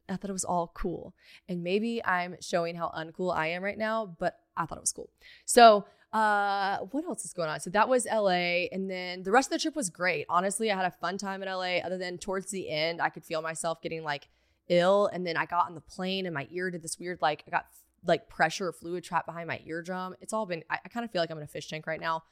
I 0.09 0.17
thought 0.17 0.31
it 0.31 0.35
was 0.35 0.45
all 0.45 0.73
cool. 0.75 1.15
And 1.49 1.63
maybe 1.63 2.05
I'm 2.05 2.37
showing 2.41 2.75
how 2.75 2.89
uncool 2.89 3.35
I 3.35 3.49
am 3.49 3.63
right 3.63 3.79
now, 3.79 4.17
but 4.19 4.41
I 4.57 4.67
thought 4.67 4.79
it 4.79 4.83
was 4.83 4.93
cool. 4.93 5.11
So, 5.45 5.85
uh, 6.13 6.79
what 6.91 7.05
else 7.05 7.25
is 7.25 7.33
going 7.33 7.49
on? 7.49 7.61
So 7.61 7.71
that 7.71 7.89
was 7.89 8.07
LA. 8.07 8.67
And 8.73 8.91
then 8.91 9.23
the 9.23 9.31
rest 9.31 9.47
of 9.47 9.53
the 9.53 9.63
trip 9.63 9.77
was 9.77 9.91
great. 9.91 10.27
Honestly, 10.29 10.71
I 10.71 10.77
had 10.77 10.85
a 10.85 10.91
fun 10.91 11.19
time 11.19 11.43
in 11.43 11.49
LA, 11.49 11.79
other 11.79 11.99
than 11.99 12.19
towards 12.19 12.51
the 12.51 12.69
end, 12.69 13.01
I 13.01 13.11
could 13.11 13.25
feel 13.25 13.43
myself 13.43 13.81
getting 13.81 14.03
like 14.03 14.29
ill. 14.69 15.07
And 15.13 15.25
then 15.25 15.37
I 15.37 15.47
got 15.47 15.67
on 15.67 15.77
the 15.77 15.81
plane 15.81 16.27
and 16.27 16.35
my 16.35 16.49
ear 16.51 16.71
did 16.71 16.83
this 16.83 16.99
weird, 16.99 17.19
like, 17.23 17.45
I 17.47 17.51
got 17.51 17.67
like 18.05 18.29
pressure 18.29 18.69
or 18.69 18.73
fluid 18.73 19.05
trapped 19.05 19.27
behind 19.27 19.47
my 19.47 19.61
eardrum. 19.65 20.17
It's 20.21 20.33
all 20.33 20.47
been, 20.47 20.65
I, 20.69 20.79
I 20.85 20.89
kind 20.89 21.05
of 21.05 21.13
feel 21.13 21.23
like 21.23 21.31
I'm 21.31 21.37
in 21.37 21.45
a 21.45 21.49
fish 21.49 21.69
tank 21.69 21.87
right 21.87 22.01
now. 22.01 22.25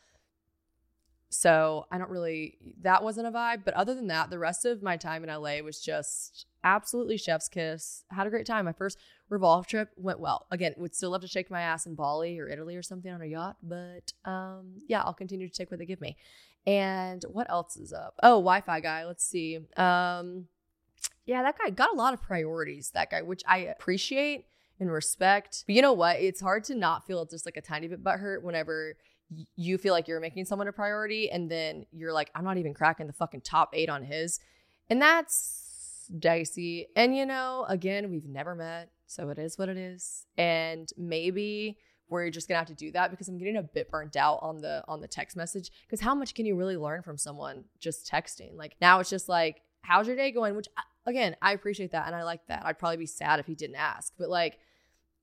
So 1.31 1.87
I 1.91 1.99
don't 1.99 2.11
really, 2.11 2.59
that 2.81 3.03
wasn't 3.03 3.27
a 3.27 3.31
vibe. 3.31 3.65
But 3.65 3.75
other 3.75 3.95
than 3.95 4.07
that, 4.09 4.31
the 4.31 4.39
rest 4.39 4.65
of 4.65 4.83
my 4.83 4.97
time 4.97 5.25
in 5.25 5.31
LA 5.31 5.59
was 5.59 5.81
just 5.81 6.47
absolutely 6.65 7.19
chef's 7.19 7.49
kiss. 7.49 8.05
Had 8.11 8.27
a 8.27 8.31
great 8.31 8.47
time. 8.47 8.65
My 8.65 8.73
first 8.73 8.99
Revolve 9.29 9.67
trip 9.67 9.91
went 9.97 10.21
well. 10.21 10.47
Again, 10.51 10.75
would 10.79 10.95
still 10.95 11.11
love 11.11 11.21
to 11.21 11.29
shake 11.29 11.51
my 11.51 11.61
ass 11.61 11.85
in 11.85 11.95
Bali 11.95 12.39
or 12.39 12.49
Italy 12.49 12.77
or 12.77 12.83
something 12.83 13.13
on 13.13 13.21
a 13.21 13.27
yacht. 13.27 13.57
But 13.63 14.13
um, 14.25 14.77
yeah, 14.87 15.03
I'll 15.03 15.13
continue 15.13 15.49
to 15.49 15.55
take 15.55 15.71
what 15.71 15.79
they 15.79 15.87
give 15.87 16.01
me. 16.01 16.17
And 16.67 17.23
what 17.31 17.51
else 17.51 17.77
is 17.77 17.93
up? 17.93 18.15
Oh, 18.23 18.37
Wi 18.41 18.63
Fi 18.63 18.81
guy. 18.81 19.05
Let's 19.05 19.25
see. 19.25 19.59
Um, 19.77 20.47
yeah, 21.27 21.43
that 21.43 21.59
guy 21.59 21.71
got 21.71 21.93
a 21.93 21.97
lot 21.97 22.15
of 22.15 22.23
priorities, 22.23 22.91
that 22.95 23.11
guy, 23.11 23.21
which 23.21 23.43
I 23.47 23.59
appreciate 23.59 24.47
and 24.81 24.91
respect. 24.91 25.65
But 25.67 25.75
you 25.75 25.83
know 25.83 25.93
what? 25.93 26.17
It's 26.17 26.41
hard 26.41 26.65
to 26.65 26.75
not 26.75 27.07
feel 27.07 27.25
just 27.27 27.45
like 27.45 27.59
a 27.59 27.63
tiny 27.63 27.89
bit 27.89 28.03
butthurt 28.03 28.43
whenever 28.43 28.97
you 29.57 29.79
feel 29.79 29.93
like 29.93 30.09
you're 30.09 30.21
making 30.21 30.45
someone 30.45 30.69
a 30.69 30.73
priority 30.73 31.31
and 31.31 31.51
then 31.51 31.87
you're 31.93 32.13
like, 32.13 32.31
I'm 32.35 32.45
not 32.45 32.59
even 32.59 32.75
cracking 32.75 33.07
the 33.07 33.13
fucking 33.13 33.43
top 33.43 33.71
eight 33.75 33.89
on 33.89 34.05
his. 34.05 34.41
And 34.89 35.01
that's 35.01 36.11
dicey. 36.19 36.89
And 36.97 37.17
you 37.17 37.27
know, 37.27 37.67
again, 37.69 38.11
we've 38.11 38.27
never 38.27 38.55
met. 38.55 38.91
So 39.07 39.29
it 39.31 39.39
is 39.39 39.59
what 39.59 39.69
it 39.69 39.77
is. 39.77 40.27
And 40.37 40.89
maybe 40.97 41.79
we're 42.09 42.31
just 42.31 42.49
gonna 42.49 42.59
have 42.59 42.69
to 42.69 42.75
do 42.75 42.91
that 42.93 43.11
because 43.11 43.29
I'm 43.29 43.39
getting 43.39 43.57
a 43.57 43.63
bit 43.63 43.91
burnt 43.91 44.17
out 44.17 44.39
on 44.41 44.61
the 44.61 44.83
on 44.89 45.01
the 45.01 45.09
text 45.09 45.37
message. 45.37 45.71
Because 45.87 46.01
how 46.01 46.15
much 46.15 46.35
can 46.35 46.47
you 46.47 46.57
really 46.57 46.77
learn 46.77 47.03
from 47.03 47.19
someone 47.19 47.65
just 47.81 48.11
texting? 48.11 48.57
Like 48.57 48.77
now 48.81 49.01
it's 49.01 49.11
just 49.11 49.29
like, 49.29 49.63
how's 49.83 50.07
your 50.07 50.17
day 50.17 50.31
going? 50.31 50.57
Which 50.57 50.69
uh, 50.77 50.83
again, 51.07 51.37
I 51.43 51.53
appreciate 51.53 51.93
that 51.93 52.07
and 52.07 52.17
I 52.17 52.23
like 52.23 52.47
that. 52.49 52.65
I'd 52.65 52.79
probably 52.79 52.97
be 52.97 53.07
sad 53.07 53.41
if 53.41 53.47
he 53.47 53.55
didn't 53.55 53.77
ask, 53.77 54.15
but 54.19 54.31
like, 54.31 54.59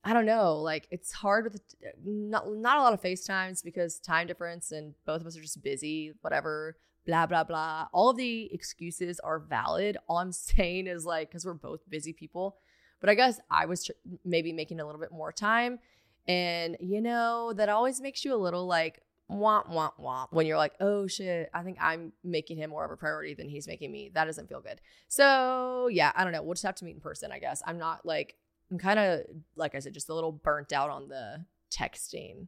I 0.08 0.14
don't 0.14 0.28
know, 0.28 0.58
like 0.58 0.88
it's 0.92 1.12
hard 1.12 1.46
with 1.46 1.56
uh, 1.84 1.90
not 2.06 2.54
not 2.54 2.78
a 2.78 2.82
lot 2.82 2.94
of 2.94 3.02
FaceTimes 3.02 3.64
because 3.64 4.00
time 4.00 4.28
difference 4.28 4.72
and 4.72 4.94
both 5.04 5.22
of 5.22 5.26
us 5.26 5.36
are 5.36 5.42
just 5.42 5.64
busy, 5.64 6.14
whatever, 6.22 6.78
blah 7.08 7.26
blah 7.26 7.44
blah. 7.44 7.88
All 7.92 8.12
of 8.12 8.18
the 8.18 8.54
excuses 8.54 9.20
are 9.22 9.40
valid. 9.40 9.98
All 10.08 10.18
I'm 10.20 10.32
saying 10.52 10.86
is 10.86 11.08
like 11.08 11.32
cuz 11.32 11.44
we're 11.44 11.56
both 11.56 11.90
busy 11.90 12.14
people. 12.14 12.58
But 13.00 13.10
I 13.10 13.16
guess 13.16 13.40
I 13.50 13.66
was 13.66 13.86
tr- 13.86 13.94
maybe 14.24 14.54
making 14.54 14.80
a 14.80 14.86
little 14.86 15.02
bit 15.02 15.12
more 15.12 15.32
time 15.32 15.80
and 16.28 16.78
you 16.80 17.02
know, 17.02 17.54
that 17.54 17.70
always 17.70 18.00
makes 18.00 18.24
you 18.24 18.36
a 18.36 18.38
little 18.38 18.68
like 18.68 19.02
womp 19.32 19.72
womp 19.72 19.94
womp 20.00 20.28
when 20.30 20.46
you're 20.46 20.58
like, 20.58 20.76
oh 20.80 21.08
shit, 21.08 21.50
I 21.52 21.64
think 21.64 21.80
I'm 21.82 22.14
making 22.24 22.58
him 22.58 22.70
more 22.70 22.86
of 22.86 22.92
a 22.92 22.98
priority 22.98 23.34
than 23.34 23.50
he's 23.50 23.68
making 23.68 23.92
me. 23.92 24.12
That 24.14 24.26
doesn't 24.26 24.50
feel 24.50 24.62
good. 24.62 24.82
So 25.08 25.88
yeah, 25.92 26.12
I 26.16 26.24
don't 26.24 26.32
know. 26.32 26.44
We'll 26.44 26.54
just 26.54 26.66
have 26.66 26.76
to 26.76 26.86
meet 26.86 26.94
in 26.94 27.02
person, 27.02 27.32
I 27.32 27.40
guess. 27.40 27.64
I'm 27.66 27.80
not 27.80 28.06
like 28.06 28.36
I'm 28.72 28.78
kind 28.78 29.00
of 29.00 29.22
like 29.56 29.76
I 29.76 29.80
said, 29.80 29.94
just 29.94 30.10
a 30.10 30.14
little 30.14 30.32
burnt 30.32 30.74
out 30.74 30.90
on 30.90 31.08
the 31.08 31.46
texting. 31.72 32.48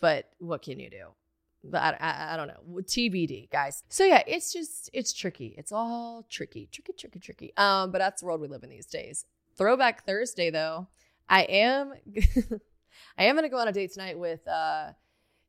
But 0.00 0.30
what 0.38 0.62
can 0.62 0.80
you 0.80 0.90
do? 0.90 1.08
But 1.62 1.82
I, 1.82 1.96
I, 2.00 2.34
I 2.34 2.36
don't 2.36 2.48
know. 2.48 2.80
TBD, 2.80 3.50
guys. 3.50 3.84
So 3.88 4.04
yeah, 4.04 4.22
it's 4.26 4.52
just 4.52 4.88
it's 4.92 5.12
tricky. 5.12 5.54
It's 5.58 5.72
all 5.72 6.26
tricky, 6.30 6.68
tricky, 6.72 6.94
tricky, 6.94 7.18
tricky. 7.18 7.52
Um, 7.56 7.90
but 7.90 7.98
that's 7.98 8.20
the 8.22 8.26
world 8.26 8.40
we 8.40 8.48
live 8.48 8.62
in 8.62 8.70
these 8.70 8.86
days. 8.86 9.26
Throwback 9.56 10.06
Thursday, 10.06 10.50
though, 10.50 10.88
I 11.28 11.42
am 11.42 11.92
I 13.18 13.24
am 13.24 13.34
gonna 13.34 13.50
go 13.50 13.58
on 13.58 13.68
a 13.68 13.72
date 13.72 13.92
tonight 13.92 14.18
with 14.18 14.46
uh 14.48 14.92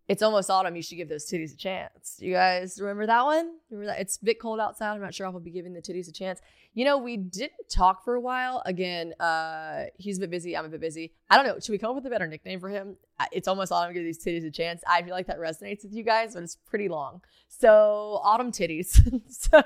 it's 0.08 0.22
almost 0.22 0.50
autumn. 0.50 0.76
You 0.76 0.82
should 0.82 0.96
give 0.96 1.10
those 1.10 1.26
titties 1.26 1.54
a 1.54 1.58
chance. 1.58 2.18
You 2.20 2.34
guys 2.34 2.80
remember 2.80 3.06
that 3.06 3.24
one? 3.24 3.54
Remember 3.70 3.92
that? 3.92 4.00
It's 4.02 4.18
a 4.18 4.26
bit 4.26 4.40
cold 4.40 4.60
outside. 4.60 4.94
I'm 4.94 5.02
not 5.02 5.14
sure 5.14 5.28
if 5.28 5.34
I'll 5.34 5.40
be 5.40 5.52
giving 5.52 5.74
the 5.74 5.82
titties 5.82 6.10
a 6.10 6.12
chance. 6.12 6.42
You 6.74 6.86
know, 6.86 6.98
we 6.98 7.18
didn't 7.18 7.70
talk 7.70 8.04
for 8.04 8.16
a 8.16 8.22
while. 8.22 8.62
Again, 8.66 9.14
uh, 9.20 9.86
he's 9.98 10.18
a 10.18 10.22
bit 10.22 10.32
busy. 10.32 10.56
I'm 10.58 10.66
a 10.66 10.70
bit 10.70 10.82
busy. 10.82 11.14
I 11.30 11.38
don't 11.38 11.46
know. 11.46 11.60
Should 11.60 11.72
we 11.72 11.78
come 11.78 11.92
up 11.92 11.96
with 11.96 12.06
a 12.06 12.10
better 12.10 12.28
nickname 12.28 12.60
for 12.60 12.70
him? 12.70 12.98
It's 13.32 13.48
almost 13.48 13.72
autumn. 13.72 13.94
Give 13.94 14.04
these 14.04 14.24
titties 14.24 14.46
a 14.46 14.52
chance. 14.52 14.84
I 14.88 15.02
feel 15.04 15.14
like 15.14 15.28
that 15.28 15.40
resonates 15.40 15.84
with 15.84 15.94
you 15.94 16.04
guys, 16.04 16.34
but 16.34 16.44
it's 16.44 16.56
pretty 16.56 16.90
long. 16.90 17.22
So 17.48 18.20
autumn 18.24 18.52
titties. 18.52 19.22
so 19.30 19.62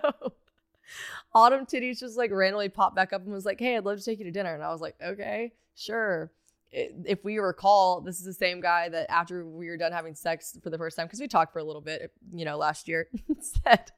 Autumn 1.33 1.65
Titties 1.65 1.99
just 1.99 2.17
like 2.17 2.31
randomly 2.31 2.69
popped 2.69 2.95
back 2.95 3.13
up 3.13 3.23
and 3.23 3.31
was 3.31 3.45
like, 3.45 3.59
"Hey, 3.59 3.75
I'd 3.75 3.85
love 3.85 3.97
to 3.97 4.03
take 4.03 4.19
you 4.19 4.25
to 4.25 4.31
dinner." 4.31 4.53
And 4.53 4.63
I 4.63 4.71
was 4.71 4.81
like, 4.81 4.95
"Okay, 5.03 5.53
sure." 5.75 6.31
If 6.71 7.23
we 7.23 7.37
recall, 7.37 8.01
this 8.01 8.19
is 8.19 8.25
the 8.25 8.33
same 8.33 8.59
guy 8.59 8.89
that 8.89 9.09
after 9.09 9.45
we 9.45 9.69
were 9.69 9.77
done 9.77 9.91
having 9.91 10.15
sex 10.15 10.57
for 10.61 10.69
the 10.69 10.77
first 10.77 10.97
time, 10.97 11.05
because 11.07 11.19
we 11.19 11.27
talked 11.27 11.53
for 11.53 11.59
a 11.59 11.63
little 11.63 11.81
bit, 11.81 12.11
you 12.33 12.43
know, 12.43 12.57
last 12.57 12.87
year, 12.87 13.07
said, 13.39 13.91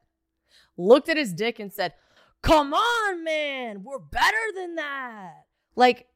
looked 0.78 1.10
at 1.10 1.18
his 1.18 1.34
dick 1.34 1.60
and 1.60 1.74
said, 1.74 1.94
"Come 2.42 2.74
on, 2.74 3.24
man, 3.24 3.84
we're 3.84 4.00
better 4.00 4.38
than 4.56 4.76
that." 4.76 5.46
Like, 5.76 6.08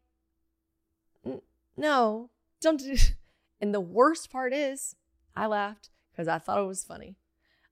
n- 1.26 1.42
no, 1.78 2.30
don't. 2.62 2.80
Do- 2.80 2.96
and 3.62 3.74
the 3.74 3.82
worst 3.82 4.32
part 4.32 4.54
is, 4.54 4.96
I 5.36 5.48
laughed 5.48 5.90
because 6.12 6.28
I 6.28 6.38
thought 6.38 6.60
it 6.60 6.68
was 6.68 6.84
funny. 6.84 7.16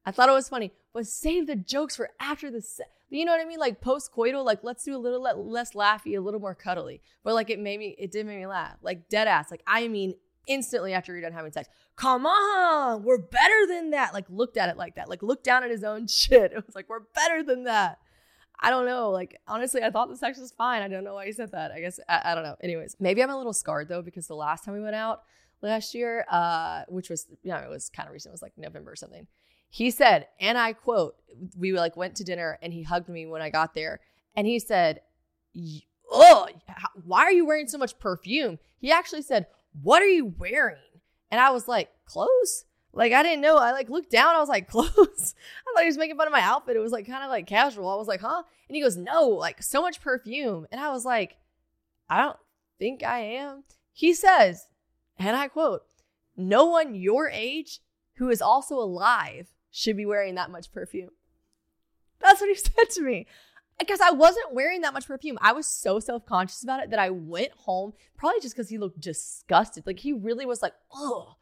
I 0.06 0.12
thought 0.12 0.30
it 0.30 0.34
was 0.34 0.50
funny, 0.50 0.72
but 0.94 1.06
save 1.06 1.46
the 1.46 1.56
jokes 1.56 1.96
for 1.96 2.10
after 2.20 2.50
the 2.50 2.62
se- 2.62 2.86
you 3.18 3.26
know 3.26 3.32
what 3.32 3.42
I 3.42 3.46
mean? 3.46 3.60
Like 3.60 3.82
post 3.82 4.12
coital, 4.14 4.46
like 4.46 4.64
let's 4.64 4.84
do 4.84 4.96
a 4.96 4.98
little 4.98 5.22
le- 5.22 5.36
less 5.36 5.74
laughy, 5.74 6.18
a 6.18 6.22
little 6.22 6.40
more 6.40 6.56
cuddly. 6.56 7.02
But 7.24 7.34
like 7.34 7.50
it 7.50 7.60
made 7.60 7.80
me, 7.80 7.96
it 7.98 8.12
did 8.12 8.26
make 8.26 8.38
me 8.38 8.46
laugh. 8.46 8.78
Like 8.82 9.10
dead 9.10 9.28
ass. 9.28 9.50
Like 9.52 9.64
I 9.66 9.88
mean, 9.88 10.14
instantly 10.48 10.94
after 10.94 11.14
you're 11.14 11.22
done 11.22 11.34
having 11.34 11.52
sex, 11.52 11.70
come 11.96 12.26
on, 12.26 13.04
we're 13.04 13.18
better 13.18 13.68
than 13.68 13.92
that. 13.92 14.14
Like 14.14 14.26
looked 14.30 14.58
at 14.58 14.70
it 14.70 14.78
like 14.78 14.96
that. 14.96 15.10
Like 15.10 15.24
looked 15.24 15.44
down 15.44 15.64
at 15.64 15.72
his 15.72 15.84
own 15.84 16.08
shit. 16.08 16.52
It 16.52 16.66
was 16.66 16.76
like 16.76 16.90
we're 16.90 17.02
better 17.16 17.44
than 17.44 17.64
that. 17.64 18.00
I 18.62 18.70
don't 18.70 18.86
know. 18.86 19.10
Like 19.10 19.40
honestly, 19.48 19.82
I 19.82 19.90
thought 19.90 20.10
the 20.10 20.18
sex 20.18 20.38
was 20.38 20.52
fine. 20.52 20.82
I 20.82 20.88
don't 20.88 21.04
know 21.04 21.14
why 21.14 21.26
he 21.26 21.32
said 21.32 21.52
that. 21.52 21.72
I 21.72 21.80
guess 21.80 22.00
I, 22.10 22.22
I 22.26 22.36
don't 22.36 22.44
know. 22.44 22.56
Anyways, 22.62 22.98
maybe 23.00 23.24
I'm 23.24 23.30
a 23.30 23.38
little 23.38 23.54
scarred 23.54 23.88
though 23.88 24.02
because 24.02 24.28
the 24.28 24.36
last 24.36 24.66
time 24.66 24.74
we 24.74 24.82
went 24.82 24.96
out 24.96 25.24
last 25.62 25.96
year, 25.96 26.26
uh, 26.30 26.84
which 26.90 27.10
was 27.10 27.28
you 27.42 27.52
know 27.52 27.58
it 27.58 27.70
was 27.70 27.90
kind 27.90 28.08
of 28.08 28.14
recent, 28.14 28.32
it 28.32 28.34
was 28.34 28.42
like 28.42 28.54
November 28.58 28.92
or 28.92 28.96
something. 28.96 29.28
He 29.70 29.92
said, 29.92 30.28
and 30.40 30.58
I 30.58 30.74
quote, 30.74 31.16
we 31.58 31.72
like 31.74 31.96
went 31.96 32.16
to 32.16 32.24
dinner 32.24 32.58
and 32.62 32.74
he 32.74 32.84
hugged 32.84 33.10
me 33.10 33.26
when 33.26 33.42
I 33.42 33.50
got 33.50 33.74
there, 33.74 34.00
and 34.36 34.48
he 34.48 34.60
said, 34.60 35.02
"Oh, 36.12 36.48
why 37.06 37.22
are 37.22 37.32
you 37.32 37.46
wearing 37.46 37.68
so 37.68 37.78
much 37.78 38.00
perfume?" 38.00 38.60
He 38.78 38.92
actually 38.92 39.22
said, 39.22 39.48
"What 39.82 40.02
are 40.02 40.08
you 40.08 40.26
wearing?" 40.26 40.78
And 41.32 41.40
I 41.40 41.52
was 41.52 41.68
like, 41.68 41.90
"Clothes." 42.06 42.66
Like 42.92 43.14
I 43.14 43.22
didn't 43.22 43.42
know. 43.42 43.58
I 43.58 43.72
like 43.72 43.90
looked 43.90 44.12
down. 44.12 44.36
I 44.36 44.40
was 44.40 44.50
like, 44.50 44.68
"Clothes." 44.72 44.96
I 44.96 45.74
thought 45.74 45.84
he 45.84 45.88
was 45.88 45.98
making 45.98 46.18
fun 46.18 46.28
of 46.28 46.34
my 46.34 46.42
outfit. 46.42 46.76
It 46.76 46.80
was 46.80 46.92
like 46.92 47.08
kind 47.08 47.24
of 47.24 47.30
like 47.30 47.48
casual. 47.48 47.90
I 47.90 47.96
was 47.96 48.08
like, 48.08 48.22
"Huh?" 48.22 48.44
And 48.68 48.76
he 48.76 48.82
goes, 48.82 48.98
"No, 48.98 49.28
like 49.28 49.62
so 49.62 49.82
much 49.82 50.02
perfume." 50.02 50.68
And 50.72 50.82
I 50.82 50.92
was 50.92 51.06
like, 51.06 51.38
"I 52.10 52.22
don't 52.22 52.38
think 52.78 53.04
I 53.04 53.20
am." 53.20 53.64
He 53.94 54.14
says, 54.14 54.68
and 55.18 55.36
I 55.36 55.48
quote, 55.50 55.84
"No 56.38 56.66
one 56.66 56.96
your 56.96 57.30
age 57.30 57.82
who 58.16 58.30
is 58.30 58.42
also 58.42 58.76
alive 58.76 59.54
should 59.72 59.98
be 59.98 60.06
wearing 60.06 60.36
that 60.36 60.52
much 60.52 60.72
perfume. 60.72 61.10
That's 62.20 62.42
what 62.42 62.50
he 62.50 62.56
said 62.56 62.90
to 62.92 63.02
me. 63.02 63.28
Because 63.78 64.02
I 64.02 64.12
wasn't 64.12 64.54
wearing 64.54 64.82
that 64.82 64.94
much 64.94 65.08
perfume. 65.08 65.38
I 65.42 65.54
was 65.54 65.66
so 65.66 66.00
self 66.00 66.26
conscious 66.26 66.64
about 66.64 66.84
it 66.84 66.90
that 66.90 67.00
I 67.00 67.10
went 67.10 67.52
home, 67.52 67.94
probably 68.18 68.42
just 68.42 68.56
because 68.56 68.70
he 68.70 68.78
looked 68.78 69.00
disgusted. 69.00 69.88
Like 69.88 70.00
he 70.00 70.12
really 70.12 70.46
was 70.46 70.62
like, 70.62 70.74
oh, 70.94 71.36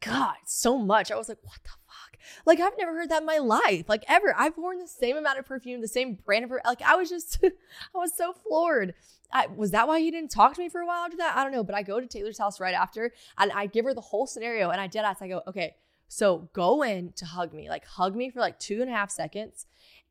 God, 0.00 0.36
so 0.46 0.78
much. 0.78 1.10
I 1.10 1.16
was 1.16 1.28
like, 1.28 1.38
what 1.42 1.58
the 1.62 1.68
fuck? 1.68 2.18
Like 2.46 2.60
I've 2.60 2.78
never 2.78 2.94
heard 2.94 3.10
that 3.10 3.20
in 3.20 3.26
my 3.26 3.38
life, 3.38 3.88
like 3.88 4.04
ever. 4.08 4.34
I've 4.36 4.56
worn 4.56 4.78
the 4.78 4.88
same 4.88 5.16
amount 5.16 5.38
of 5.38 5.46
perfume, 5.46 5.80
the 5.80 5.88
same 5.88 6.14
brand 6.14 6.44
of, 6.44 6.50
perfume. 6.50 6.62
like 6.66 6.82
I 6.82 6.96
was 6.96 7.10
just, 7.10 7.38
I 7.44 7.98
was 7.98 8.16
so 8.16 8.32
floored. 8.32 8.94
I, 9.32 9.48
was 9.48 9.72
that 9.72 9.88
why 9.88 10.00
he 10.00 10.10
didn't 10.10 10.30
talk 10.30 10.54
to 10.54 10.60
me 10.60 10.68
for 10.68 10.80
a 10.80 10.86
while 10.86 11.04
after 11.04 11.16
that? 11.18 11.36
I 11.36 11.42
don't 11.42 11.52
know. 11.52 11.64
But 11.64 11.74
I 11.74 11.82
go 11.82 12.00
to 12.00 12.06
Taylor's 12.06 12.38
house 12.38 12.60
right 12.60 12.74
after 12.74 13.12
and 13.36 13.52
I 13.52 13.66
give 13.66 13.84
her 13.84 13.94
the 13.94 14.00
whole 14.00 14.26
scenario 14.26 14.70
and 14.70 14.80
I 14.80 14.86
dead 14.86 15.04
ass. 15.04 15.20
I 15.20 15.28
go, 15.28 15.42
okay, 15.48 15.74
so 16.08 16.48
go 16.52 16.82
in 16.82 17.12
to 17.16 17.24
hug 17.24 17.52
me, 17.52 17.68
like 17.68 17.84
hug 17.86 18.14
me 18.14 18.30
for 18.30 18.40
like 18.40 18.58
two 18.58 18.80
and 18.80 18.90
a 18.90 18.94
half 18.94 19.10
seconds 19.10 19.66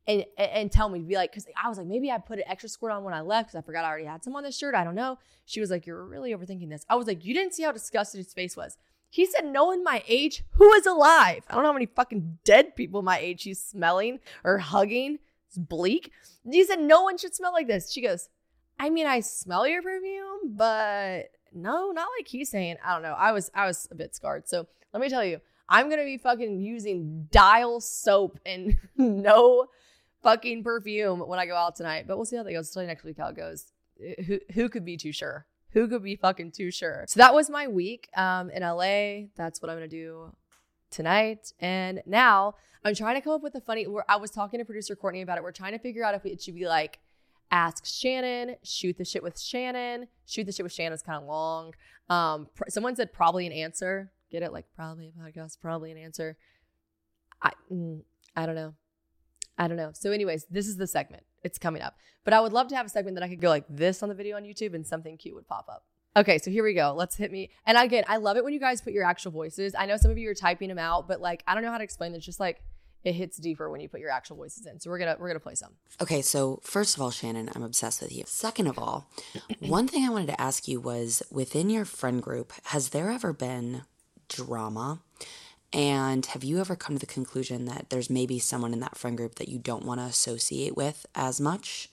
and 0.08 0.26
and 0.38 0.72
tell 0.72 0.90
me, 0.90 1.00
be 1.00 1.16
like, 1.16 1.32
because 1.32 1.48
I 1.62 1.68
was 1.68 1.78
like, 1.78 1.88
maybe 1.88 2.12
I 2.12 2.18
put 2.18 2.40
an 2.40 2.46
extra 2.48 2.70
squirt 2.70 2.92
on 2.92 3.04
when 3.04 3.14
I 3.14 3.22
left 3.22 3.50
because 3.50 3.60
I 3.60 3.66
forgot 3.66 3.86
I 3.86 3.90
already 3.90 4.06
had 4.06 4.24
some 4.24 4.36
on 4.36 4.44
this 4.44 4.58
shirt. 4.58 4.76
I 4.76 4.84
don't 4.84 4.96
know. 4.96 5.18
She 5.46 5.60
was 5.60 5.72
like, 5.72 5.86
you're 5.86 6.04
really 6.06 6.32
overthinking 6.32 6.70
this. 6.70 6.86
I 6.90 6.96
was 6.96 7.08
like, 7.08 7.26
you 7.26 7.34
didn't 7.34 7.54
see 7.54 7.64
how 7.64 7.72
disgusted 7.72 8.20
his 8.20 8.34
face 8.34 8.56
was. 8.56 8.78
He 9.10 9.26
said, 9.26 9.46
knowing 9.46 9.84
my 9.84 10.04
age 10.08 10.44
who 10.52 10.74
is 10.74 10.86
alive. 10.86 11.44
I 11.50 11.54
don't 11.54 11.64
know 11.64 11.70
how 11.70 11.74
many 11.74 11.86
fucking 11.86 12.40
dead 12.44 12.76
people 12.76 13.02
my 13.02 13.18
age 13.18 13.44
he's 13.44 13.62
smelling 13.62 14.20
or 14.44 14.58
hugging. 14.58 15.20
It's 15.48 15.58
bleak. 15.58 16.12
He 16.50 16.64
said, 16.66 16.82
no 16.82 17.04
one 17.04 17.18
should 17.18 17.34
smell 17.34 17.54
like 17.54 17.68
this. 17.68 17.92
She 17.92 18.02
goes, 18.02 18.30
I 18.78 18.90
mean, 18.90 19.08
I 19.08 19.22
smell 19.22 19.68
your 19.68 19.82
perfume, 19.82 20.56
but 20.56 21.30
no, 21.54 21.92
not 21.92 22.10
like 22.20 22.28
he's 22.28 22.50
saying. 22.50 22.76
I 22.84 22.94
don't 22.94 23.04
know. 23.04 23.16
I 23.18 23.32
was 23.32 23.50
I 23.56 23.66
was 23.66 23.88
a 23.90 23.96
bit 23.96 24.14
scarred. 24.14 24.48
So 24.48 24.68
let 24.94 25.02
me 25.02 25.10
tell 25.10 25.24
you, 25.24 25.40
I'm 25.68 25.90
gonna 25.90 26.04
be 26.04 26.18
fucking 26.18 26.62
using 26.62 27.28
dial 27.32 27.82
soap 27.82 28.40
and 28.46 28.78
no 28.98 29.68
fucking 30.24 30.64
perfume 30.64 31.20
when 31.20 31.40
I 31.40 31.46
go 31.46 31.56
out 31.56 31.76
tonight. 31.76 32.06
But 32.08 32.18
we'll 32.18 32.26
see 32.26 32.36
how 32.36 32.44
that 32.44 32.54
goes. 32.54 32.76
You 32.76 32.84
next 32.84 33.04
week 33.04 33.18
how 33.18 33.28
it 33.28 33.36
goes. 33.36 33.72
Who 34.28 34.40
who 34.54 34.70
could 34.70 34.86
be 34.86 34.98
too 34.98 35.12
sure? 35.12 35.46
Who 35.72 35.88
could 35.88 36.04
be 36.04 36.16
fucking 36.16 36.52
too 36.52 36.72
sure? 36.72 37.06
So 37.08 37.20
that 37.20 37.34
was 37.34 37.50
my 37.50 37.68
week 37.68 38.10
um, 38.16 38.50
in 38.50 38.64
LA. 38.64 39.28
That's 39.36 39.62
what 39.62 39.70
I'm 39.70 39.78
gonna 39.78 39.88
do 39.88 40.34
tonight. 40.92 41.52
And 41.60 42.02
now 42.06 42.56
I'm 42.84 42.96
trying 42.96 43.16
to 43.16 43.22
come 43.22 43.34
up 43.34 43.44
with 43.44 43.56
a 43.56 43.62
funny. 43.62 43.86
I 44.08 44.18
was 44.18 44.32
talking 44.32 44.60
to 44.60 44.66
producer 44.66 44.96
Courtney 44.96 45.22
about 45.22 45.38
it. 45.38 45.44
We're 45.44 45.52
trying 45.52 45.74
to 45.74 45.80
figure 45.80 46.04
out 46.04 46.16
if 46.16 46.26
it 46.26 46.42
should 46.42 46.56
be 46.56 46.68
like 46.68 47.00
ask 47.52 47.86
Shannon, 47.86 48.56
shoot 48.64 48.98
the 48.98 49.06
shit 49.06 49.24
with 49.24 49.40
Shannon. 49.40 50.08
Shoot 50.26 50.46
the 50.46 50.52
shit 50.52 50.64
with 50.64 50.74
Shannon 50.74 50.94
is 50.94 51.02
kind 51.02 51.22
of 51.22 51.28
long. 51.28 51.74
Um, 52.10 52.48
pr- 52.56 52.70
someone 52.70 52.96
said 52.96 53.14
probably 53.14 53.46
an 53.46 53.54
answer. 53.54 54.12
Get 54.36 54.44
it? 54.44 54.52
Like 54.52 54.66
probably 54.76 55.08
a 55.08 55.12
podcast, 55.18 55.62
probably 55.62 55.94
an 55.94 55.98
answer. 55.98 56.36
I 57.42 57.52
mm, 57.72 58.02
I 58.36 58.46
don't 58.46 58.56
know. 58.56 58.74
I 59.58 59.70
don't 59.70 59.78
know. 59.78 59.92
So, 59.94 60.12
anyways, 60.12 60.46
this 60.50 60.68
is 60.68 60.76
the 60.76 60.88
segment. 60.88 61.24
It's 61.46 61.58
coming 61.58 61.82
up. 61.82 61.96
But 62.26 62.34
I 62.34 62.42
would 62.42 62.52
love 62.52 62.68
to 62.68 62.76
have 62.76 62.86
a 62.86 62.90
segment 62.90 63.16
that 63.16 63.24
I 63.24 63.30
could 63.30 63.40
go 63.40 63.48
like 63.48 63.64
this 63.70 64.04
on 64.04 64.10
the 64.10 64.16
video 64.16 64.36
on 64.36 64.44
YouTube 64.44 64.74
and 64.74 64.86
something 64.86 65.16
cute 65.16 65.36
would 65.36 65.48
pop 65.48 65.68
up. 65.70 65.86
Okay, 66.18 66.38
so 66.38 66.52
here 66.52 66.66
we 66.66 66.74
go. 66.74 66.94
Let's 66.94 67.16
hit 67.16 67.32
me. 67.32 67.50
And 67.66 67.78
again, 67.78 68.04
I 68.10 68.18
love 68.18 68.36
it 68.36 68.44
when 68.44 68.52
you 68.52 68.60
guys 68.60 68.82
put 68.82 68.92
your 68.92 69.06
actual 69.06 69.32
voices. 69.32 69.74
I 69.74 69.86
know 69.86 69.96
some 69.96 70.12
of 70.12 70.18
you 70.18 70.30
are 70.30 70.34
typing 70.34 70.68
them 70.68 70.80
out, 70.80 71.08
but 71.08 71.22
like 71.22 71.42
I 71.48 71.54
don't 71.54 71.64
know 71.64 71.72
how 71.72 71.78
to 71.78 71.84
explain 71.86 72.12
this. 72.12 72.26
Just 72.26 72.42
like 72.42 72.62
it 73.06 73.14
hits 73.14 73.38
deeper 73.38 73.70
when 73.70 73.80
you 73.80 73.88
put 73.88 74.02
your 74.02 74.10
actual 74.10 74.36
voices 74.36 74.66
in. 74.66 74.82
So 74.82 74.90
we're 74.90 75.00
gonna 75.00 75.16
we're 75.18 75.30
gonna 75.30 75.40
play 75.40 75.56
some. 75.56 75.76
Okay, 76.02 76.22
so 76.22 76.60
first 76.62 76.98
of 76.98 77.02
all, 77.02 77.12
Shannon, 77.12 77.50
I'm 77.56 77.64
obsessed 77.64 78.02
with 78.02 78.12
you. 78.12 78.26
Second 78.28 78.68
of 78.68 78.78
all, 78.78 79.10
one 79.60 79.88
thing 79.88 80.04
I 80.04 80.10
wanted 80.10 80.28
to 80.28 80.42
ask 80.42 80.68
you 80.68 80.82
was 80.82 81.24
within 81.32 81.70
your 81.70 81.86
friend 81.86 82.22
group, 82.22 82.52
has 82.66 82.90
there 82.90 83.10
ever 83.10 83.32
been 83.32 83.84
drama? 84.28 85.00
And 85.74 86.26
have 86.28 86.44
you 86.44 86.60
ever 86.60 86.76
come 86.76 86.96
to 86.96 87.00
the 87.00 87.06
conclusion 87.06 87.66
that 87.66 87.90
there's 87.90 88.10
maybe 88.10 88.40
someone 88.40 88.72
in 88.72 88.80
that 88.80 88.98
friend 88.98 89.18
group 89.18 89.36
that 89.36 89.50
you 89.50 89.60
don't 89.60 89.86
want 89.86 90.00
to 90.00 90.06
associate 90.06 90.78
with 90.78 91.06
as 91.16 91.42
much? 91.42 91.90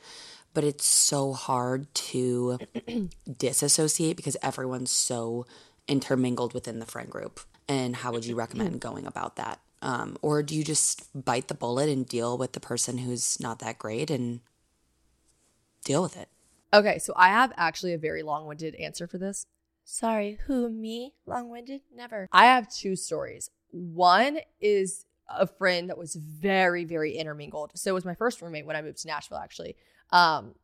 But 0.54 0.64
it's 0.64 0.84
so 0.84 1.32
hard 1.32 1.92
to 1.94 2.58
disassociate 3.38 4.16
because 4.16 4.36
everyone's 4.42 4.90
so 4.90 5.46
intermingled 5.88 6.54
within 6.54 6.78
the 6.78 6.86
friend 6.86 7.10
group. 7.10 7.40
And 7.68 7.96
how 7.96 8.12
would 8.12 8.26
you 8.26 8.34
recommend 8.34 8.80
going 8.80 9.06
about 9.06 9.36
that? 9.36 9.60
Um, 9.80 10.16
or 10.22 10.42
do 10.44 10.54
you 10.54 10.62
just 10.62 11.08
bite 11.24 11.48
the 11.48 11.54
bullet 11.54 11.88
and 11.88 12.06
deal 12.06 12.38
with 12.38 12.52
the 12.52 12.60
person 12.60 12.98
who's 12.98 13.40
not 13.40 13.58
that 13.58 13.78
great 13.78 14.10
and 14.10 14.40
deal 15.84 16.02
with 16.02 16.16
it? 16.16 16.28
Okay, 16.72 16.98
so 16.98 17.12
I 17.16 17.28
have 17.28 17.52
actually 17.56 17.92
a 17.92 17.98
very 17.98 18.22
long-winded 18.22 18.76
answer 18.76 19.06
for 19.06 19.18
this. 19.18 19.46
Sorry, 19.84 20.38
who 20.46 20.68
me? 20.70 21.14
Long-winded? 21.26 21.82
Never. 21.94 22.28
I 22.32 22.46
have 22.46 22.72
two 22.72 22.96
stories. 22.96 23.50
One 23.70 24.38
is 24.60 25.06
a 25.28 25.46
friend 25.46 25.88
that 25.88 25.98
was 25.98 26.14
very, 26.14 26.84
very 26.84 27.12
intermingled. 27.12 27.72
So 27.74 27.90
it 27.90 27.94
was 27.94 28.04
my 28.04 28.14
first 28.14 28.40
roommate 28.42 28.66
when 28.66 28.76
I 28.76 28.82
moved 28.82 28.98
to 28.98 29.08
Nashville, 29.08 29.38
actually. 29.38 29.76
Um, 30.10 30.54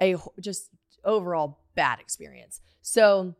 a 0.00 0.16
just 0.40 0.70
overall 1.04 1.60
bad 1.74 2.00
experience. 2.00 2.60
So 2.82 3.34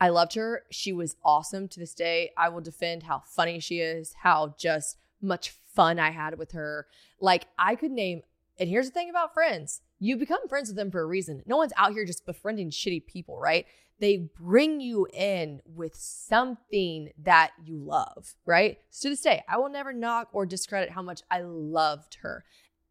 I 0.00 0.08
loved 0.08 0.34
her. 0.34 0.64
She 0.70 0.92
was 0.92 1.16
awesome 1.24 1.68
to 1.68 1.80
this 1.80 1.94
day. 1.94 2.30
I 2.36 2.48
will 2.48 2.62
defend 2.62 3.02
how 3.02 3.22
funny 3.26 3.60
she 3.60 3.80
is, 3.80 4.14
how 4.22 4.54
just 4.58 4.96
much 5.20 5.50
fun 5.74 5.98
I 5.98 6.10
had 6.10 6.38
with 6.38 6.52
her. 6.52 6.86
Like 7.20 7.46
I 7.58 7.74
could 7.74 7.90
name, 7.90 8.22
and 8.58 8.68
here's 8.68 8.86
the 8.86 8.92
thing 8.92 9.10
about 9.10 9.34
friends 9.34 9.82
you 10.00 10.16
become 10.16 10.48
friends 10.48 10.68
with 10.68 10.76
them 10.76 10.90
for 10.90 11.02
a 11.02 11.06
reason. 11.06 11.42
No 11.46 11.58
one's 11.58 11.74
out 11.76 11.92
here 11.92 12.04
just 12.04 12.26
befriending 12.26 12.70
shitty 12.70 13.06
people, 13.06 13.38
right? 13.38 13.66
They 14.00 14.16
bring 14.16 14.80
you 14.80 15.06
in 15.12 15.60
with 15.66 15.94
something 15.94 17.10
that 17.22 17.50
you 17.62 17.76
love, 17.76 18.34
right? 18.46 18.78
So 18.88 19.08
to 19.08 19.12
this 19.12 19.20
day, 19.20 19.44
I 19.46 19.58
will 19.58 19.68
never 19.68 19.92
knock 19.92 20.28
or 20.32 20.46
discredit 20.46 20.90
how 20.90 21.02
much 21.02 21.20
I 21.30 21.42
loved 21.42 22.16
her. 22.22 22.44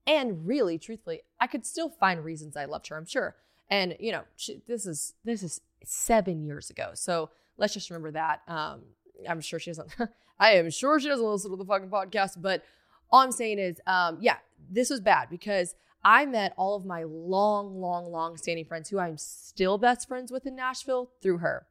And 0.05 0.47
really, 0.47 0.77
truthfully, 0.77 1.21
I 1.39 1.47
could 1.47 1.65
still 1.65 1.89
find 1.89 2.23
reasons 2.23 2.55
I 2.55 2.65
loved 2.65 2.87
her, 2.87 2.95
I'm 2.97 3.07
sure. 3.07 3.35
And 3.71 3.95
you 3.99 4.11
know, 4.11 4.23
she, 4.35 4.61
this 4.67 4.85
is 4.85 5.13
this 5.23 5.43
is 5.43 5.61
seven 5.83 6.43
years 6.43 6.69
ago, 6.69 6.91
so 6.93 7.29
let's 7.57 7.73
just 7.73 7.89
remember 7.89 8.11
that. 8.11 8.41
Um, 8.47 8.81
I'm 9.27 9.41
sure 9.41 9.59
she 9.59 9.71
doesn't. 9.71 9.95
I 10.39 10.53
am 10.53 10.69
sure 10.69 10.99
she 10.99 11.07
doesn't 11.07 11.25
listen 11.25 11.51
to 11.51 11.57
the 11.57 11.65
fucking 11.65 11.89
podcast, 11.89 12.41
but 12.41 12.63
all 13.11 13.21
I'm 13.21 13.31
saying 13.31 13.59
is, 13.59 13.81
um, 13.85 14.17
yeah, 14.21 14.37
this 14.69 14.89
was 14.89 15.01
bad 15.01 15.29
because 15.29 15.75
I 16.03 16.25
met 16.25 16.53
all 16.57 16.75
of 16.75 16.85
my 16.85 17.03
long, 17.03 17.79
long, 17.81 18.11
long 18.11 18.37
standing 18.37 18.65
friends 18.65 18.89
who 18.89 18.99
I'm 18.99 19.17
still 19.17 19.77
best 19.77 20.07
friends 20.07 20.31
with 20.31 20.45
in 20.45 20.55
Nashville 20.55 21.11
through 21.21 21.39
her. 21.39 21.67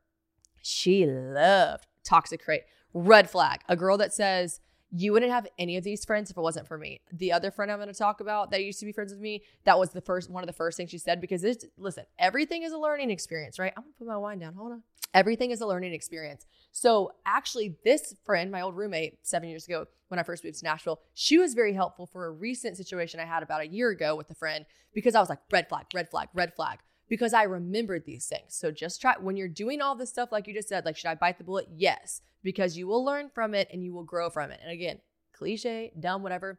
She 0.63 1.07
loved 1.07 1.87
toxic 2.05 2.45
crate, 2.45 2.63
red 2.93 3.31
flag, 3.31 3.61
a 3.69 3.77
girl 3.77 3.97
that 3.99 4.13
says, 4.13 4.61
You 4.91 5.13
wouldn't 5.13 5.33
have 5.33 5.47
any 5.59 5.77
of 5.77 5.85
these 5.85 6.05
friends 6.05 6.31
if 6.31 6.37
it 6.37 6.41
wasn't 6.41 6.69
for 6.69 6.77
me. 6.77 7.01
The 7.13 7.33
other 7.33 7.51
friend 7.51 7.71
I'm 7.71 7.79
going 7.79 7.89
to 7.89 7.95
talk 7.95 8.21
about 8.21 8.51
that 8.51 8.63
used 8.63 8.81
to 8.81 8.87
be 8.87 8.93
friends 8.93 9.13
with 9.13 9.21
me, 9.21 9.43
that 9.65 9.79
was 9.79 9.91
the 9.91 10.01
first 10.01 10.31
one 10.31 10.43
of 10.43 10.47
the 10.47 10.53
first 10.53 10.77
things 10.77 10.91
she 10.91 10.99
said 10.99 11.21
because 11.21 11.43
it's 11.45 11.65
listen, 11.79 12.05
everything 12.19 12.65
is 12.65 12.73
a 12.73 12.79
learning 12.79 13.11
experience, 13.11 13.59
right? 13.59 13.73
I'm 13.77 13.85
going 13.85 13.93
to 13.95 13.99
put 13.99 14.09
my 14.09 14.17
wine 14.19 14.39
down. 14.39 14.55
Hold 14.55 14.73
on. 14.73 14.83
Everything 15.15 15.51
is 15.51 15.61
a 15.61 15.67
learning 15.67 15.95
experience. 15.95 16.47
So 16.71 17.13
actually, 17.25 17.77
this 17.85 18.15
friend, 18.25 18.51
my 18.51 18.61
old 18.61 18.77
roommate, 18.77 19.27
seven 19.27 19.49
years 19.49 19.67
ago 19.67 19.87
when 20.09 20.21
I 20.21 20.23
first 20.23 20.45
moved 20.45 20.59
to 20.59 20.65
Nashville, 20.65 21.01
she 21.15 21.39
was 21.39 21.55
very 21.55 21.73
helpful 21.73 22.07
for 22.07 22.27
a 22.27 22.31
recent 22.31 22.77
situation 22.77 23.21
I 23.21 23.25
had 23.25 23.43
about 23.43 23.63
a 23.63 23.69
year 23.69 23.91
ago 23.91 24.17
with 24.17 24.31
a 24.31 24.35
friend 24.35 24.65
because 24.95 25.15
I 25.15 25.21
was 25.21 25.29
like, 25.29 25.41
red 25.51 25.69
flag, 25.69 25.87
red 25.95 26.11
flag, 26.11 26.29
red 26.35 26.55
flag, 26.55 26.79
because 27.09 27.33
I 27.33 27.45
remembered 27.45 28.05
these 28.05 28.27
things. 28.27 28.55
So 28.55 28.71
just 28.71 29.01
try 29.01 29.15
when 29.19 29.37
you're 29.37 29.49
doing 29.49 29.81
all 29.81 29.95
this 29.95 30.11
stuff, 30.11 30.31
like 30.33 30.47
you 30.47 30.55
just 30.55 30.69
said, 30.69 30.85
like, 30.85 30.97
should 30.97 31.11
I 31.11 31.15
bite 31.15 31.39
the 31.39 31.45
bullet? 31.45 31.69
Yes, 31.75 32.23
because 32.43 32.77
you 32.77 32.87
will 32.87 33.05
learn 33.05 33.31
from 33.35 33.55
it 33.55 33.69
and 33.73 33.83
you 33.83 33.93
will 33.93 34.05
grow 34.05 34.31
from 34.31 34.51
it. 34.51 34.61
And 34.63 34.71
again, 34.71 35.01
cliche, 35.33 35.93
dumb, 35.99 36.23
whatever. 36.23 36.59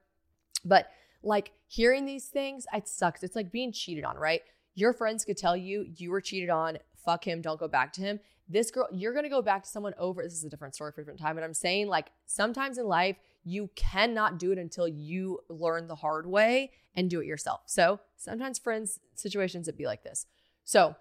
But 0.66 0.90
like 1.24 1.52
hearing 1.68 2.06
these 2.06 2.28
things, 2.28 2.66
it 2.74 2.88
sucks. 2.88 3.24
It's 3.24 3.36
like 3.36 3.52
being 3.52 3.72
cheated 3.72 4.04
on, 4.04 4.18
right? 4.18 4.42
Your 4.76 4.94
friends 4.94 5.26
could 5.26 5.38
tell 5.38 5.58
you 5.58 5.86
you 5.96 6.12
were 6.12 6.22
cheated 6.22 6.50
on, 6.50 6.78
fuck 7.04 7.26
him, 7.26 7.42
don't 7.42 7.60
go 7.60 7.68
back 7.68 7.94
to 7.94 8.02
him 8.02 8.20
this 8.50 8.72
girl, 8.72 8.88
you're 8.92 9.14
to 9.14 9.30
go 9.30 9.42
back 9.42 9.64
to 9.64 9.70
someone 9.70 9.94
over. 9.98 10.24
This 10.24 10.34
is 10.34 10.44
a 10.44 10.50
different 10.50 10.74
story 10.74 10.92
for 10.92 11.02
a 11.02 11.04
different 11.04 11.20
time, 11.20 11.36
but 11.36 11.44
I'm 11.44 11.54
saying 11.54 11.88
like 11.88 12.08
sometimes 12.26 12.80
in 12.80 12.86
life, 12.88 13.18
you 13.46 13.70
cannot 13.76 14.40
do 14.40 14.52
it 14.52 14.58
until 14.58 14.88
you 14.88 15.40
learn 15.50 15.88
the 15.88 15.96
hard 15.96 16.26
way 16.26 16.72
and 16.96 17.10
do 17.10 17.22
it 17.22 17.28
yourself. 17.28 17.62
So 17.68 18.00
sometimes 18.18 18.58
friends, 18.58 19.00
situations 19.14 19.68
that 19.68 19.78
be 19.78 19.86
like 19.86 20.04
this. 20.04 20.26
So 20.66 20.96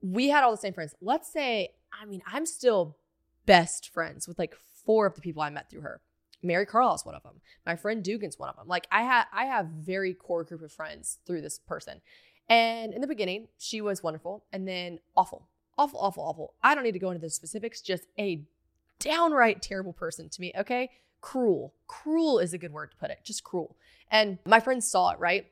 we 0.00 0.28
had 0.28 0.44
all 0.44 0.52
the 0.52 0.56
same 0.56 0.72
friends. 0.72 0.94
Let's 1.00 1.30
say, 1.30 1.70
I 1.92 2.06
mean, 2.06 2.22
I'm 2.26 2.46
still 2.46 2.96
best 3.44 3.90
friends 3.92 4.26
with 4.28 4.38
like 4.38 4.54
four 4.86 5.06
of 5.06 5.14
the 5.14 5.20
people 5.20 5.42
I 5.42 5.50
met 5.50 5.70
through 5.70 5.82
her. 5.82 6.00
Mary 6.42 6.66
Carl 6.66 6.94
is 6.94 7.04
one 7.04 7.14
of 7.14 7.22
them. 7.22 7.40
My 7.66 7.74
friend 7.74 8.04
Dugan's 8.04 8.38
one 8.38 8.50
of 8.50 8.56
them. 8.56 8.68
Like 8.68 8.86
I 8.92 9.02
had, 9.02 9.24
I 9.32 9.46
have 9.46 9.66
very 9.66 10.14
core 10.14 10.44
group 10.44 10.62
of 10.62 10.72
friends 10.72 11.18
through 11.26 11.40
this 11.40 11.58
person. 11.58 12.00
And 12.48 12.92
in 12.92 13.00
the 13.00 13.06
beginning, 13.06 13.48
she 13.58 13.80
was 13.80 14.02
wonderful 14.02 14.44
and 14.52 14.68
then 14.68 15.00
awful 15.16 15.48
awful, 15.78 15.98
awful, 16.00 16.22
awful. 16.22 16.54
I 16.62 16.74
don't 16.74 16.84
need 16.84 16.92
to 16.92 16.98
go 16.98 17.10
into 17.10 17.20
the 17.20 17.30
specifics, 17.30 17.80
just 17.80 18.04
a 18.18 18.42
downright 18.98 19.62
terrible 19.62 19.92
person 19.92 20.28
to 20.28 20.40
me, 20.40 20.52
okay? 20.58 20.90
Cruel. 21.20 21.74
Cruel 21.86 22.38
is 22.38 22.52
a 22.52 22.58
good 22.58 22.72
word 22.72 22.90
to 22.90 22.96
put 22.96 23.10
it, 23.10 23.18
just 23.24 23.44
cruel. 23.44 23.76
And 24.10 24.38
my 24.46 24.60
friends 24.60 24.86
saw 24.86 25.10
it, 25.10 25.18
right? 25.18 25.46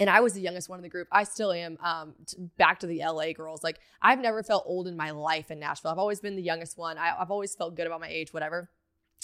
And 0.00 0.08
I 0.08 0.20
was 0.20 0.32
the 0.32 0.40
youngest 0.40 0.68
one 0.68 0.78
in 0.78 0.82
the 0.82 0.88
group. 0.88 1.06
I 1.12 1.24
still 1.24 1.52
am. 1.52 1.78
Um, 1.82 2.14
back 2.56 2.80
to 2.80 2.86
the 2.86 3.00
LA 3.04 3.32
girls. 3.32 3.62
Like 3.62 3.78
I've 4.00 4.18
never 4.18 4.42
felt 4.42 4.64
old 4.66 4.88
in 4.88 4.96
my 4.96 5.10
life 5.10 5.50
in 5.50 5.60
Nashville. 5.60 5.90
I've 5.90 5.98
always 5.98 6.20
been 6.20 6.34
the 6.34 6.42
youngest 6.42 6.78
one. 6.78 6.98
I, 6.98 7.14
I've 7.20 7.30
always 7.30 7.54
felt 7.54 7.76
good 7.76 7.86
about 7.86 8.00
my 8.00 8.08
age, 8.08 8.32
whatever. 8.32 8.70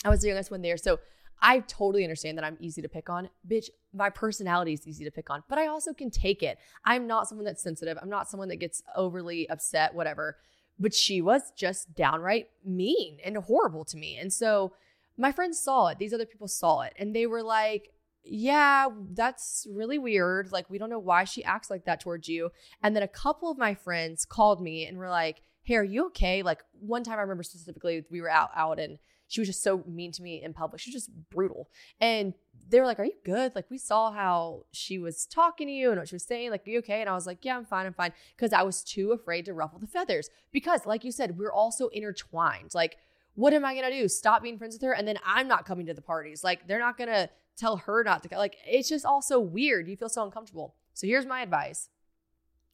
I 0.04 0.10
was 0.10 0.20
the 0.20 0.28
youngest 0.28 0.50
one 0.50 0.62
there. 0.62 0.76
So 0.76 1.00
I 1.40 1.60
totally 1.60 2.04
understand 2.04 2.36
that 2.38 2.44
I'm 2.44 2.56
easy 2.60 2.82
to 2.82 2.88
pick 2.88 3.08
on. 3.08 3.30
Bitch, 3.48 3.70
my 3.94 4.10
personality 4.10 4.72
is 4.72 4.86
easy 4.86 5.04
to 5.04 5.10
pick 5.10 5.30
on, 5.30 5.42
but 5.48 5.58
I 5.58 5.66
also 5.66 5.92
can 5.92 6.10
take 6.10 6.42
it. 6.42 6.58
I'm 6.84 7.06
not 7.06 7.28
someone 7.28 7.44
that's 7.44 7.62
sensitive. 7.62 7.96
I'm 8.00 8.10
not 8.10 8.28
someone 8.28 8.48
that 8.48 8.56
gets 8.56 8.82
overly 8.96 9.48
upset, 9.48 9.94
whatever. 9.94 10.36
But 10.78 10.94
she 10.94 11.20
was 11.20 11.52
just 11.56 11.94
downright 11.94 12.48
mean 12.64 13.18
and 13.24 13.36
horrible 13.36 13.84
to 13.86 13.96
me. 13.96 14.16
And 14.16 14.32
so 14.32 14.72
my 15.16 15.32
friends 15.32 15.60
saw 15.60 15.88
it. 15.88 15.98
These 15.98 16.14
other 16.14 16.26
people 16.26 16.48
saw 16.48 16.82
it 16.82 16.92
and 16.98 17.14
they 17.14 17.26
were 17.26 17.42
like, 17.42 17.90
yeah, 18.24 18.88
that's 19.12 19.66
really 19.72 19.98
weird. 19.98 20.52
Like, 20.52 20.68
we 20.68 20.78
don't 20.78 20.90
know 20.90 20.98
why 20.98 21.24
she 21.24 21.42
acts 21.44 21.70
like 21.70 21.86
that 21.86 22.00
towards 22.00 22.28
you. 22.28 22.50
And 22.82 22.94
then 22.94 23.02
a 23.02 23.08
couple 23.08 23.50
of 23.50 23.58
my 23.58 23.74
friends 23.74 24.24
called 24.24 24.60
me 24.60 24.84
and 24.84 24.98
were 24.98 25.08
like, 25.08 25.42
hey, 25.62 25.76
are 25.76 25.84
you 25.84 26.06
okay? 26.06 26.42
Like, 26.42 26.62
one 26.78 27.04
time 27.04 27.18
I 27.18 27.22
remember 27.22 27.42
specifically, 27.42 28.04
we 28.10 28.20
were 28.20 28.30
out, 28.30 28.50
out 28.54 28.78
and 28.78 28.98
she 29.28 29.40
was 29.40 29.48
just 29.48 29.62
so 29.62 29.84
mean 29.86 30.10
to 30.12 30.22
me 30.22 30.42
in 30.42 30.52
public. 30.54 30.80
She 30.80 30.90
was 30.90 31.04
just 31.04 31.30
brutal. 31.30 31.68
And 32.00 32.34
they 32.68 32.80
were 32.80 32.86
like, 32.86 32.98
Are 32.98 33.04
you 33.04 33.12
good? 33.24 33.54
Like, 33.54 33.70
we 33.70 33.78
saw 33.78 34.10
how 34.10 34.64
she 34.72 34.98
was 34.98 35.26
talking 35.26 35.68
to 35.68 35.72
you 35.72 35.90
and 35.90 35.98
what 35.98 36.08
she 36.08 36.14
was 36.14 36.24
saying. 36.24 36.50
Like, 36.50 36.66
Are 36.66 36.70
you 36.70 36.78
okay? 36.78 37.00
And 37.00 37.08
I 37.08 37.14
was 37.14 37.26
like, 37.26 37.44
Yeah, 37.44 37.56
I'm 37.56 37.64
fine. 37.64 37.86
I'm 37.86 37.92
fine. 37.92 38.12
Because 38.36 38.52
I 38.52 38.62
was 38.62 38.82
too 38.82 39.12
afraid 39.12 39.44
to 39.44 39.52
ruffle 39.52 39.78
the 39.78 39.86
feathers. 39.86 40.30
Because, 40.50 40.86
like 40.86 41.04
you 41.04 41.12
said, 41.12 41.38
we're 41.38 41.52
also 41.52 41.88
intertwined. 41.88 42.74
Like, 42.74 42.96
what 43.34 43.52
am 43.52 43.64
I 43.64 43.74
going 43.74 43.90
to 43.90 43.96
do? 43.96 44.08
Stop 44.08 44.42
being 44.42 44.58
friends 44.58 44.74
with 44.74 44.82
her? 44.82 44.92
And 44.92 45.06
then 45.06 45.18
I'm 45.24 45.46
not 45.46 45.64
coming 45.64 45.86
to 45.86 45.94
the 45.94 46.02
parties. 46.02 46.42
Like, 46.42 46.66
they're 46.66 46.80
not 46.80 46.96
going 46.96 47.10
to 47.10 47.30
tell 47.56 47.76
her 47.76 48.02
not 48.02 48.22
to. 48.24 48.36
Like, 48.36 48.56
it's 48.66 48.88
just 48.88 49.04
all 49.04 49.22
so 49.22 49.38
weird. 49.38 49.88
You 49.88 49.96
feel 49.96 50.08
so 50.08 50.24
uncomfortable. 50.24 50.74
So 50.94 51.06
here's 51.06 51.26
my 51.26 51.42
advice. 51.42 51.90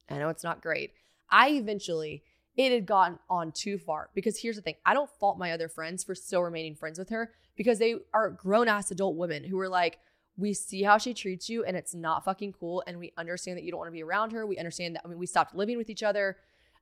I 0.09 0.17
know 0.17 0.29
it's 0.29 0.43
not 0.43 0.61
great. 0.61 0.93
I 1.29 1.49
eventually 1.49 2.23
it 2.57 2.71
had 2.71 2.85
gotten 2.85 3.19
on 3.29 3.51
too 3.51 3.77
far. 3.77 4.09
Because 4.13 4.39
here's 4.39 4.55
the 4.55 4.61
thing 4.61 4.75
I 4.85 4.93
don't 4.93 5.09
fault 5.19 5.37
my 5.37 5.51
other 5.51 5.67
friends 5.67 6.03
for 6.03 6.15
still 6.15 6.41
remaining 6.41 6.75
friends 6.75 6.97
with 6.97 7.09
her 7.09 7.31
because 7.55 7.79
they 7.79 7.95
are 8.13 8.29
grown 8.29 8.67
ass 8.67 8.91
adult 8.91 9.15
women 9.15 9.43
who 9.43 9.59
are 9.59 9.69
like, 9.69 9.99
we 10.37 10.53
see 10.53 10.83
how 10.83 10.97
she 10.97 11.13
treats 11.13 11.49
you 11.49 11.63
and 11.63 11.77
it's 11.77 11.93
not 11.93 12.25
fucking 12.25 12.53
cool. 12.53 12.83
And 12.87 12.99
we 12.99 13.13
understand 13.17 13.57
that 13.57 13.63
you 13.63 13.71
don't 13.71 13.77
want 13.79 13.87
to 13.87 13.93
be 13.93 14.03
around 14.03 14.31
her. 14.31 14.45
We 14.45 14.57
understand 14.57 14.95
that, 14.95 15.01
I 15.05 15.07
mean, 15.07 15.17
we 15.17 15.25
stopped 15.25 15.55
living 15.55 15.77
with 15.77 15.89
each 15.89 16.03
other. 16.03 16.37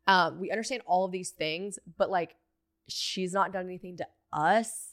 Um, 0.08 0.40
we 0.40 0.52
understand 0.52 0.82
all 0.86 1.06
of 1.06 1.12
these 1.12 1.30
things, 1.30 1.78
but 1.98 2.10
like, 2.10 2.36
she's 2.88 3.32
not 3.32 3.54
done 3.54 3.66
anything 3.66 3.98
to 3.98 4.08
us 4.34 4.90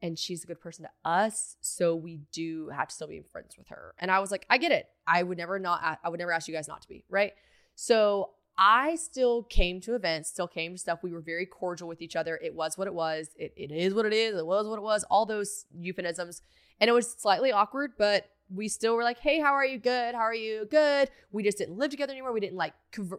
and 0.00 0.18
she's 0.18 0.44
a 0.44 0.46
good 0.46 0.60
person 0.60 0.84
to 0.84 0.90
us. 1.08 1.56
So 1.60 1.96
we 1.96 2.20
do 2.32 2.68
have 2.68 2.88
to 2.88 2.94
still 2.94 3.08
be 3.08 3.20
friends 3.32 3.56
with 3.58 3.68
her. 3.68 3.94
And 3.98 4.10
I 4.10 4.20
was 4.20 4.30
like, 4.30 4.46
I 4.48 4.58
get 4.58 4.70
it. 4.70 4.88
I 5.06 5.22
would 5.22 5.38
never 5.38 5.58
not, 5.58 5.98
I 6.02 6.08
would 6.08 6.20
never 6.20 6.32
ask 6.32 6.46
you 6.46 6.54
guys 6.54 6.68
not 6.68 6.82
to 6.82 6.88
be, 6.88 7.04
right? 7.08 7.32
So 7.74 8.30
I 8.56 8.94
still 8.96 9.42
came 9.42 9.80
to 9.82 9.94
events, 9.94 10.28
still 10.28 10.46
came 10.46 10.72
to 10.72 10.78
stuff. 10.78 11.02
We 11.02 11.12
were 11.12 11.20
very 11.20 11.46
cordial 11.46 11.88
with 11.88 12.00
each 12.00 12.14
other. 12.14 12.38
It 12.42 12.54
was 12.54 12.78
what 12.78 12.86
it 12.86 12.94
was. 12.94 13.30
It, 13.36 13.52
it 13.56 13.72
is 13.72 13.94
what 13.94 14.06
it 14.06 14.12
is. 14.12 14.36
It 14.36 14.46
was 14.46 14.66
what 14.66 14.78
it 14.78 14.82
was. 14.82 15.04
All 15.10 15.26
those 15.26 15.66
euphemisms. 15.76 16.42
And 16.80 16.88
it 16.88 16.92
was 16.92 17.10
slightly 17.10 17.50
awkward, 17.52 17.92
but 17.98 18.30
we 18.54 18.68
still 18.68 18.94
were 18.94 19.02
like, 19.02 19.18
hey, 19.18 19.40
how 19.40 19.52
are 19.54 19.64
you? 19.64 19.78
Good. 19.78 20.14
How 20.14 20.20
are 20.20 20.34
you? 20.34 20.66
Good. 20.70 21.10
We 21.32 21.42
just 21.42 21.58
didn't 21.58 21.78
live 21.78 21.90
together 21.90 22.12
anymore. 22.12 22.32
We 22.32 22.40
didn't 22.40 22.56
like 22.56 22.74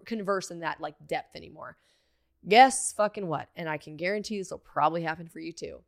converse 0.06 0.52
in 0.52 0.60
that 0.60 0.80
like 0.80 0.96
depth 1.06 1.36
anymore. 1.36 1.78
Guess 2.48 2.94
fucking 2.94 3.28
what? 3.28 3.50
And 3.56 3.68
I 3.68 3.78
can 3.78 3.98
guarantee 3.98 4.38
this 4.38 4.52
will 4.52 4.60
probably 4.60 5.02
happen 5.02 5.28
for 5.28 5.40
you 5.40 5.52
too. 5.52 5.80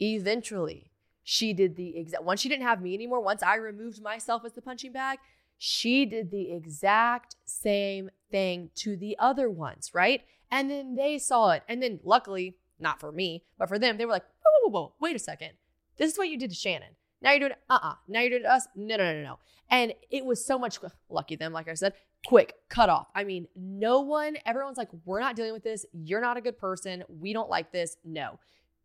Eventually, 0.00 0.90
she 1.22 1.52
did 1.52 1.76
the 1.76 1.98
exact, 1.98 2.24
once 2.24 2.40
she 2.40 2.48
didn't 2.48 2.62
have 2.62 2.80
me 2.80 2.94
anymore, 2.94 3.20
once 3.20 3.42
I 3.42 3.56
removed 3.56 4.00
myself 4.02 4.44
as 4.46 4.52
the 4.52 4.62
punching 4.62 4.92
bag, 4.92 5.18
she 5.58 6.06
did 6.06 6.30
the 6.30 6.52
exact 6.52 7.36
same 7.44 8.10
thing 8.30 8.70
to 8.76 8.96
the 8.96 9.16
other 9.18 9.50
ones, 9.50 9.90
right? 9.92 10.22
And 10.50 10.70
then 10.70 10.94
they 10.94 11.18
saw 11.18 11.50
it. 11.50 11.62
And 11.68 11.82
then 11.82 12.00
luckily, 12.04 12.56
not 12.78 13.00
for 13.00 13.12
me, 13.12 13.44
but 13.58 13.68
for 13.68 13.78
them, 13.78 13.98
they 13.98 14.06
were 14.06 14.12
like, 14.12 14.24
whoa, 14.44 14.50
whoa, 14.62 14.70
whoa, 14.70 14.80
whoa. 14.86 14.94
wait 15.00 15.16
a 15.16 15.18
second. 15.18 15.50
This 15.96 16.12
is 16.12 16.18
what 16.18 16.28
you 16.28 16.38
did 16.38 16.50
to 16.50 16.56
Shannon. 16.56 16.94
Now 17.20 17.32
you're 17.32 17.40
doing 17.40 17.52
it. 17.52 17.58
Uh 17.68 17.78
uh 17.82 17.94
Now 18.06 18.20
you're 18.20 18.30
doing 18.30 18.42
it 18.42 18.46
to 18.46 18.54
us. 18.54 18.68
No, 18.76 18.96
no, 18.96 19.12
no, 19.12 19.22
no. 19.22 19.38
And 19.70 19.92
it 20.10 20.24
was 20.24 20.44
so 20.44 20.58
much, 20.58 20.78
lucky 21.10 21.36
them, 21.36 21.52
like 21.52 21.68
I 21.68 21.74
said, 21.74 21.92
quick, 22.26 22.54
cut 22.68 22.88
off. 22.88 23.08
I 23.14 23.24
mean, 23.24 23.48
no 23.54 24.00
one, 24.00 24.36
everyone's 24.46 24.78
like, 24.78 24.88
we're 25.04 25.20
not 25.20 25.36
dealing 25.36 25.52
with 25.52 25.64
this. 25.64 25.84
You're 25.92 26.20
not 26.20 26.36
a 26.36 26.40
good 26.40 26.58
person. 26.58 27.04
We 27.08 27.32
don't 27.32 27.50
like 27.50 27.72
this. 27.72 27.96
No. 28.04 28.38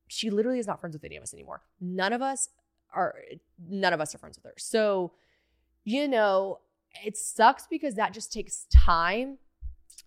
She 0.08 0.30
literally 0.30 0.60
is 0.60 0.68
not 0.68 0.82
friends 0.82 0.96
with 0.96 1.06
any 1.06 1.16
of 1.16 1.24
us 1.24 1.34
anymore. 1.34 1.62
None 1.80 2.12
of 2.12 2.22
us 2.22 2.50
are, 2.94 3.16
none 3.70 3.94
of 3.94 4.02
us 4.02 4.14
are 4.14 4.18
friends 4.18 4.38
with 4.38 4.46
her. 4.46 4.56
So, 4.58 5.14
you 5.86 6.08
know, 6.08 6.60
it 7.06 7.18
sucks 7.18 7.68
because 7.68 7.96
that 7.96 8.14
just 8.14 8.32
takes 8.32 8.66
time. 8.74 9.38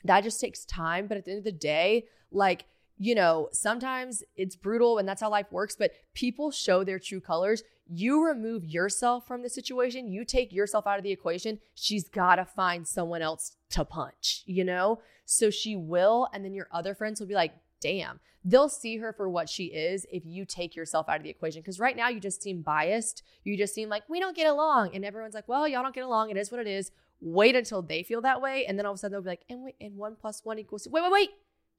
That 0.05 0.23
just 0.23 0.41
takes 0.41 0.65
time. 0.65 1.07
But 1.07 1.17
at 1.19 1.25
the 1.25 1.33
end 1.33 1.39
of 1.39 1.45
the 1.45 1.53
day, 1.53 2.07
like, 2.31 2.67
you 2.99 3.15
know, 3.15 3.49
sometimes 3.53 4.23
it's 4.37 4.57
brutal 4.57 4.99
and 4.99 5.09
that's 5.09 5.21
how 5.21 5.31
life 5.31 5.51
works, 5.51 5.77
but 5.77 5.93
people 6.15 6.51
show 6.51 6.83
their 6.83 6.99
true 6.99 7.21
colors. 7.21 7.63
You 7.87 8.27
remove 8.27 8.65
yourself 8.65 9.27
from 9.27 9.43
the 9.43 9.51
situation, 9.51 10.09
you 10.09 10.25
take 10.25 10.53
yourself 10.53 10.87
out 10.87 10.99
of 10.99 11.05
the 11.05 11.13
equation. 11.13 11.59
She's 11.75 12.09
got 12.09 12.37
to 12.37 12.45
find 12.45 12.87
someone 12.87 13.23
else 13.23 13.57
to 13.71 13.85
punch, 13.85 14.43
you 14.47 14.65
know? 14.65 15.01
So 15.27 15.51
she 15.51 15.77
will. 15.77 16.29
And 16.33 16.45
then 16.45 16.55
your 16.55 16.69
other 16.73 16.95
friends 16.95 17.21
will 17.21 17.27
be 17.27 17.35
like, 17.35 17.53
damn, 17.81 18.21
they'll 18.45 18.69
see 18.69 18.99
her 18.99 19.13
for 19.13 19.29
what 19.29 19.49
she 19.49 19.67
is 19.67 20.07
if 20.11 20.25
you 20.25 20.45
take 20.45 20.77
yourself 20.77 21.09
out 21.09 21.19
of 21.19 21.23
the 21.23 21.31
equation. 21.31 21.63
Because 21.63 21.81
right 21.81 21.97
now 21.97 22.09
you 22.09 22.21
just 22.21 22.43
seem 22.43 22.63
biased. 22.63 23.23
You 23.45 23.57
just 23.57 23.75
seem 23.75 23.89
like, 23.89 24.09
we 24.09 24.21
don't 24.21 24.37
get 24.37 24.47
along. 24.47 24.95
And 24.95 25.05
everyone's 25.05 25.35
like, 25.35 25.49
well, 25.49 25.67
y'all 25.67 25.83
don't 25.83 25.95
get 25.95 26.05
along. 26.05 26.31
It 26.31 26.37
is 26.37 26.51
what 26.51 26.61
it 26.61 26.67
is. 26.67 26.91
Wait 27.21 27.57
until 27.57 27.83
they 27.83 28.03
feel 28.03 28.21
that 28.21 28.41
way. 28.41 28.67
And 28.67 28.79
then 28.79 28.87
all 28.87 28.93
of 28.93 28.97
a 28.97 28.99
sudden 28.99 29.13
they'll 29.13 29.23
be 29.23 29.31
like, 29.31 29.45
and 29.49 29.63
wait, 29.65 29.77
and 29.81 29.97
one 29.97 30.17
plus 30.21 30.43
one 30.45 30.59
equals 30.59 30.85
two. 30.85 30.91
Wait, 30.91 31.03
wait, 31.03 31.13
wait. 31.13 31.31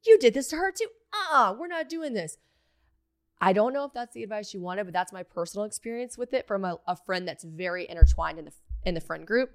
You 0.06 0.18
did 0.20 0.34
this 0.34 0.48
to 0.50 0.58
her 0.58 0.72
too. 0.72 0.88
Ah, 1.14 1.50
uh 1.50 1.54
we're 1.54 1.68
not 1.68 1.90
doing 1.90 2.14
this. 2.14 2.38
I 3.40 3.54
don't 3.54 3.74
know 3.74 3.86
if 3.86 3.94
that's 3.94 4.14
the 4.14 4.24
advice 4.24 4.54
you 4.54 4.62
wanted, 4.62 4.86
but 4.86 4.94
that's 4.94 5.14
my 5.14 5.24
personal 5.24 5.66
experience 5.66 6.18
with 6.18 6.34
it 6.34 6.48
from 6.48 6.66
a, 6.66 6.80
a 6.88 6.96
friend 6.96 7.28
that's 7.28 7.44
very 7.44 7.88
intertwined 7.88 8.40
in 8.40 8.46
the 8.46 8.54
in 8.84 8.96
the 8.96 9.02
friend 9.02 9.28
group. 9.28 9.52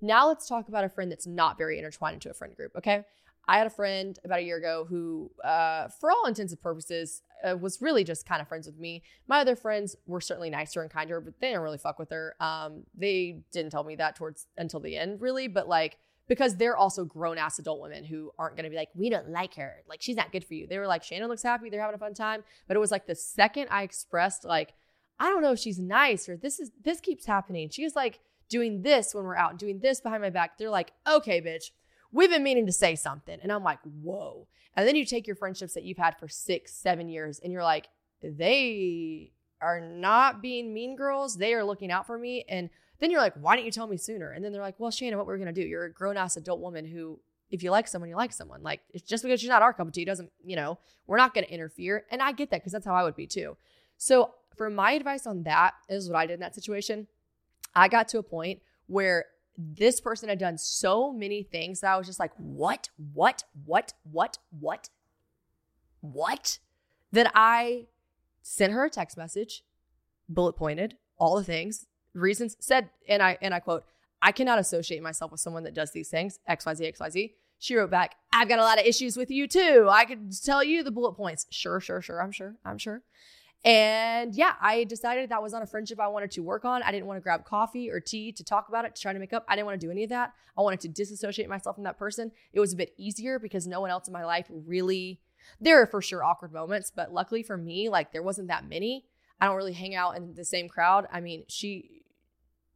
Now 0.00 0.28
let's 0.28 0.48
talk 0.48 0.68
about 0.68 0.84
a 0.84 0.88
friend 0.88 1.10
that's 1.10 1.26
not 1.26 1.58
very 1.58 1.78
intertwined 1.78 2.14
into 2.14 2.30
a 2.30 2.34
friend 2.34 2.56
group. 2.56 2.72
Okay. 2.76 3.04
I 3.48 3.58
had 3.58 3.66
a 3.66 3.70
friend 3.70 4.18
about 4.24 4.38
a 4.38 4.42
year 4.42 4.58
ago 4.58 4.86
who, 4.88 5.30
uh, 5.42 5.88
for 5.88 6.10
all 6.10 6.26
intents 6.26 6.52
and 6.52 6.62
purposes, 6.62 7.22
uh, 7.42 7.56
was 7.56 7.80
really 7.80 8.04
just 8.04 8.26
kind 8.26 8.40
of 8.40 8.48
friends 8.48 8.66
with 8.66 8.78
me. 8.78 9.02
My 9.26 9.40
other 9.40 9.56
friends 9.56 9.96
were 10.06 10.20
certainly 10.20 10.50
nicer 10.50 10.82
and 10.82 10.90
kinder, 10.90 11.20
but 11.20 11.40
they 11.40 11.48
didn't 11.48 11.62
really 11.62 11.78
fuck 11.78 11.98
with 11.98 12.10
her. 12.10 12.36
Um, 12.38 12.84
they 12.96 13.40
didn't 13.52 13.70
tell 13.72 13.84
me 13.84 13.96
that 13.96 14.16
towards 14.16 14.46
until 14.56 14.80
the 14.80 14.96
end, 14.96 15.20
really. 15.20 15.48
But 15.48 15.68
like, 15.68 15.98
because 16.28 16.56
they're 16.56 16.76
also 16.76 17.04
grown 17.04 17.38
ass 17.38 17.58
adult 17.58 17.80
women 17.80 18.04
who 18.04 18.30
aren't 18.38 18.54
going 18.56 18.64
to 18.64 18.70
be 18.70 18.76
like, 18.76 18.90
we 18.94 19.10
don't 19.10 19.30
like 19.30 19.56
her. 19.56 19.82
Like, 19.88 20.00
she's 20.00 20.16
not 20.16 20.30
good 20.30 20.44
for 20.44 20.54
you. 20.54 20.66
They 20.68 20.78
were 20.78 20.86
like, 20.86 21.02
Shannon 21.02 21.28
looks 21.28 21.42
happy. 21.42 21.70
They're 21.70 21.80
having 21.80 21.96
a 21.96 21.98
fun 21.98 22.14
time. 22.14 22.44
But 22.68 22.76
it 22.76 22.80
was 22.80 22.92
like 22.92 23.06
the 23.06 23.16
second 23.16 23.66
I 23.70 23.82
expressed, 23.82 24.44
like, 24.44 24.74
I 25.18 25.28
don't 25.28 25.42
know 25.42 25.52
if 25.52 25.58
she's 25.58 25.78
nice 25.78 26.28
or 26.28 26.36
this 26.36 26.60
is 26.60 26.70
this 26.82 27.00
keeps 27.00 27.26
happening. 27.26 27.68
She's 27.68 27.94
like 27.94 28.20
doing 28.48 28.82
this 28.82 29.14
when 29.14 29.24
we're 29.24 29.36
out 29.36 29.50
and 29.50 29.58
doing 29.58 29.80
this 29.80 30.00
behind 30.00 30.22
my 30.22 30.30
back. 30.30 30.56
They're 30.56 30.70
like, 30.70 30.92
okay, 31.06 31.40
bitch, 31.40 31.70
we've 32.12 32.30
been 32.30 32.42
meaning 32.42 32.66
to 32.66 32.72
say 32.72 32.96
something. 32.96 33.38
And 33.42 33.52
I'm 33.52 33.62
like, 33.64 33.80
whoa. 34.02 34.46
And 34.76 34.86
then 34.86 34.96
you 34.96 35.04
take 35.04 35.26
your 35.26 35.36
friendships 35.36 35.74
that 35.74 35.84
you've 35.84 35.98
had 35.98 36.16
for 36.18 36.28
six, 36.28 36.72
seven 36.72 37.08
years, 37.08 37.40
and 37.40 37.52
you're 37.52 37.64
like, 37.64 37.88
they 38.22 39.32
are 39.60 39.80
not 39.80 40.40
being 40.40 40.72
mean 40.72 40.96
girls. 40.96 41.36
They 41.36 41.54
are 41.54 41.64
looking 41.64 41.90
out 41.90 42.06
for 42.06 42.18
me. 42.18 42.44
And 42.48 42.70
then 42.98 43.10
you're 43.10 43.20
like, 43.20 43.34
why 43.34 43.56
didn't 43.56 43.66
you 43.66 43.72
tell 43.72 43.86
me 43.86 43.96
sooner? 43.96 44.30
And 44.30 44.44
then 44.44 44.52
they're 44.52 44.62
like, 44.62 44.78
well, 44.78 44.90
Shannon, 44.90 45.18
what 45.18 45.26
were 45.26 45.36
going 45.36 45.52
to 45.52 45.60
do? 45.60 45.66
You're 45.66 45.84
a 45.84 45.92
grown 45.92 46.16
ass 46.16 46.36
adult 46.36 46.60
woman 46.60 46.84
who, 46.84 47.18
if 47.50 47.62
you 47.62 47.70
like 47.70 47.88
someone, 47.88 48.08
you 48.08 48.16
like 48.16 48.32
someone. 48.32 48.62
Like, 48.62 48.80
it's 48.92 49.08
just 49.08 49.22
because 49.22 49.40
she's 49.40 49.48
not 49.48 49.62
our 49.62 49.72
cup 49.72 49.88
of 49.88 49.92
tea 49.92 50.04
doesn't, 50.04 50.30
you 50.44 50.56
know, 50.56 50.78
we're 51.06 51.16
not 51.16 51.34
going 51.34 51.44
to 51.44 51.52
interfere. 51.52 52.04
And 52.10 52.22
I 52.22 52.32
get 52.32 52.50
that 52.50 52.60
because 52.60 52.72
that's 52.72 52.86
how 52.86 52.94
I 52.94 53.02
would 53.02 53.16
be 53.16 53.26
too. 53.26 53.56
So, 53.96 54.34
for 54.56 54.68
my 54.68 54.92
advice 54.92 55.26
on 55.26 55.44
that 55.44 55.74
is 55.88 56.08
what 56.08 56.18
I 56.18 56.26
did 56.26 56.34
in 56.34 56.40
that 56.40 56.54
situation. 56.54 57.06
I 57.74 57.88
got 57.88 58.08
to 58.08 58.18
a 58.18 58.22
point 58.22 58.60
where 58.88 59.26
this 59.56 60.00
person 60.00 60.28
had 60.28 60.38
done 60.38 60.58
so 60.58 61.12
many 61.12 61.42
things 61.42 61.80
that 61.80 61.92
I 61.92 61.98
was 61.98 62.06
just 62.06 62.20
like, 62.20 62.32
what, 62.36 62.90
what, 63.14 63.44
what, 63.64 63.92
what, 64.10 64.38
what, 64.58 64.88
what? 66.00 66.58
That 67.12 67.30
I 67.34 67.86
sent 68.42 68.72
her 68.72 68.84
a 68.84 68.90
text 68.90 69.16
message, 69.16 69.64
bullet 70.28 70.54
pointed, 70.54 70.96
all 71.18 71.36
the 71.36 71.44
things, 71.44 71.86
reasons, 72.14 72.56
said, 72.60 72.90
and 73.08 73.22
I 73.22 73.36
and 73.42 73.52
I 73.52 73.60
quote, 73.60 73.84
I 74.22 74.32
cannot 74.32 74.58
associate 74.58 75.02
myself 75.02 75.30
with 75.30 75.40
someone 75.40 75.64
that 75.64 75.74
does 75.74 75.92
these 75.92 76.08
things, 76.08 76.38
XYZ, 76.48 76.96
XYZ. 76.96 77.32
She 77.58 77.76
wrote 77.76 77.90
back, 77.90 78.16
I've 78.32 78.48
got 78.48 78.58
a 78.58 78.62
lot 78.62 78.78
of 78.78 78.86
issues 78.86 79.16
with 79.18 79.30
you 79.30 79.46
too. 79.46 79.86
I 79.90 80.06
could 80.06 80.32
tell 80.42 80.64
you 80.64 80.82
the 80.82 80.90
bullet 80.90 81.12
points. 81.12 81.46
Sure, 81.50 81.78
sure, 81.78 82.00
sure. 82.00 82.22
I'm 82.22 82.32
sure. 82.32 82.56
I'm 82.64 82.78
sure. 82.78 83.02
And 83.62 84.34
yeah, 84.34 84.54
I 84.60 84.84
decided 84.84 85.28
that 85.28 85.42
was 85.42 85.52
not 85.52 85.62
a 85.62 85.66
friendship 85.66 86.00
I 86.00 86.08
wanted 86.08 86.30
to 86.32 86.42
work 86.42 86.64
on. 86.64 86.82
I 86.82 86.90
didn't 86.92 87.06
want 87.06 87.18
to 87.18 87.22
grab 87.22 87.44
coffee 87.44 87.90
or 87.90 88.00
tea 88.00 88.32
to 88.32 88.42
talk 88.42 88.68
about 88.70 88.86
it, 88.86 88.94
to 88.94 89.02
try 89.02 89.12
to 89.12 89.18
make 89.18 89.34
up. 89.34 89.44
I 89.48 89.54
didn't 89.54 89.66
want 89.66 89.78
to 89.78 89.86
do 89.86 89.90
any 89.90 90.04
of 90.04 90.10
that. 90.10 90.32
I 90.56 90.62
wanted 90.62 90.80
to 90.80 90.88
disassociate 90.88 91.48
myself 91.48 91.76
from 91.76 91.84
that 91.84 91.98
person. 91.98 92.32
It 92.54 92.60
was 92.60 92.72
a 92.72 92.76
bit 92.76 92.94
easier 92.96 93.38
because 93.38 93.66
no 93.66 93.80
one 93.80 93.90
else 93.90 94.06
in 94.06 94.14
my 94.14 94.24
life 94.24 94.46
really, 94.50 95.20
there 95.60 95.82
are 95.82 95.86
for 95.86 96.00
sure 96.00 96.24
awkward 96.24 96.54
moments, 96.54 96.90
but 96.94 97.12
luckily 97.12 97.42
for 97.42 97.58
me, 97.58 97.90
like 97.90 98.12
there 98.12 98.22
wasn't 98.22 98.48
that 98.48 98.66
many. 98.66 99.04
I 99.40 99.46
don't 99.46 99.56
really 99.56 99.74
hang 99.74 99.94
out 99.94 100.16
in 100.16 100.34
the 100.34 100.44
same 100.44 100.68
crowd. 100.68 101.06
I 101.12 101.20
mean, 101.20 101.44
she, 101.48 102.02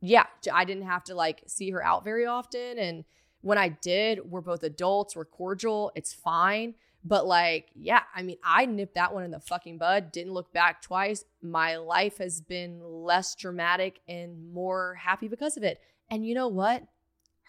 yeah, 0.02 0.26
I 0.52 0.66
didn't 0.66 0.86
have 0.86 1.04
to 1.04 1.14
like 1.14 1.44
see 1.46 1.70
her 1.70 1.82
out 1.82 2.04
very 2.04 2.26
often. 2.26 2.78
And 2.78 3.04
when 3.40 3.56
I 3.56 3.68
did, 3.68 4.30
we're 4.30 4.42
both 4.42 4.62
adults, 4.62 5.16
we're 5.16 5.24
cordial, 5.24 5.92
it's 5.94 6.12
fine. 6.12 6.74
But 7.04 7.26
like, 7.26 7.70
yeah, 7.74 8.02
I 8.14 8.22
mean, 8.22 8.38
I 8.42 8.64
nipped 8.64 8.94
that 8.94 9.12
one 9.12 9.24
in 9.24 9.30
the 9.30 9.40
fucking 9.40 9.76
bud, 9.76 10.10
didn't 10.10 10.32
look 10.32 10.52
back 10.52 10.80
twice. 10.80 11.24
My 11.42 11.76
life 11.76 12.18
has 12.18 12.40
been 12.40 12.80
less 12.82 13.34
dramatic 13.34 14.00
and 14.08 14.52
more 14.52 14.94
happy 14.94 15.28
because 15.28 15.56
of 15.56 15.62
it. 15.62 15.80
And 16.10 16.26
you 16.26 16.34
know 16.34 16.48
what? 16.48 16.84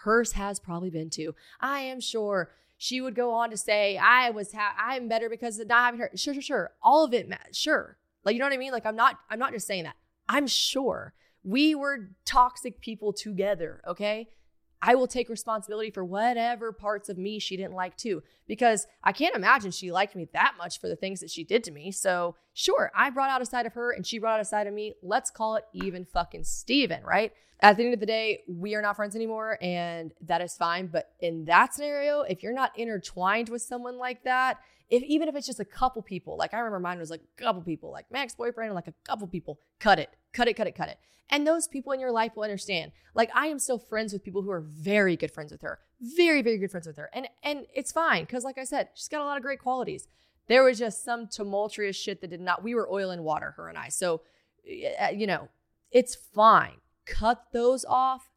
Hers 0.04 0.34
has 0.34 0.60
probably 0.60 0.90
been 0.90 1.10
too. 1.10 1.36
I 1.62 1.80
am 1.80 2.02
sure 2.02 2.52
she 2.78 3.00
would 3.00 3.16
go 3.16 3.32
on 3.32 3.50
to 3.50 3.58
say, 3.58 3.98
I 3.98 4.30
was, 4.30 4.52
ha- 4.52 4.76
I'm 4.78 5.08
better 5.08 5.30
because 5.30 5.58
of 5.58 5.68
not 5.70 5.86
having 5.86 6.02
her. 6.02 6.12
Sure, 6.16 6.34
sure, 6.34 6.42
sure. 6.42 6.72
All 6.84 7.06
of 7.06 7.14
it, 7.14 7.32
sure. 7.54 7.98
Like, 8.26 8.34
you 8.34 8.40
know 8.40 8.46
what 8.46 8.54
I 8.54 8.58
mean? 8.58 8.74
Like, 8.74 8.86
I'm 8.86 8.98
not, 8.98 9.20
I'm 9.30 9.40
not 9.40 9.54
just 9.54 9.68
saying 9.68 9.84
that. 9.86 9.96
I'm 10.28 10.48
sure 10.48 11.14
we 11.44 11.76
were 11.76 12.10
toxic 12.26 12.82
people 12.82 13.14
together, 13.14 13.82
okay? 13.88 14.28
I 14.88 14.94
will 14.94 15.08
take 15.08 15.30
responsibility 15.30 15.90
for 15.90 16.06
whatever 16.06 16.72
parts 16.72 17.10
of 17.10 17.18
me 17.18 17.40
she 17.40 17.58
didn't 17.58 17.74
like 17.74 17.98
too, 17.98 18.22
because 18.48 18.86
I 19.04 19.14
can't 19.14 19.36
imagine 19.36 19.72
she 19.72 19.92
liked 19.92 20.16
me 20.16 20.28
that 20.34 20.54
much 20.60 20.80
for 20.80 20.88
the 20.88 20.96
things 20.96 21.22
that 21.22 21.32
she 21.32 21.44
did 21.44 21.64
to 21.64 21.72
me. 21.72 21.92
So, 21.92 22.36
sure, 22.56 22.92
I 22.96 23.12
brought 23.12 23.30
out 23.30 23.42
a 23.42 23.46
side 23.46 23.68
of 23.68 23.74
her 23.74 23.92
and 23.92 24.08
she 24.08 24.18
brought 24.18 24.36
out 24.36 24.42
a 24.42 24.46
side 24.46 24.66
of 24.66 24.74
me. 24.74 24.96
Let's 25.04 25.30
call 25.30 25.58
it 25.58 25.66
even 25.74 26.06
fucking 26.06 26.46
Steven, 26.46 27.04
right? 27.04 27.32
At 27.60 27.78
the 27.78 27.84
end 27.84 27.94
of 27.94 28.00
the 28.00 28.06
day, 28.06 28.44
we 28.48 28.76
are 28.76 28.82
not 28.82 28.96
friends 28.96 29.16
anymore 29.16 29.60
and 29.62 30.12
that 30.22 30.42
is 30.42 30.56
fine. 30.58 30.88
But 30.88 31.12
in 31.20 31.46
that 31.46 31.74
scenario, 31.74 32.22
if 32.22 32.42
you're 32.42 32.54
not 32.54 32.78
intertwined 32.78 33.50
with 33.50 33.62
someone 33.62 33.98
like 33.98 34.24
that, 34.24 34.60
if 34.90 35.04
even 35.04 35.28
if 35.28 35.36
it's 35.36 35.48
just 35.48 35.60
a 35.60 35.66
couple 35.66 36.02
people, 36.02 36.38
like 36.38 36.54
I 36.54 36.58
remember 36.58 36.80
mine 36.80 37.00
was 37.00 37.10
like 37.10 37.22
a 37.22 37.44
couple 37.44 37.62
people, 37.62 37.92
like 37.92 38.06
my 38.12 38.20
ex 38.20 38.36
boyfriend, 38.36 38.74
like 38.74 38.88
a 38.88 38.94
couple 39.04 39.28
people, 39.28 39.60
cut 39.80 40.00
it, 40.00 40.10
cut 40.34 40.48
it, 40.48 40.56
cut 40.56 40.68
it, 40.68 40.76
cut 40.76 40.90
it. 40.90 40.98
And 41.30 41.46
those 41.46 41.68
people 41.68 41.92
in 41.92 42.00
your 42.00 42.12
life 42.12 42.34
will 42.36 42.44
understand. 42.44 42.92
Like 43.14 43.32
I 43.34 43.48
am 43.48 43.60
still 43.60 43.80
friends 43.80 44.14
with 44.14 44.24
people 44.24 44.44
who 44.44 44.52
are 44.52 44.62
very 44.62 45.16
good 45.16 45.32
friends 45.32 45.52
with 45.52 45.62
her, 45.62 45.80
very, 46.00 46.42
very 46.42 46.58
good 46.58 46.72
friends 46.72 46.88
with 46.88 46.98
her. 46.98 47.10
And 47.14 47.28
and 47.44 47.66
it's 47.74 47.92
fine 47.92 48.24
because, 48.24 48.44
like 48.44 48.58
I 48.58 48.64
said, 48.64 48.90
she's 48.94 49.08
got 49.08 49.22
a 49.22 49.26
lot 49.26 49.38
of 49.38 49.44
great 49.44 49.60
qualities. 49.60 50.08
There 50.48 50.64
was 50.64 50.80
just 50.80 51.04
some 51.04 51.28
tumultuous 51.28 51.96
shit 51.96 52.22
that 52.22 52.30
did 52.30 52.42
not. 52.42 52.64
We 52.64 52.76
were 52.76 52.90
oil 52.92 53.10
and 53.10 53.24
water, 53.24 53.52
her 53.58 53.68
and 53.68 53.78
I. 53.78 53.90
So, 53.90 54.22
eh, 54.68 54.94
eh, 54.98 55.10
you 55.12 55.28
know, 55.28 55.50
it's 55.92 56.16
fine. 56.16 56.76
Cut 57.06 57.46
those 57.52 57.86
off 57.86 58.30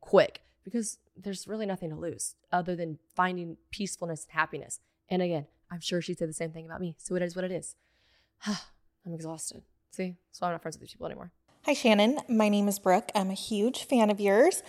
quick 0.00 0.42
because 0.64 0.98
there's 1.16 1.48
really 1.48 1.66
nothing 1.66 1.90
to 1.90 1.96
lose 1.96 2.34
other 2.52 2.76
than 2.76 2.98
finding 3.14 3.56
peacefulness 3.70 4.24
and 4.24 4.32
happiness. 4.32 4.80
And 5.08 5.22
again, 5.22 5.46
I'm 5.70 5.80
sure 5.80 6.00
she'd 6.00 6.18
say 6.18 6.26
the 6.26 6.32
same 6.32 6.52
thing 6.52 6.66
about 6.66 6.80
me. 6.80 6.94
So 6.98 7.14
it 7.16 7.22
is 7.22 7.34
what 7.34 7.44
it 7.44 7.52
is. 7.52 7.74
I'm 8.46 9.14
exhausted. 9.14 9.62
See, 9.90 10.16
so 10.30 10.46
I'm 10.46 10.52
not 10.52 10.62
friends 10.62 10.76
with 10.76 10.82
these 10.82 10.92
people 10.92 11.06
anymore. 11.06 11.32
Hi, 11.64 11.72
Shannon. 11.72 12.20
My 12.28 12.48
name 12.48 12.68
is 12.68 12.78
Brooke. 12.78 13.10
I'm 13.14 13.30
a 13.30 13.34
huge 13.34 13.84
fan 13.84 14.10
of 14.10 14.20
yours. 14.20 14.62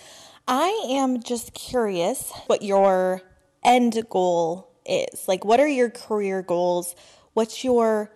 I 0.48 0.88
am 0.90 1.22
just 1.22 1.54
curious 1.54 2.32
what 2.48 2.62
your 2.64 3.22
end 3.64 4.02
goal 4.10 4.72
is. 4.88 5.28
Like, 5.28 5.46
what 5.46 5.60
are 5.60 5.68
your 5.68 5.90
career 5.90 6.42
goals? 6.42 6.96
What's 7.34 7.64
your 7.64 8.12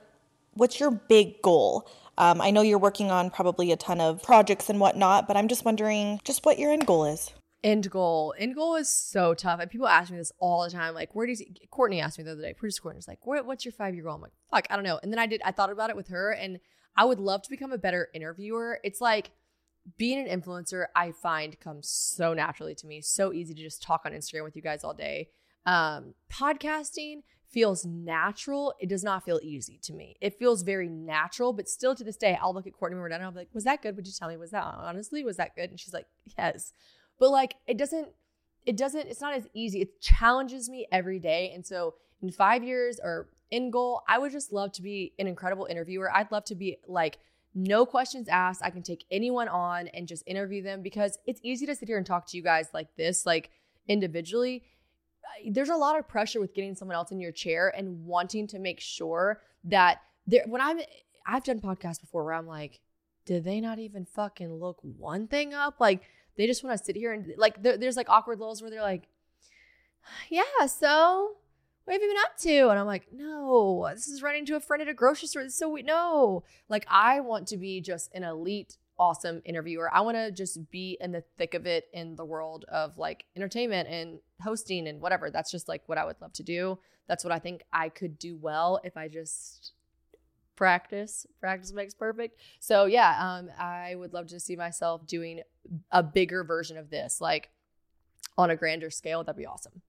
what's 0.54 0.80
your 0.80 0.92
big 0.92 1.42
goal? 1.42 1.88
Um, 2.18 2.42
I 2.42 2.52
know 2.52 2.62
you're 2.62 2.78
working 2.78 3.10
on 3.10 3.30
probably 3.30 3.72
a 3.72 3.78
ton 3.78 4.02
of 4.02 4.22
projects 4.22 4.70
and 4.70 4.80
whatnot, 4.80 5.28
but 5.28 5.38
I'm 5.38 5.48
just 5.48 5.66
wondering 5.66 6.20
just 6.24 6.46
what 6.46 6.60
your 6.60 6.72
end 6.72 6.86
goal 6.86 7.06
is. 7.06 7.32
End 7.64 7.90
goal. 7.90 8.34
End 8.38 8.56
goal 8.56 8.76
is 8.76 8.90
so 8.90 9.34
tough. 9.34 9.60
And 9.60 9.70
people 9.70 9.88
ask 9.88 10.12
me 10.12 10.18
this 10.18 10.32
all 10.40 10.64
the 10.64 10.72
time. 10.72 10.94
Like, 10.94 11.16
where 11.16 11.28
do 11.28 11.34
you? 11.34 11.46
Courtney 11.70 12.02
asked 12.02 12.18
me 12.18 12.24
the 12.24 12.32
other 12.32 12.42
day, 12.42 12.54
producer 12.54 12.82
Courtney's 12.82 13.08
like, 13.08 13.20
what's 13.26 13.66
your 13.66 13.72
five 13.72 13.94
year 13.94 14.04
goal? 14.04 14.16
I'm 14.16 14.22
like, 14.22 14.34
fuck, 14.50 14.68
I 14.70 14.76
don't 14.76 14.84
know. 14.84 15.00
And 15.02 15.12
then 15.12 15.20
I 15.20 15.28
did, 15.28 15.42
I 15.46 15.52
thought 15.52 15.72
about 15.72 15.90
it 15.90 15.96
with 15.96 16.10
her 16.10 16.32
and 16.32 16.60
I 16.96 17.06
would 17.06 17.20
love 17.20 17.42
to 17.44 17.50
become 17.50 17.72
a 17.72 17.78
better 17.78 18.10
interviewer. 18.14 18.80
It's 18.84 19.00
like 19.00 19.32
being 19.98 20.28
an 20.28 20.42
influencer, 20.42 20.86
I 20.96 21.12
find 21.12 21.60
comes 21.60 21.90
so 21.90 22.34
naturally 22.34 22.76
to 22.76 22.88
me. 22.88 23.02
So 23.02 23.34
easy 23.34 23.54
to 23.54 23.62
just 23.62 23.82
talk 23.82 24.02
on 24.06 24.12
Instagram 24.12 24.44
with 24.44 24.56
you 24.56 24.62
guys 24.62 24.84
all 24.84 24.94
day. 24.94 25.30
Um, 25.66 26.14
podcasting 26.32 27.22
feels 27.52 27.86
natural. 27.86 28.74
It 28.80 28.88
does 28.88 29.04
not 29.04 29.26
feel 29.26 29.40
easy 29.44 29.80
to 29.84 29.94
me. 29.94 30.16
It 30.22 30.40
feels 30.40 30.64
very 30.64 30.88
natural, 30.88 31.52
but 31.54 31.68
still 31.68 31.94
to 31.96 32.04
this 32.04 32.16
day, 32.16 32.38
I'll 32.42 32.54
look 32.54 32.66
at 32.66 32.74
Courtney 32.74 32.96
when 32.96 33.02
we're 33.02 33.10
done 33.10 33.20
and 33.20 33.26
I'll 33.26 33.32
be 33.32 33.40
like, 33.40 33.50
was 33.54 33.66
that 33.66 33.82
good? 33.82 33.96
Would 33.96 34.08
you 34.08 34.14
tell 34.18 34.30
me? 34.30 34.38
Was 34.38 34.52
that 34.52 34.64
honestly, 34.64 35.24
was 35.24 35.38
that 35.38 35.56
good? 35.56 35.70
And 35.70 35.80
she's 35.80 35.94
like, 35.94 36.08
yes. 36.38 36.74
But 37.20 37.32
like, 37.32 37.56
it 37.68 37.78
doesn't, 37.78 38.08
it 38.66 38.78
doesn't, 38.78 39.08
it's 39.08 39.22
not 39.22 39.34
as 39.34 39.48
easy. 39.54 39.82
It 39.82 40.00
challenges 40.00 40.70
me 40.70 40.88
every 40.92 41.20
day. 41.20 41.52
And 41.54 41.66
so 41.66 41.96
in 42.22 42.32
five 42.32 42.64
years 42.64 43.00
or 43.04 43.30
end 43.52 43.74
goal, 43.74 44.02
I 44.08 44.18
would 44.18 44.32
just 44.32 44.54
love 44.54 44.72
to 44.74 44.82
be 44.82 45.14
an 45.20 45.28
incredible 45.28 45.68
interviewer. 45.70 46.10
I'd 46.16 46.32
love 46.32 46.46
to 46.46 46.56
be 46.56 46.78
like, 46.88 47.20
no 47.54 47.86
questions 47.86 48.30
asked. 48.30 48.62
I 48.64 48.70
can 48.70 48.82
take 48.82 49.04
anyone 49.12 49.50
on 49.50 49.90
and 49.90 50.08
just 50.08 50.24
interview 50.26 50.64
them 50.64 50.82
because 50.82 51.18
it's 51.26 51.42
easy 51.44 51.66
to 51.66 51.76
sit 51.76 51.90
here 51.90 51.98
and 51.98 52.06
talk 52.06 52.28
to 52.28 52.38
you 52.38 52.44
guys 52.44 52.68
like 52.74 52.96
this, 52.96 53.26
like 53.26 53.50
individually. 53.90 54.64
There's 55.50 55.70
a 55.70 55.76
lot 55.76 55.98
of 55.98 56.08
pressure 56.08 56.40
with 56.40 56.54
getting 56.54 56.76
someone 56.76 56.96
else 56.96 57.12
in 57.12 57.20
your 57.20 57.32
chair 57.32 57.74
and 57.76 58.06
wanting 58.06 58.48
to 58.48 58.60
make 58.60 58.80
sure 58.80 59.42
that 59.66 60.02
there, 60.28 60.44
when 60.48 60.62
I'm, 60.62 60.80
I've 61.26 61.44
done 61.44 61.60
podcasts 61.60 62.02
before 62.02 62.24
where 62.24 62.34
I'm 62.34 62.48
like, 62.48 62.80
did 63.26 63.44
they 63.44 63.62
not 63.62 63.80
even 63.80 64.06
fucking 64.06 64.54
look 64.54 64.80
one 64.82 65.28
thing 65.28 65.54
up? 65.54 65.80
Like, 65.80 66.02
they 66.38 66.48
just 66.48 66.64
want 66.64 66.78
to 66.78 66.84
sit 66.84 66.96
here 66.96 67.14
and 67.14 67.34
like, 67.38 67.62
there, 67.62 67.78
there's 67.78 67.98
like 67.98 68.10
awkward 68.10 68.40
lulls 68.40 68.62
where 68.62 68.72
they're 68.72 68.82
like, 68.82 69.08
yeah, 70.30 70.66
so 70.68 71.36
what 71.84 71.94
have 71.94 72.02
you 72.02 72.08
been 72.08 72.18
up 72.24 72.38
to? 72.38 72.70
And 72.70 72.80
I'm 72.80 72.88
like, 72.88 73.08
no, 73.12 73.90
this 73.94 74.08
is 74.08 74.22
running 74.22 74.46
to 74.48 74.56
a 74.56 74.60
friend 74.60 74.82
at 74.82 74.88
a 74.88 74.94
grocery 74.94 75.28
store. 75.28 75.50
So 75.50 75.70
we 75.70 75.82
no. 75.82 76.44
Like 76.70 76.86
I 76.88 77.20
want 77.20 77.48
to 77.50 77.58
be 77.58 77.82
just 77.82 78.14
an 78.14 78.24
elite, 78.24 78.78
awesome 79.02 79.42
interviewer. 79.46 79.92
I 79.92 80.02
want 80.02 80.16
to 80.16 80.32
just 80.32 80.70
be 80.70 80.96
in 81.02 81.12
the 81.12 81.24
thick 81.40 81.56
of 81.56 81.66
it 81.66 81.86
in 81.92 82.16
the 82.16 82.24
world 82.24 82.66
of 82.70 83.00
like 83.00 83.26
entertainment 83.36 83.90
and 83.90 84.20
hosting 84.40 84.88
and 84.88 85.02
whatever. 85.02 85.32
That's 85.32 85.50
just 85.50 85.68
like 85.68 85.82
what 85.88 85.98
I 85.98 86.06
would 86.06 86.22
love 86.22 86.34
to 86.34 86.44
do. 86.44 86.78
That's 87.08 87.24
what 87.24 87.34
I 87.34 87.40
think 87.40 87.64
I 87.74 87.90
could 87.90 88.20
do 88.20 88.38
well 88.38 88.80
if 88.84 88.96
I 88.96 89.08
just 89.08 89.74
practice. 90.56 91.26
Practice 91.40 91.74
makes 91.74 91.96
perfect. 91.96 92.40
So 92.60 92.86
yeah, 92.86 93.18
um, 93.20 93.50
I 93.58 93.96
would 93.96 94.14
love 94.14 94.28
to 94.28 94.40
see 94.40 94.56
myself 94.56 95.08
doing 95.08 95.42
a 95.92 96.04
bigger 96.04 96.44
version 96.44 96.78
of 96.78 96.92
this, 96.92 97.20
like 97.20 97.50
on 98.38 98.52
a 98.52 98.56
grander 98.56 98.92
scale. 98.92 99.24
That'd 99.24 99.36
be 99.36 99.48
awesome. 99.48 99.82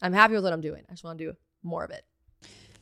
I'm 0.00 0.14
happy 0.14 0.32
with 0.32 0.42
what 0.42 0.54
I'm 0.54 0.62
doing. 0.62 0.84
I 0.88 0.92
just 0.94 1.04
want 1.04 1.18
to 1.18 1.24
do 1.26 1.36
more 1.62 1.84
of 1.84 1.90
it. 1.90 2.06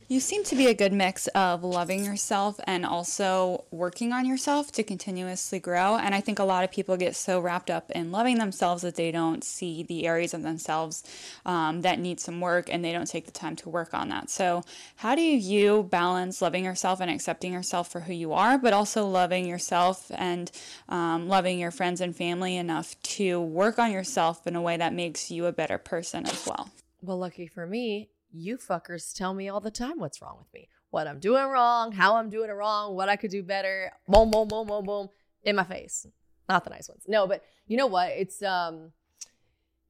You 0.09 0.19
seem 0.19 0.43
to 0.45 0.55
be 0.55 0.67
a 0.67 0.73
good 0.73 0.91
mix 0.91 1.27
of 1.27 1.63
loving 1.63 2.03
yourself 2.03 2.59
and 2.65 2.85
also 2.85 3.63
working 3.71 4.11
on 4.11 4.25
yourself 4.25 4.71
to 4.73 4.83
continuously 4.83 5.59
grow. 5.59 5.95
And 5.95 6.13
I 6.13 6.19
think 6.19 6.39
a 6.39 6.43
lot 6.43 6.65
of 6.65 6.71
people 6.71 6.97
get 6.97 7.15
so 7.15 7.39
wrapped 7.39 7.69
up 7.69 7.89
in 7.91 8.11
loving 8.11 8.37
themselves 8.37 8.81
that 8.81 8.95
they 8.95 9.11
don't 9.11 9.43
see 9.43 9.81
the 9.81 10.05
areas 10.05 10.33
of 10.33 10.43
themselves 10.43 11.03
um, 11.45 11.81
that 11.81 11.99
need 11.99 12.19
some 12.19 12.41
work 12.41 12.69
and 12.69 12.83
they 12.83 12.91
don't 12.91 13.07
take 13.07 13.25
the 13.25 13.31
time 13.31 13.55
to 13.57 13.69
work 13.69 13.93
on 13.93 14.09
that. 14.09 14.29
So, 14.29 14.63
how 14.97 15.15
do 15.15 15.21
you 15.21 15.83
balance 15.83 16.41
loving 16.41 16.65
yourself 16.65 16.99
and 16.99 17.09
accepting 17.09 17.53
yourself 17.53 17.89
for 17.89 18.01
who 18.01 18.13
you 18.13 18.33
are, 18.33 18.57
but 18.57 18.73
also 18.73 19.07
loving 19.07 19.45
yourself 19.45 20.11
and 20.15 20.51
um, 20.89 21.27
loving 21.29 21.59
your 21.59 21.71
friends 21.71 22.01
and 22.01 22.15
family 22.15 22.57
enough 22.57 23.01
to 23.03 23.39
work 23.39 23.79
on 23.79 23.91
yourself 23.91 24.45
in 24.45 24.55
a 24.55 24.61
way 24.61 24.75
that 24.75 24.93
makes 24.93 25.31
you 25.31 25.45
a 25.45 25.53
better 25.53 25.77
person 25.77 26.25
as 26.25 26.45
well? 26.45 26.69
Well, 27.01 27.17
lucky 27.17 27.47
for 27.47 27.65
me, 27.65 28.09
you 28.33 28.57
fuckers 28.57 29.13
tell 29.15 29.33
me 29.33 29.47
all 29.47 29.59
the 29.59 29.71
time 29.71 29.99
what's 29.99 30.21
wrong 30.21 30.37
with 30.37 30.53
me, 30.53 30.67
what 30.89 31.07
I'm 31.07 31.19
doing 31.19 31.45
wrong, 31.47 31.91
how 31.91 32.15
I'm 32.15 32.29
doing 32.29 32.49
it 32.49 32.53
wrong, 32.53 32.95
what 32.95 33.09
I 33.09 33.15
could 33.15 33.31
do 33.31 33.43
better. 33.43 33.91
Boom, 34.07 34.31
boom, 34.31 34.47
boom, 34.47 34.67
boom, 34.67 34.85
boom, 34.85 35.09
in 35.43 35.55
my 35.55 35.63
face. 35.63 36.07
Not 36.49 36.63
the 36.63 36.69
nice 36.71 36.89
ones. 36.89 37.03
No, 37.07 37.27
but 37.27 37.43
you 37.67 37.77
know 37.77 37.87
what? 37.87 38.09
It's 38.09 38.41
um, 38.43 38.91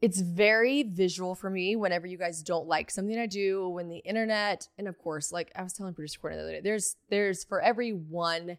it's 0.02 0.20
very 0.20 0.84
visual 0.84 1.34
for 1.34 1.50
me 1.50 1.76
whenever 1.76 2.06
you 2.06 2.18
guys 2.18 2.44
don't 2.44 2.68
like 2.68 2.92
something 2.92 3.18
I 3.18 3.26
do. 3.26 3.70
When 3.70 3.88
the 3.88 3.98
internet, 3.98 4.68
and 4.78 4.88
of 4.88 4.98
course, 4.98 5.32
like 5.32 5.52
I 5.56 5.64
was 5.64 5.74
telling 5.74 5.94
producer 5.94 6.20
Courtney 6.20 6.38
the 6.38 6.44
other 6.44 6.52
day, 6.54 6.62
there's 6.62 6.96
there's 7.10 7.44
for 7.44 7.62
every 7.62 7.92
one 7.92 8.58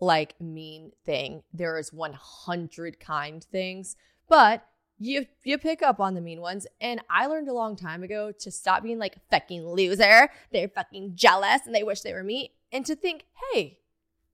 like 0.00 0.40
mean 0.40 0.92
thing, 1.04 1.42
there 1.52 1.78
is 1.78 1.92
100 1.92 3.00
kind 3.00 3.42
things. 3.42 3.96
But 4.28 4.66
you 4.98 5.26
you 5.42 5.58
pick 5.58 5.82
up 5.82 6.00
on 6.00 6.14
the 6.14 6.20
mean 6.20 6.40
ones. 6.40 6.66
And 6.80 7.00
I 7.10 7.26
learned 7.26 7.48
a 7.48 7.54
long 7.54 7.76
time 7.76 8.02
ago 8.02 8.32
to 8.40 8.50
stop 8.50 8.82
being 8.82 8.98
like 8.98 9.16
a 9.16 9.20
fucking 9.30 9.66
loser. 9.66 10.30
They're 10.52 10.68
fucking 10.68 11.16
jealous 11.16 11.60
and 11.66 11.74
they 11.74 11.82
wish 11.82 12.00
they 12.00 12.12
were 12.12 12.24
me. 12.24 12.52
And 12.72 12.86
to 12.86 12.96
think, 12.96 13.24
hey, 13.52 13.78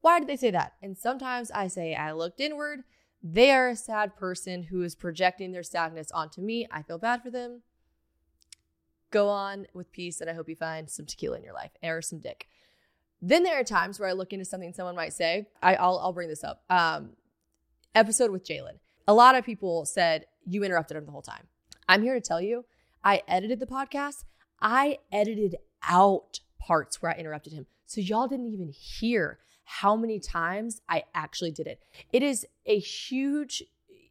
why 0.00 0.18
did 0.18 0.28
they 0.28 0.36
say 0.36 0.50
that? 0.50 0.74
And 0.82 0.96
sometimes 0.96 1.50
I 1.50 1.68
say, 1.68 1.94
I 1.94 2.12
looked 2.12 2.40
inward. 2.40 2.80
They 3.22 3.50
are 3.50 3.68
a 3.68 3.76
sad 3.76 4.16
person 4.16 4.64
who 4.64 4.82
is 4.82 4.94
projecting 4.94 5.52
their 5.52 5.62
sadness 5.62 6.10
onto 6.10 6.40
me. 6.40 6.66
I 6.70 6.82
feel 6.82 6.98
bad 6.98 7.22
for 7.22 7.30
them. 7.30 7.62
Go 9.10 9.28
on 9.28 9.66
with 9.74 9.92
peace, 9.92 10.20
and 10.20 10.30
I 10.30 10.34
hope 10.34 10.48
you 10.48 10.56
find 10.56 10.88
some 10.88 11.04
tequila 11.04 11.36
in 11.36 11.42
your 11.42 11.52
life 11.52 11.72
or 11.82 12.00
some 12.00 12.20
dick. 12.20 12.46
Then 13.20 13.42
there 13.42 13.60
are 13.60 13.64
times 13.64 14.00
where 14.00 14.08
I 14.08 14.12
look 14.12 14.32
into 14.32 14.44
something 14.44 14.72
someone 14.72 14.96
might 14.96 15.12
say. 15.12 15.48
I, 15.62 15.72
will 15.72 15.98
I'll 15.98 16.12
bring 16.12 16.28
this 16.28 16.44
up. 16.44 16.62
Um, 16.70 17.10
episode 17.94 18.30
with 18.30 18.46
Jalen. 18.46 18.78
A 19.06 19.12
lot 19.12 19.34
of 19.34 19.44
people 19.44 19.84
said 19.84 20.26
you 20.50 20.64
interrupted 20.64 20.96
him 20.96 21.06
the 21.06 21.12
whole 21.12 21.22
time. 21.22 21.46
I'm 21.88 22.02
here 22.02 22.14
to 22.14 22.20
tell 22.20 22.40
you, 22.40 22.64
I 23.02 23.22
edited 23.28 23.60
the 23.60 23.66
podcast. 23.66 24.24
I 24.60 24.98
edited 25.10 25.56
out 25.88 26.40
parts 26.58 27.00
where 27.00 27.12
I 27.12 27.18
interrupted 27.18 27.52
him. 27.52 27.66
So 27.86 28.00
y'all 28.00 28.28
didn't 28.28 28.52
even 28.52 28.68
hear 28.68 29.38
how 29.64 29.96
many 29.96 30.18
times 30.18 30.82
I 30.88 31.04
actually 31.14 31.52
did 31.52 31.66
it. 31.66 31.80
It 32.12 32.22
is 32.22 32.46
a 32.66 32.78
huge 32.78 33.62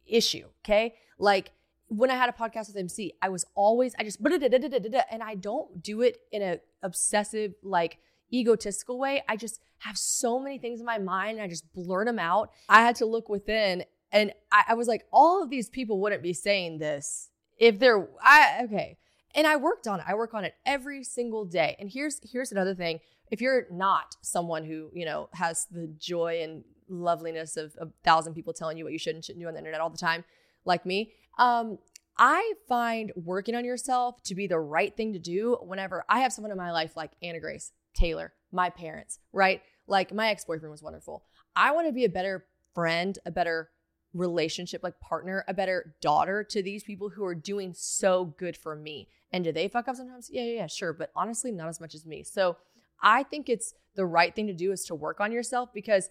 issue, 0.06 0.46
okay? 0.64 0.94
Like 1.18 1.52
when 1.88 2.10
I 2.10 2.14
had 2.14 2.28
a 2.28 2.32
podcast 2.32 2.68
with 2.68 2.76
MC, 2.76 3.12
I 3.20 3.28
was 3.28 3.44
always 3.54 3.94
I 3.98 4.04
just 4.04 4.18
and 4.22 5.22
I 5.22 5.34
don't 5.34 5.82
do 5.82 6.02
it 6.02 6.18
in 6.32 6.42
a 6.42 6.60
obsessive 6.82 7.54
like 7.62 7.98
egotistical 8.32 8.98
way. 8.98 9.22
I 9.28 9.36
just 9.36 9.60
have 9.78 9.98
so 9.98 10.38
many 10.38 10.58
things 10.58 10.80
in 10.80 10.86
my 10.86 10.98
mind 10.98 11.38
and 11.38 11.44
I 11.44 11.48
just 11.48 11.72
blurt 11.72 12.06
them 12.06 12.18
out. 12.18 12.50
I 12.68 12.82
had 12.82 12.96
to 12.96 13.06
look 13.06 13.28
within 13.28 13.84
and 14.12 14.32
I, 14.50 14.64
I 14.68 14.74
was 14.74 14.88
like, 14.88 15.06
all 15.12 15.42
of 15.42 15.50
these 15.50 15.68
people 15.68 16.00
wouldn't 16.00 16.22
be 16.22 16.32
saying 16.32 16.78
this 16.78 17.30
if 17.58 17.78
they're 17.78 18.08
I 18.22 18.62
okay. 18.64 18.98
And 19.34 19.46
I 19.46 19.56
worked 19.56 19.86
on 19.86 20.00
it. 20.00 20.06
I 20.08 20.14
work 20.14 20.34
on 20.34 20.44
it 20.44 20.54
every 20.66 21.04
single 21.04 21.44
day. 21.44 21.76
And 21.78 21.88
here's 21.90 22.20
here's 22.30 22.52
another 22.52 22.74
thing. 22.74 23.00
If 23.30 23.40
you're 23.40 23.66
not 23.70 24.16
someone 24.22 24.64
who, 24.64 24.90
you 24.92 25.04
know, 25.04 25.28
has 25.34 25.66
the 25.70 25.86
joy 25.98 26.40
and 26.42 26.64
loveliness 26.88 27.56
of 27.56 27.76
a 27.80 27.86
thousand 28.02 28.34
people 28.34 28.52
telling 28.52 28.76
you 28.76 28.82
what 28.84 28.92
you 28.92 28.98
should 28.98 29.14
and 29.14 29.24
shouldn't 29.24 29.42
do 29.42 29.46
on 29.46 29.54
the 29.54 29.60
internet 29.60 29.80
all 29.80 29.90
the 29.90 29.98
time, 29.98 30.24
like 30.64 30.84
me, 30.84 31.12
um, 31.38 31.78
I 32.18 32.54
find 32.68 33.12
working 33.14 33.54
on 33.54 33.64
yourself 33.64 34.22
to 34.24 34.34
be 34.34 34.46
the 34.46 34.58
right 34.58 34.94
thing 34.96 35.12
to 35.12 35.18
do 35.18 35.56
whenever 35.62 36.04
I 36.08 36.20
have 36.20 36.32
someone 36.32 36.50
in 36.50 36.58
my 36.58 36.72
life 36.72 36.96
like 36.96 37.12
Anna 37.22 37.38
Grace, 37.40 37.72
Taylor, 37.94 38.32
my 38.50 38.68
parents, 38.68 39.20
right? 39.32 39.62
Like 39.86 40.12
my 40.12 40.28
ex 40.30 40.44
boyfriend 40.44 40.70
was 40.72 40.82
wonderful. 40.82 41.24
I 41.54 41.72
want 41.72 41.86
to 41.86 41.92
be 41.92 42.04
a 42.04 42.10
better 42.10 42.46
friend, 42.74 43.18
a 43.24 43.30
better 43.30 43.70
relationship, 44.12 44.82
like 44.82 44.98
partner, 45.00 45.44
a 45.46 45.54
better 45.54 45.94
daughter 46.00 46.42
to 46.44 46.62
these 46.62 46.82
people 46.82 47.10
who 47.10 47.24
are 47.24 47.34
doing 47.34 47.72
so 47.74 48.24
good 48.36 48.56
for 48.56 48.74
me. 48.74 49.08
And 49.32 49.44
do 49.44 49.52
they 49.52 49.68
fuck 49.68 49.88
up 49.88 49.96
sometimes? 49.96 50.28
Yeah, 50.30 50.42
yeah, 50.42 50.54
yeah, 50.54 50.66
sure. 50.66 50.92
But 50.92 51.10
honestly, 51.14 51.52
not 51.52 51.68
as 51.68 51.80
much 51.80 51.94
as 51.94 52.04
me. 52.04 52.24
So 52.24 52.56
I 53.02 53.22
think 53.22 53.48
it's 53.48 53.74
the 53.94 54.06
right 54.06 54.34
thing 54.34 54.46
to 54.48 54.52
do 54.52 54.72
is 54.72 54.84
to 54.86 54.94
work 54.94 55.20
on 55.20 55.32
yourself 55.32 55.72
because 55.72 56.10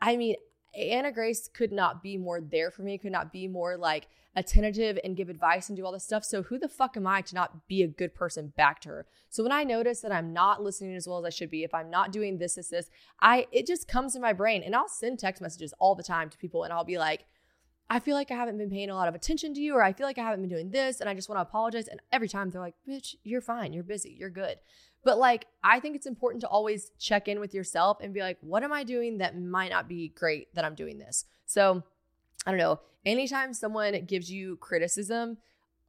I 0.00 0.16
mean, 0.16 0.36
Anna 0.74 1.12
Grace 1.12 1.48
could 1.48 1.72
not 1.72 2.02
be 2.02 2.16
more 2.16 2.40
there 2.40 2.70
for 2.70 2.82
me, 2.82 2.96
could 2.98 3.12
not 3.12 3.32
be 3.32 3.48
more 3.48 3.76
like 3.76 4.06
attentive 4.36 4.98
and 5.02 5.16
give 5.16 5.28
advice 5.28 5.68
and 5.68 5.76
do 5.76 5.84
all 5.84 5.92
this 5.92 6.04
stuff. 6.04 6.24
So 6.24 6.42
who 6.42 6.58
the 6.58 6.68
fuck 6.68 6.96
am 6.96 7.06
I 7.06 7.20
to 7.22 7.34
not 7.34 7.66
be 7.66 7.82
a 7.82 7.88
good 7.88 8.14
person 8.14 8.52
back 8.56 8.80
to 8.82 8.88
her? 8.88 9.06
So 9.28 9.42
when 9.42 9.52
I 9.52 9.64
notice 9.64 10.00
that 10.00 10.12
I'm 10.12 10.32
not 10.32 10.62
listening 10.62 10.94
as 10.94 11.08
well 11.08 11.18
as 11.18 11.24
I 11.24 11.36
should 11.36 11.50
be, 11.50 11.64
if 11.64 11.74
I'm 11.74 11.90
not 11.90 12.12
doing 12.12 12.38
this, 12.38 12.54
this, 12.54 12.68
this, 12.68 12.90
I 13.20 13.46
it 13.50 13.66
just 13.66 13.88
comes 13.88 14.14
in 14.14 14.22
my 14.22 14.32
brain. 14.32 14.62
And 14.62 14.74
I'll 14.74 14.88
send 14.88 15.18
text 15.18 15.42
messages 15.42 15.74
all 15.78 15.94
the 15.94 16.02
time 16.02 16.30
to 16.30 16.38
people 16.38 16.62
and 16.64 16.72
I'll 16.72 16.84
be 16.84 16.98
like, 16.98 17.24
I 17.92 17.98
feel 17.98 18.14
like 18.14 18.30
I 18.30 18.34
haven't 18.34 18.56
been 18.56 18.70
paying 18.70 18.88
a 18.88 18.94
lot 18.94 19.08
of 19.08 19.16
attention 19.16 19.52
to 19.54 19.60
you, 19.60 19.74
or 19.74 19.82
I 19.82 19.92
feel 19.92 20.06
like 20.06 20.16
I 20.16 20.22
haven't 20.22 20.42
been 20.42 20.48
doing 20.48 20.70
this, 20.70 21.00
and 21.00 21.10
I 21.10 21.14
just 21.14 21.28
want 21.28 21.38
to 21.38 21.42
apologize. 21.42 21.88
And 21.88 22.00
every 22.12 22.28
time 22.28 22.48
they're 22.48 22.60
like, 22.60 22.76
bitch, 22.88 23.16
you're 23.24 23.40
fine, 23.40 23.72
you're 23.72 23.82
busy, 23.82 24.16
you're 24.16 24.30
good. 24.30 24.58
But 25.02 25.18
like, 25.18 25.46
I 25.64 25.80
think 25.80 25.96
it's 25.96 26.06
important 26.06 26.40
to 26.42 26.48
always 26.48 26.92
check 27.00 27.26
in 27.26 27.40
with 27.40 27.52
yourself 27.52 27.98
and 28.00 28.14
be 28.14 28.20
like, 28.20 28.38
what 28.42 28.62
am 28.62 28.72
I 28.72 28.84
doing 28.84 29.18
that 29.18 29.36
might 29.36 29.70
not 29.70 29.88
be 29.88 30.08
great 30.08 30.54
that 30.54 30.64
I'm 30.64 30.76
doing 30.76 30.98
this? 30.98 31.24
So 31.46 31.82
I 32.46 32.52
don't 32.52 32.60
know. 32.60 32.80
Anytime 33.04 33.52
someone 33.54 34.04
gives 34.04 34.30
you 34.30 34.56
criticism, 34.58 35.38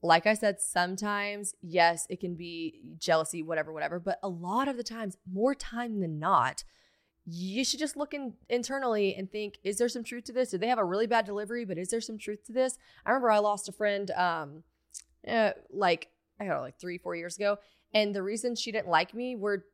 like 0.02 0.26
I 0.26 0.34
said, 0.34 0.60
sometimes, 0.60 1.54
yes, 1.62 2.08
it 2.10 2.20
can 2.20 2.36
be 2.36 2.82
jealousy, 2.98 3.44
whatever, 3.44 3.72
whatever. 3.72 4.00
But 4.00 4.18
a 4.24 4.30
lot 4.30 4.68
of 4.68 4.78
the 4.78 4.84
times, 4.84 5.18
more 5.32 5.54
time 5.54 6.00
than 6.00 6.18
not, 6.18 6.64
you 7.26 7.64
should 7.64 7.80
just 7.80 7.96
look 7.96 8.14
in, 8.14 8.34
internally 8.50 9.16
and 9.16 9.32
think 9.32 9.60
is 9.64 9.78
there 9.78 9.90
some 9.90 10.04
truth 10.04 10.24
to 10.26 10.34
this? 10.34 10.50
Did 10.50 10.62
they 10.62 10.68
have 10.68 10.80
a 10.80 10.84
really 10.84 11.08
bad 11.08 11.26
delivery 11.26 11.66
but 11.66 11.78
is 11.78 11.90
there 11.90 12.02
some 12.02 12.18
truth 12.18 12.44
to 12.46 12.52
this? 12.52 12.78
I 13.06 13.10
remember 13.12 13.32
i 13.32 13.40
lost 13.40 13.70
a 13.70 13.72
friend 13.72 14.10
um 14.12 14.64
uh, 15.28 15.52
like 15.72 16.08
i 16.40 16.46
don't 16.46 16.56
know 16.56 16.62
like 16.62 16.80
three 16.80 16.98
four 16.98 17.16
years 17.16 17.36
ago 17.36 17.58
and 17.94 18.16
the 18.16 18.24
reasons 18.24 18.60
she 18.60 18.72
didn't 18.72 18.88
like 18.88 19.14
me 19.14 19.36
were 19.36 19.66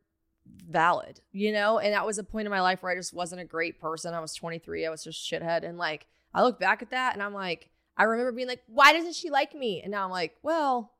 valid 0.70 1.22
you 1.32 1.52
know? 1.52 1.80
And 1.80 1.94
that 1.94 2.06
was 2.06 2.18
a 2.18 2.24
point 2.24 2.46
in 2.46 2.52
my 2.52 2.62
life 2.62 2.84
where 2.84 2.92
i 2.92 2.96
just 2.96 3.14
wasn't 3.14 3.42
a 3.42 3.46
great 3.46 3.80
person. 3.80 4.14
I 4.14 4.20
was 4.20 4.34
23 4.34 4.86
i 4.86 4.90
was 4.90 5.04
just 5.04 5.20
shithead 5.20 5.64
and 5.64 5.78
like 5.78 6.08
i 6.34 6.44
look 6.44 6.60
back 6.60 6.82
at 6.82 6.92
that 6.92 7.14
and 7.14 7.24
i'm 7.24 7.34
like 7.34 7.70
i 7.96 8.04
remember 8.04 8.32
being 8.34 8.48
like 8.48 8.64
why 8.68 8.92
doesn't 8.94 9.16
she 9.16 9.30
like 9.30 9.56
me? 9.56 9.82
And 9.82 9.92
now 9.92 10.04
i'm 10.04 10.12
like 10.12 10.36
well 10.44 10.92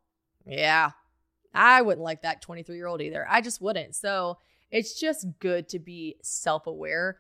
yeah 0.46 0.92
i 1.54 1.82
wouldn't 1.82 2.04
like 2.04 2.22
that 2.22 2.42
23 2.42 2.78
year 2.78 2.88
old 2.88 3.02
either. 3.02 3.28
I 3.30 3.42
just 3.42 3.62
wouldn't. 3.62 3.96
So 3.96 4.38
it's 4.72 5.00
just 5.00 5.26
good 5.40 5.70
to 5.70 5.80
be 5.80 6.18
self 6.22 6.68
aware. 6.68 7.20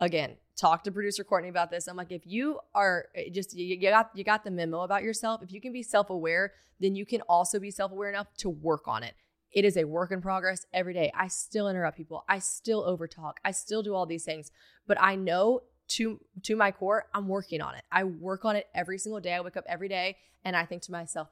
Again, 0.00 0.36
talk 0.56 0.84
to 0.84 0.92
producer 0.92 1.24
Courtney 1.24 1.48
about 1.48 1.70
this. 1.70 1.86
I'm 1.86 1.96
like, 1.96 2.12
if 2.12 2.26
you 2.26 2.58
are 2.74 3.06
eh, 3.14 3.30
just 3.32 3.54
you, 3.54 3.80
got 3.80 4.10
you 4.14 4.24
got 4.24 4.44
the 4.44 4.50
memo 4.50 4.80
about 4.80 5.02
yourself. 5.02 5.42
If 5.42 5.52
you 5.52 5.60
can 5.60 5.72
be 5.72 5.82
self 5.82 6.10
aware, 6.10 6.52
then 6.80 6.94
you 6.94 7.06
can 7.06 7.20
also 7.22 7.58
be 7.58 7.70
self 7.70 7.92
aware 7.92 8.08
enough 8.08 8.28
to 8.38 8.50
work 8.50 8.86
on 8.86 9.02
it. 9.02 9.14
It 9.52 9.64
is 9.64 9.76
a 9.76 9.84
work 9.84 10.12
in 10.12 10.20
progress 10.20 10.66
every 10.72 10.92
day. 10.92 11.10
I 11.14 11.28
still 11.28 11.68
interrupt 11.68 11.96
people. 11.96 12.24
I 12.28 12.38
still 12.38 12.84
overtalk. 12.84 13.34
I 13.44 13.52
still 13.52 13.82
do 13.82 13.94
all 13.94 14.04
these 14.04 14.24
things, 14.24 14.50
but 14.86 15.00
I 15.00 15.14
know 15.14 15.62
to 15.88 16.20
to 16.44 16.56
my 16.56 16.70
core, 16.70 17.06
I'm 17.14 17.28
working 17.28 17.60
on 17.60 17.74
it. 17.74 17.82
I 17.90 18.04
work 18.04 18.44
on 18.44 18.56
it 18.56 18.66
every 18.74 18.98
single 18.98 19.20
day. 19.20 19.34
I 19.34 19.40
wake 19.40 19.56
up 19.56 19.64
every 19.68 19.88
day 19.88 20.16
and 20.44 20.56
I 20.56 20.64
think 20.64 20.82
to 20.82 20.92
myself, 20.92 21.28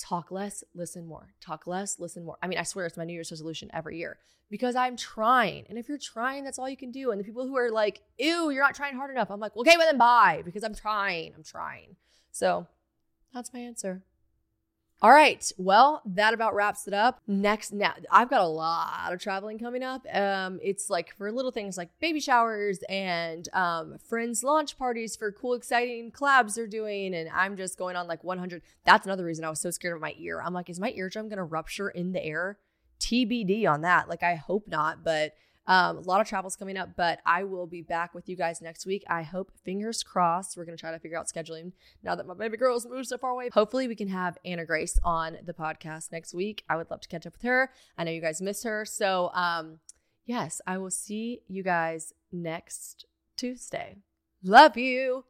talk 0.00 0.30
less, 0.30 0.64
listen 0.74 1.06
more. 1.06 1.34
Talk 1.40 1.66
less, 1.66 1.98
listen 1.98 2.24
more. 2.24 2.36
I 2.42 2.48
mean, 2.48 2.58
I 2.58 2.62
swear 2.62 2.86
it's 2.86 2.96
my 2.96 3.04
New 3.04 3.12
Year's 3.12 3.30
resolution 3.30 3.70
every 3.72 3.98
year 3.98 4.18
because 4.50 4.74
I'm 4.74 4.96
trying. 4.96 5.66
And 5.68 5.78
if 5.78 5.88
you're 5.88 5.98
trying, 5.98 6.44
that's 6.44 6.58
all 6.58 6.68
you 6.68 6.76
can 6.76 6.90
do. 6.90 7.10
And 7.10 7.20
the 7.20 7.24
people 7.24 7.46
who 7.46 7.56
are 7.56 7.70
like, 7.70 8.02
ew, 8.18 8.50
you're 8.50 8.62
not 8.62 8.74
trying 8.74 8.96
hard 8.96 9.10
enough, 9.10 9.30
I'm 9.30 9.40
like, 9.40 9.56
okay, 9.56 9.76
well 9.76 9.86
then 9.86 9.98
bye 9.98 10.42
because 10.44 10.64
I'm 10.64 10.74
trying. 10.74 11.32
I'm 11.36 11.44
trying. 11.44 11.96
So 12.32 12.66
that's 13.32 13.52
my 13.52 13.60
answer. 13.60 14.02
All 15.02 15.12
right. 15.12 15.50
Well, 15.56 16.02
that 16.04 16.34
about 16.34 16.54
wraps 16.54 16.86
it 16.86 16.92
up. 16.92 17.22
Next, 17.26 17.72
now 17.72 17.94
I've 18.10 18.28
got 18.28 18.42
a 18.42 18.46
lot 18.46 19.14
of 19.14 19.18
traveling 19.18 19.58
coming 19.58 19.82
up. 19.82 20.04
Um, 20.12 20.60
it's 20.62 20.90
like 20.90 21.16
for 21.16 21.32
little 21.32 21.50
things 21.50 21.78
like 21.78 21.88
baby 22.00 22.20
showers 22.20 22.80
and 22.86 23.48
um, 23.54 23.96
friends' 24.06 24.44
launch 24.44 24.76
parties 24.76 25.16
for 25.16 25.32
cool, 25.32 25.54
exciting 25.54 26.12
collabs 26.12 26.54
they're 26.54 26.66
doing. 26.66 27.14
And 27.14 27.30
I'm 27.30 27.56
just 27.56 27.78
going 27.78 27.96
on 27.96 28.08
like 28.08 28.22
100. 28.22 28.60
That's 28.84 29.06
another 29.06 29.24
reason 29.24 29.42
I 29.42 29.48
was 29.48 29.60
so 29.60 29.70
scared 29.70 29.96
of 29.96 30.02
my 30.02 30.14
ear. 30.18 30.42
I'm 30.44 30.52
like, 30.52 30.68
is 30.68 30.78
my 30.78 30.90
eardrum 30.90 31.30
to 31.30 31.42
rupture 31.44 31.88
in 31.88 32.12
the 32.12 32.22
air? 32.22 32.58
TBD 33.00 33.66
on 33.66 33.80
that. 33.80 34.06
Like, 34.06 34.22
I 34.22 34.34
hope 34.34 34.68
not, 34.68 35.02
but 35.02 35.32
Um, 35.70 35.98
a 35.98 36.00
lot 36.00 36.20
of 36.20 36.26
travels 36.26 36.56
coming 36.56 36.76
up, 36.76 36.96
but 36.96 37.20
I 37.24 37.44
will 37.44 37.68
be 37.68 37.80
back 37.80 38.12
with 38.12 38.28
you 38.28 38.34
guys 38.34 38.60
next 38.60 38.86
week. 38.86 39.04
I 39.08 39.22
hope, 39.22 39.52
fingers 39.64 40.02
crossed, 40.02 40.56
we're 40.56 40.64
going 40.64 40.76
to 40.76 40.80
try 40.80 40.90
to 40.90 40.98
figure 40.98 41.16
out 41.16 41.28
scheduling 41.28 41.70
now 42.02 42.16
that 42.16 42.26
my 42.26 42.34
baby 42.34 42.56
girl's 42.56 42.86
moved 42.86 43.06
so 43.06 43.16
far 43.16 43.30
away. 43.30 43.50
Hopefully, 43.52 43.86
we 43.86 43.94
can 43.94 44.08
have 44.08 44.36
Anna 44.44 44.66
Grace 44.66 44.98
on 45.04 45.38
the 45.44 45.54
podcast 45.54 46.10
next 46.10 46.34
week. 46.34 46.64
I 46.68 46.74
would 46.74 46.90
love 46.90 47.02
to 47.02 47.08
catch 47.08 47.24
up 47.24 47.34
with 47.34 47.42
her. 47.42 47.70
I 47.96 48.02
know 48.02 48.10
you 48.10 48.20
guys 48.20 48.42
miss 48.42 48.64
her. 48.64 48.84
So, 48.84 49.30
um, 49.32 49.78
yes, 50.26 50.60
I 50.66 50.76
will 50.78 50.90
see 50.90 51.42
you 51.46 51.62
guys 51.62 52.14
next 52.32 53.06
Tuesday. 53.36 53.98
Love 54.42 54.76
you. 54.76 55.24